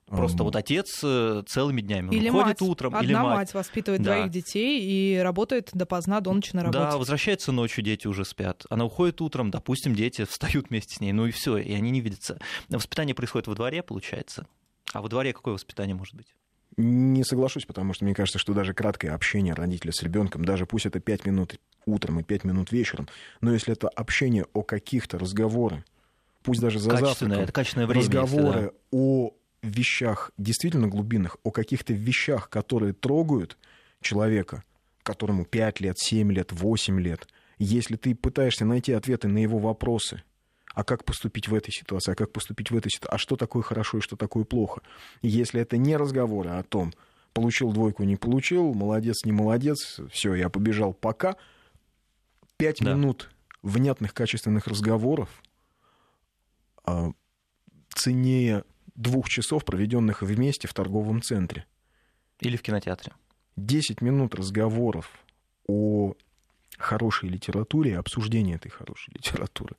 Просто 0.09 0.43
вот 0.43 0.57
отец 0.57 1.01
э, 1.03 1.43
целыми 1.47 1.81
днями 1.81 2.15
Или 2.15 2.29
уходит 2.31 2.61
мать. 2.61 2.63
утром, 2.63 2.95
Одна 2.95 3.05
или 3.07 3.13
мать. 3.15 3.25
мать 3.37 3.55
воспитывает 3.55 4.03
Да. 4.03 4.15
двоих 4.17 4.31
детей 4.31 4.81
и 4.83 5.19
работает 5.19 5.71
допоздна 5.73 6.21
до 6.21 6.33
ночи 6.33 6.51
на 6.55 6.63
работе. 6.63 6.79
Да, 6.79 6.97
возвращается 6.97 7.53
ночью, 7.53 7.85
дети 7.85 8.07
уже 8.07 8.25
спят. 8.25 8.65
Она 8.71 8.85
уходит 8.87 9.21
утром, 9.21 9.51
допустим, 9.51 9.95
дети 9.95 10.25
встают 10.25 10.71
вместе 10.71 10.95
с 10.97 11.01
ней, 11.01 11.13
ну 11.13 11.27
и 11.27 11.31
все, 11.31 11.59
и 11.59 11.73
они 11.75 11.91
не 11.91 12.01
видятся. 12.01 12.39
Воспитание 12.69 13.15
происходит 13.15 13.47
во 13.49 13.55
дворе, 13.55 13.83
получается. 13.83 14.47
А 14.93 15.03
во 15.03 15.09
дворе 15.09 15.33
какое 15.33 15.55
воспитание 15.55 15.95
может 15.95 16.15
быть? 16.15 16.35
Не 16.77 17.25
соглашусь, 17.25 17.65
потому 17.67 17.93
что 17.93 18.05
мне 18.05 18.15
кажется, 18.15 18.39
что 18.39 18.55
даже 18.55 18.73
краткое 18.73 19.11
общение 19.11 19.53
родителя 19.53 19.93
с 19.93 20.03
ребенком, 20.03 20.45
даже 20.45 20.65
пусть 20.65 20.87
это 20.87 21.01
5 21.01 21.27
минут 21.27 21.57
утром 21.87 22.21
и 22.21 22.23
5 22.23 22.45
минут 22.45 22.73
вечером, 22.73 23.09
но 23.41 23.53
если 23.53 23.73
это 23.73 23.89
общение 23.89 24.47
о 24.53 24.63
каких-то 24.63 25.19
разговорах, 25.19 25.81
пусть 26.43 26.61
даже 26.61 26.79
за 26.79 26.97
завтраком, 26.97 27.33
это 27.41 27.53
качественное 27.53 27.87
время. 27.87 28.03
если, 28.03 28.13
да. 28.15 28.23
разговоры 28.23 28.73
о 28.93 29.33
вещах 29.63 30.31
действительно 30.39 30.89
глубинных, 30.89 31.37
о 31.43 31.51
каких-то 31.51 31.93
вещах, 31.93 32.49
которые 32.51 32.93
трогают 32.93 33.57
человека, 34.01 34.63
которому 35.03 35.45
5 35.45 35.81
лет, 35.81 35.99
7 35.99 36.33
лет, 36.33 36.53
8 36.53 37.01
лет, 37.01 37.29
если 37.59 37.97
ты 37.97 38.15
пытаешься 38.15 38.65
найти 38.65 38.93
ответы 38.93 39.29
на 39.29 39.39
его 39.39 39.59
вопросы, 39.59 40.23
а 40.75 40.85
как 40.85 41.05
поступить 41.05 41.49
в 41.49 41.55
этой 41.55 41.73
ситуации, 41.73 42.13
а 42.13 42.15
как 42.15 42.33
поступить 42.33 42.71
в 42.71 42.77
этой 42.77 42.91
ситуации, 42.91 43.15
а 43.15 43.19
что 43.19 43.37
такое 43.37 43.63
хорошо 43.63 43.99
и 43.99 44.01
что 44.01 44.17
такое 44.17 44.45
плохо. 44.45 44.83
Если 45.23 45.61
это 45.61 45.77
не 45.77 45.97
разговоры 45.97 46.51
о 46.51 46.63
том, 46.63 46.93
получил 47.33 47.73
двойку, 47.73 48.05
не 48.05 48.17
получил, 48.17 48.75
молодец, 48.75 49.25
не 49.25 49.33
молодец, 49.33 50.01
все, 50.13 50.35
я 50.35 50.49
побежал, 50.49 50.93
пока. 50.93 51.37
Пять 52.59 52.81
Да. 52.81 52.95
минут 52.95 53.31
внятных, 53.63 54.15
качественных 54.15 54.67
разговоров 54.67 55.43
а, 56.85 57.13
ценнее 57.95 58.65
двух 58.99 59.29
часов, 59.29 59.65
проведенных 59.65 60.23
вместе 60.23 60.69
в 60.69 60.75
торговом 60.75 61.23
центре. 61.23 61.65
Или 62.41 62.57
в 62.57 62.63
кинотеатре. 62.63 63.13
10 63.57 64.03
минут 64.03 64.35
разговоров 64.35 65.11
о 65.67 66.15
хорошей 66.77 67.29
литературе 67.29 67.93
и 67.93 67.95
обсуждении 67.95 68.55
этой 68.55 68.71
хорошей 68.71 69.13
литературы. 69.15 69.77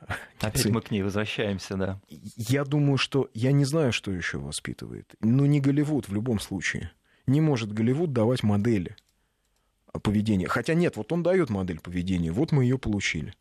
Опять 0.40 0.66
мы 0.66 0.80
к 0.80 0.90
ней 0.90 1.02
возвращаемся, 1.02 1.76
да. 1.76 2.00
Я 2.08 2.64
думаю, 2.64 2.98
что... 2.98 3.30
Я 3.34 3.52
не 3.52 3.64
знаю, 3.64 3.92
что 3.92 4.10
еще 4.10 4.38
воспитывает. 4.38 5.14
Но 5.20 5.46
не 5.46 5.60
Голливуд 5.60 6.08
в 6.08 6.14
любом 6.14 6.40
случае. 6.40 6.90
Не 7.26 7.40
может 7.40 7.72
Голливуд 7.72 8.12
давать 8.12 8.42
модели 8.42 8.96
поведения. 10.02 10.48
Хотя 10.48 10.74
нет, 10.74 10.96
вот 10.96 11.12
он 11.12 11.22
дает 11.22 11.50
модель 11.50 11.80
поведения. 11.80 12.32
Вот 12.32 12.50
мы 12.50 12.64
ее 12.64 12.78
получили. 12.78 13.34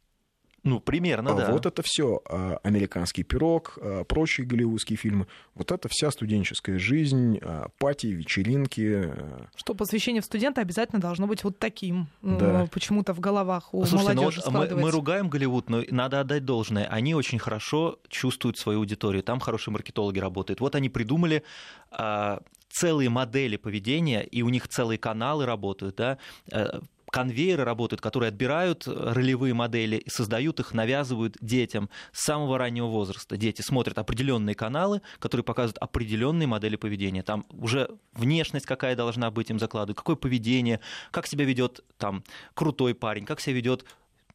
Ну, 0.64 0.80
примерно, 0.80 1.32
А 1.32 1.36
да. 1.36 1.52
Вот 1.52 1.66
это 1.66 1.82
все 1.84 2.22
американский 2.64 3.24
пирог, 3.24 3.78
а, 3.82 4.04
прочие 4.04 4.46
голливудские 4.46 4.96
фильмы. 4.96 5.26
Вот 5.56 5.72
это 5.72 5.90
вся 5.90 6.12
студенческая 6.12 6.78
жизнь, 6.78 7.40
а, 7.42 7.70
пати, 7.80 8.08
вечеринки. 8.08 9.06
а. 9.06 9.48
Что 9.56 9.74
посвящение 9.74 10.22
в 10.22 10.26
студента 10.26 10.62
обязательно 10.62 11.02
должно 11.02 11.26
быть 11.26 11.44
вот 11.44 11.58
таким. 11.58 12.08
Да. 12.22 12.68
Почему-то 12.72 13.14
в 13.14 13.20
головах 13.20 13.74
у 13.74 13.86
Слушайте, 13.86 14.14
ну 14.14 14.22
молодежи 14.22 14.42
вот 14.46 14.72
мы, 14.72 14.82
мы 14.82 14.92
ругаем 14.92 15.30
Голливуд, 15.30 15.70
но 15.70 15.84
надо 15.90 16.20
отдать 16.20 16.46
должное. 16.46 16.86
Они 16.86 17.16
очень 17.16 17.40
хорошо 17.40 18.00
чувствуют 18.08 18.58
свою 18.58 18.80
аудиторию. 18.80 19.24
Там 19.24 19.40
хорошие 19.40 19.72
маркетологи 19.72 20.20
работают. 20.20 20.60
Вот 20.60 20.76
они 20.76 20.90
придумали 20.90 21.44
а, 21.90 22.42
целые 22.72 23.10
модели 23.10 23.58
поведения, 23.58 24.22
и 24.22 24.42
у 24.42 24.50
них 24.50 24.68
целые 24.68 24.98
каналы 24.98 25.46
работают, 25.46 25.96
да, 25.96 26.18
э, 26.52 26.80
конвейеры 27.12 27.64
работают, 27.64 28.02
которые 28.02 28.30
отбирают 28.30 28.88
ролевые 28.88 29.54
модели 29.54 29.98
и 29.98 30.10
создают 30.10 30.60
их, 30.60 30.74
навязывают 30.74 31.38
детям 31.42 31.90
с 32.12 32.24
самого 32.24 32.58
раннего 32.58 32.88
возраста. 32.88 33.38
Дети 33.38 33.62
смотрят 33.62 34.00
определенные 34.00 34.56
каналы, 34.56 35.02
которые 35.20 35.44
показывают 35.44 35.78
определенные 35.78 36.48
модели 36.48 36.78
поведения. 36.78 37.22
Там 37.22 37.46
уже 37.52 37.90
внешность 38.14 38.66
какая 38.66 38.96
должна 38.96 39.30
быть 39.30 39.50
им 39.50 39.60
закладывают, 39.60 39.98
какое 39.98 40.16
поведение, 40.16 40.80
как 41.12 41.28
себя 41.28 41.46
ведет 41.46 41.84
там 41.98 42.24
крутой 42.54 42.96
парень, 42.96 43.26
как 43.26 43.42
себя 43.42 43.56
ведет 43.56 43.86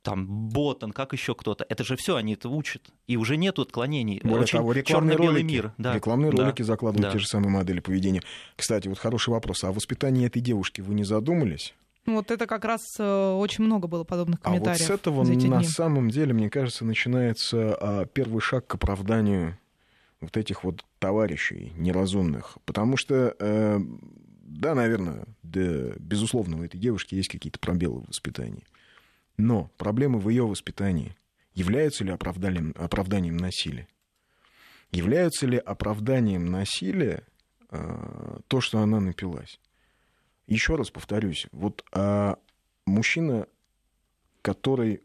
там 0.03 0.27
Ботан, 0.51 0.93
как 0.93 1.13
еще 1.13 1.35
кто-то. 1.35 1.67
Это 1.69 1.83
же 1.83 1.97
все 1.97 2.15
они 2.15 2.35
это 2.35 2.49
учат. 2.49 2.83
И 3.09 3.17
уже 3.17 3.37
нету 3.37 3.63
отклонений. 3.63 4.21
Более 4.23 4.43
Очень 4.43 4.59
того, 4.59 4.73
рекламные 4.73 5.17
ролики, 5.17 5.45
мир. 5.45 5.73
Да, 5.79 5.95
рекламные 5.95 6.31
да, 6.31 6.45
ролики 6.45 6.63
закладывают 6.63 7.09
да. 7.09 7.13
те 7.13 7.19
же 7.19 7.27
самые 7.27 7.51
модели 7.51 7.81
поведения. 7.81 8.23
Кстати, 8.55 8.87
вот 8.87 8.99
хороший 8.99 9.31
вопрос. 9.31 9.65
А 9.65 9.71
о 9.71 9.73
воспитании 9.73 10.25
этой 10.25 10.41
девушки 10.41 10.81
вы 10.81 10.95
не 10.95 11.03
задумались? 11.03 11.75
Вот 12.07 12.31
это 12.31 12.47
как 12.47 12.65
раз 12.65 12.81
э, 12.99 13.33
очень 13.33 13.65
много 13.65 13.89
было 13.89 14.05
подобных 14.05 14.41
А 14.43 14.51
вот 14.51 14.59
комментариев 14.59 14.87
с 14.87 14.91
этого 14.91 15.25
на 15.25 15.35
дни. 15.35 15.65
самом 15.65 16.09
деле, 16.11 16.33
мне 16.33 16.49
кажется, 16.49 16.85
начинается 16.85 17.75
а, 17.75 18.07
первый 18.07 18.41
шаг 18.41 18.67
к 18.67 18.77
оправданию 18.77 19.59
вот 20.21 20.37
этих 20.37 20.65
вот 20.65 20.85
товарищей 20.99 21.73
неразумных. 21.77 22.59
Потому 22.65 22.97
что, 22.97 23.35
э, 23.39 23.79
да, 24.43 24.75
наверное, 24.75 25.27
да, 25.43 25.93
безусловно, 25.99 26.59
у 26.59 26.63
этой 26.63 26.79
девушки 26.79 27.15
есть 27.15 27.29
какие-то 27.29 27.59
пробелы 27.59 28.01
в 28.03 28.09
воспитании. 28.09 28.65
Но 29.37 29.71
проблемы 29.77 30.19
в 30.19 30.29
ее 30.29 30.47
воспитании 30.47 31.17
являются 31.55 32.05
ли 32.05 32.11
оправданием, 32.11 32.75
оправданием 32.77 33.37
насилия? 33.37 33.89
Являются 34.93 35.47
ли 35.47 35.59
оправданием 35.59 36.47
насилия 36.47 37.25
э, 37.71 38.39
то, 38.49 38.61
что 38.61 38.79
она 38.79 39.01
напилась? 39.01 39.59
Еще 40.47 40.77
раз 40.77 40.91
повторюсь, 40.91 41.47
вот 41.51 41.85
а, 41.93 42.39
мужчина, 42.85 43.47
который 44.43 45.03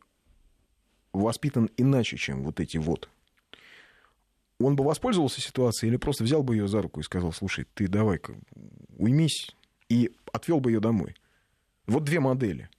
воспитан 1.14 1.70
иначе, 1.78 2.18
чем 2.18 2.44
вот 2.44 2.60
эти 2.60 2.78
вот, 2.78 3.10
он 4.60 4.76
бы 4.76 4.84
воспользовался 4.84 5.42
ситуацией 5.42 5.90
или 5.90 5.98
просто 5.98 6.24
взял 6.24 6.44
бы 6.44 6.56
ее 6.56 6.68
за 6.68 6.82
руку 6.82 7.00
и 7.00 7.04
сказал, 7.04 7.34
слушай, 7.34 7.66
ты 7.74 7.88
давай-ка 7.88 8.36
уймись, 8.98 9.56
и 9.90 10.12
отвел 10.32 10.60
бы 10.60 10.72
ее 10.72 10.80
домой. 10.80 11.16
Вот 11.88 12.04
две 12.04 12.20
модели. 12.20 12.70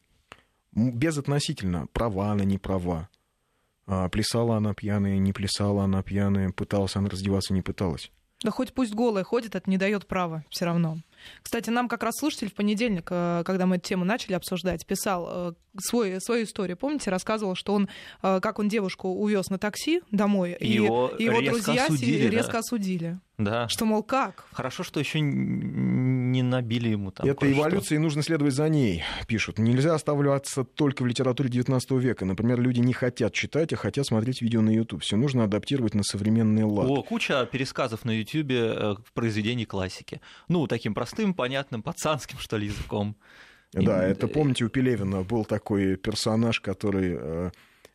Безотносительно, 0.73 1.87
права 1.89 2.31
она, 2.31 2.45
не 2.45 2.59
права. 2.59 3.09
А, 3.87 4.09
Плясала 4.09 4.57
она 4.57 4.73
пьяная, 4.73 5.19
не 5.19 5.33
плясала 5.33 5.85
она 5.85 6.03
пьяная, 6.03 6.51
пыталась 6.51 6.97
она 6.97 7.11
раздеваться, 7.11 7.53
не 7.53 7.61
пыталась. 7.61 8.11
Да 8.43 8.51
хоть 8.51 8.73
пусть 8.73 8.95
голая 8.95 9.25
ходит, 9.25 9.55
это 9.55 9.69
не 9.71 9.79
дает 9.79 10.07
права 10.07 10.45
все 10.51 10.65
равно. 10.65 10.99
Кстати, 11.43 11.71
нам 11.71 11.89
как 11.89 12.03
раз 12.03 12.17
слушатель 12.19 12.51
в 12.51 12.55
понедельник, 12.55 13.09
э, 13.11 13.43
когда 13.45 13.67
мы 13.67 13.77
эту 13.77 13.89
тему 13.89 14.05
начали 14.05 14.35
обсуждать, 14.35 14.85
писал 14.87 15.29
э, 15.31 15.53
свой, 15.79 16.21
свою 16.21 16.45
историю. 16.45 16.77
Помните, 16.77 17.11
рассказывал, 17.11 17.55
что 17.55 17.75
он, 17.75 17.89
э, 18.23 18.41
как 18.41 18.59
он 18.59 18.69
девушку 18.69 19.09
увез 19.09 19.49
на 19.51 19.59
такси 19.59 20.03
домой, 20.11 20.57
И 20.59 20.73
его 20.73 21.13
и 21.19 21.25
его 21.25 21.41
друзья 21.41 21.85
осудили, 21.85 22.29
да. 22.29 22.37
резко 22.37 22.59
осудили. 22.59 23.19
Да. 23.39 23.69
Что, 23.69 23.85
мол, 23.85 24.03
как? 24.03 24.47
Хорошо, 24.53 24.83
что 24.83 25.01
еще 25.01 25.21
не 26.33 26.43
набили 26.43 26.89
ему 26.89 27.11
там. 27.11 27.27
Это 27.29 27.51
эволюция, 27.51 27.97
и 27.97 27.99
нужно 27.99 28.23
следовать 28.23 28.55
за 28.55 28.69
ней, 28.69 29.03
пишут. 29.27 29.59
Нельзя 29.59 29.95
оставляться 29.95 30.65
только 30.65 31.03
в 31.03 31.07
литературе 31.07 31.49
19 31.49 31.91
века. 31.93 32.25
Например, 32.25 32.61
люди 32.61 32.81
не 32.81 32.93
хотят 32.93 33.33
читать, 33.33 33.73
а 33.73 33.77
хотят 33.77 34.07
смотреть 34.07 34.43
видео 34.43 34.61
на 34.63 34.71
YouTube. 34.71 35.03
Все 35.03 35.17
нужно 35.17 35.45
адаптировать 35.45 35.95
на 35.95 36.03
современный 36.03 36.65
лад. 36.65 36.89
О, 36.89 37.03
куча 37.03 37.47
пересказов 37.47 38.05
на 38.05 38.19
Ютьюбе 38.19 38.73
э, 38.75 38.95
произведений 39.15 39.67
классики. 39.67 40.21
Ну, 40.49 40.67
таким 40.67 40.95
простым, 40.95 41.35
понятным, 41.35 41.83
пацанским, 41.83 42.39
что 42.39 42.57
ли, 42.57 42.67
языком. 42.67 43.17
Да, 43.73 44.07
И- 44.07 44.11
это 44.11 44.29
помните, 44.29 44.65
у 44.65 44.69
Пелевина 44.69 45.23
был 45.23 45.45
такой 45.45 45.97
персонаж, 45.97 46.61
который 46.61 47.13
э, 47.15 47.17
э, 47.21 47.51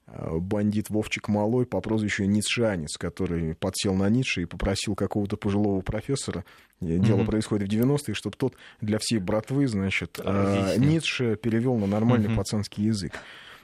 бандит 0.08 0.90
Вовчик 0.90 1.28
Малой 1.28 1.66
по 1.66 1.82
прозвищу 1.82 2.24
Ницшеанец, 2.26 2.98
который 2.98 3.56
подсел 3.56 3.94
на 3.94 4.10
Ницше 4.10 4.44
и 4.44 4.46
попросил 4.46 4.96
какого-то 4.96 5.36
пожилого 5.38 5.82
профессора, 5.82 6.46
э, 6.82 6.98
дело 6.98 7.26
происходит 7.26 7.68
в 7.68 7.72
90-е, 7.72 8.14
чтобы 8.14 8.38
тот 8.38 8.56
для 8.82 9.00
всей 9.00 9.20
братвы, 9.20 9.68
значит, 9.68 10.20
э, 10.20 10.24
Разъяснил. 10.24 10.90
Ницше 10.90 11.36
перевел 11.36 11.76
на 11.76 11.88
нормальный 11.88 12.30
Мгм. 12.30 12.38
пацанский 12.38 12.86
язык. 12.86 13.14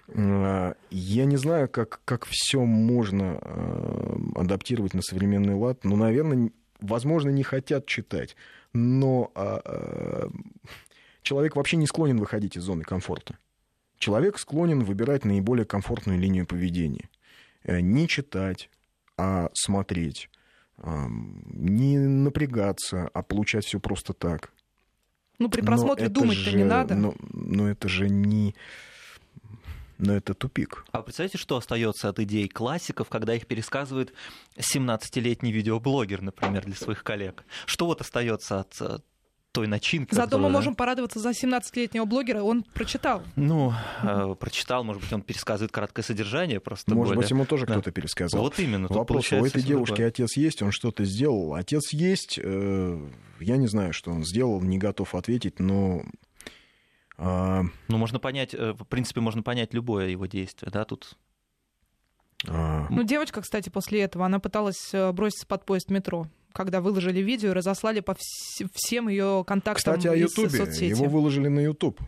Э, 0.10 0.74
Я 0.90 1.26
не 1.26 1.38
знаю, 1.38 1.70
как, 1.70 2.02
как 2.04 2.26
все 2.30 2.60
можно 2.66 3.40
э, 3.42 4.16
адаптировать 4.36 4.94
на 4.94 5.02
современный 5.02 5.54
лад. 5.56 5.80
Ну, 5.84 5.96
наверное, 5.96 6.52
возможно, 6.82 7.30
не 7.30 7.44
хотят 7.44 7.86
читать. 7.86 8.36
Но 8.74 9.32
а, 9.36 9.62
э, 9.64 10.28
человек 11.22 11.56
вообще 11.56 11.78
не 11.78 11.88
склонен 11.88 12.18
выходить 12.18 12.58
из 12.58 12.64
зоны 12.64 12.84
комфорта. 12.84 13.38
Человек 14.04 14.38
склонен 14.38 14.84
выбирать 14.84 15.24
наиболее 15.24 15.66
комфортную 15.66 16.20
линию 16.20 16.46
поведения. 16.46 17.10
Э, 17.64 17.80
Не 17.80 18.10
читать, 18.10 18.70
а 19.16 19.50
смотреть. 19.54 20.30
Не 20.78 21.98
напрягаться, 21.98 23.10
а 23.14 23.24
получать 23.24 23.64
все 23.64 23.80
просто 23.80 24.12
так. 24.12 24.52
Ну, 25.40 25.48
при 25.48 25.62
просмотре 25.62 26.08
это 26.08 26.16
думать-то 26.16 26.52
не 26.52 26.66
надо. 26.66 26.96
Но, 26.96 27.16
но 27.32 27.70
это 27.70 27.88
же 27.88 28.10
не... 28.10 28.56
Но 30.00 30.14
это 30.14 30.34
тупик. 30.34 30.86
А 30.92 31.02
представляете, 31.02 31.38
что 31.38 31.56
остается 31.56 32.10
от 32.10 32.20
идей 32.20 32.50
классиков, 32.50 33.08
когда 33.08 33.34
их 33.34 33.48
пересказывает 33.48 34.14
17-летний 34.58 35.54
видеоблогер, 35.54 36.22
например, 36.22 36.66
для 36.66 36.76
своих 36.76 37.06
коллег? 37.06 37.46
Что 37.68 37.86
вот 37.86 38.02
остается 38.02 38.60
от 38.60 38.82
э, 38.82 38.98
той 39.54 39.68
начинкой. 39.68 40.16
Зато 40.16 40.26
которую, 40.32 40.44
мы 40.48 40.50
да. 40.50 40.58
можем 40.58 40.76
порадоваться 40.76 41.20
за 41.20 41.30
17-летнего 41.30 42.06
блогера, 42.06 42.42
он 42.42 42.64
прочитал. 42.64 43.22
Ну, 43.36 43.72
э, 44.02 44.36
прочитал, 44.40 44.84
может 44.84 45.02
быть, 45.04 45.14
он 45.14 45.22
пересказывает 45.22 45.72
краткое 45.72 46.02
содержание 46.02 46.60
просто 46.60 46.94
Может 46.94 47.14
более. 47.14 47.22
быть, 47.22 47.30
ему 47.32 47.46
тоже 47.46 47.66
Да. 47.68 47.74
кто-то 47.74 47.92
пересказал. 47.92 48.42
Вот 48.42 48.60
именно. 48.60 48.88
Вопрос, 48.90 49.32
у 49.32 49.46
этой 49.46 49.62
девушки 49.62 49.94
такое. 49.94 50.08
отец 50.08 50.36
есть, 50.36 50.62
он 50.64 50.72
что-то 50.72 51.06
сделал. 51.06 51.54
Отец 51.54 51.94
есть, 51.94 52.40
э, 52.44 53.10
я 53.40 53.58
не 53.58 53.68
знаю, 53.68 53.94
что 53.94 54.12
он 54.12 54.26
сделал, 54.26 54.60
не 54.62 54.80
готов 54.80 55.14
ответить, 55.14 55.60
но... 55.60 56.02
а, 57.18 57.62
Ну, 57.90 57.98
можно 57.98 58.20
понять, 58.20 58.56
э, 58.56 58.74
в 58.74 58.86
принципе, 58.86 59.22
можно 59.22 59.44
понять 59.44 59.74
любое 59.74 60.08
его 60.10 60.26
действие, 60.26 60.72
да, 60.72 60.84
тут. 60.84 61.14
а, 62.48 62.88
Ну, 62.90 63.04
девочка, 63.04 63.42
кстати, 63.42 63.70
после 63.70 64.02
этого, 64.02 64.26
она 64.26 64.40
пыталась 64.40 64.90
э, 64.94 65.12
броситься 65.12 65.46
под 65.46 65.64
поезд 65.66 65.92
метро, 65.92 66.28
когда 66.54 66.80
выложили 66.82 67.20
видео 67.20 67.50
и 67.50 67.54
разослали 67.54 68.00
по 68.00 68.12
вс- 68.12 68.68
всем 68.74 69.10
ее 69.10 69.44
контактам 69.46 69.96
Кстати, 69.96 70.08
о 70.08 70.16
Ютубе. 70.16 70.60
Его 70.88 71.06
выложили 71.06 71.48
на 71.48 71.60
Ютуб. 71.60 72.00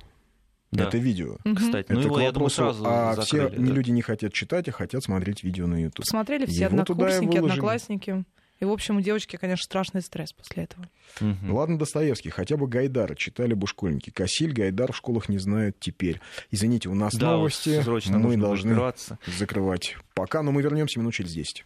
Да. 0.71 0.85
Это 0.87 0.97
видео. 0.97 1.37
Кстати, 1.55 1.91
ну 1.91 1.99
Это 1.99 2.07
его, 2.07 2.15
к 2.15 2.21
я 2.21 2.31
думаю, 2.31 2.49
вопросу, 2.49 2.55
сразу 2.55 2.83
а 2.85 3.21
все 3.21 3.37
закрыли, 3.43 3.61
не 3.61 3.67
да. 3.69 3.73
люди 3.75 3.91
не 3.91 4.01
хотят 4.01 4.33
читать, 4.33 4.67
а 4.67 4.71
хотят 4.71 5.03
смотреть 5.03 5.43
видео 5.43 5.67
на 5.67 5.81
Ютуб. 5.81 6.03
Посмотрели 6.05 6.45
все 6.45 6.65
Его 6.65 6.79
однокурсники, 6.81 7.37
одноклассники. 7.37 8.25
И, 8.61 8.65
в 8.65 8.71
общем, 8.71 8.97
у 8.97 9.01
девочки, 9.01 9.35
конечно, 9.35 9.63
страшный 9.63 10.01
стресс 10.01 10.31
после 10.31 10.63
этого. 10.63 10.87
Мгм. 11.19 11.53
Ладно, 11.53 11.77
Достоевский, 11.77 12.29
хотя 12.29 12.55
бы 12.55 12.67
Гайдара 12.67 13.13
читали 13.15 13.53
бы 13.53 13.67
школьники. 13.67 14.09
Кассиль, 14.11 14.53
Гайдар 14.53 14.93
в 14.93 14.95
школах 14.97 15.27
не 15.27 15.37
знают 15.39 15.77
теперь. 15.79 16.21
Извините, 16.51 16.87
у 16.89 16.93
нас 16.93 17.13
Да, 17.15 17.31
новости. 17.31 17.81
срочно 17.81 18.17
Мы 18.17 18.23
нужно 18.37 18.41
должны 18.43 18.69
закрываться. 18.71 19.19
закрывать. 19.37 19.97
Пока, 20.13 20.41
но 20.41 20.53
мы 20.53 20.61
вернемся 20.61 20.99
минут 20.99 21.13
через 21.13 21.33
10. 21.33 21.65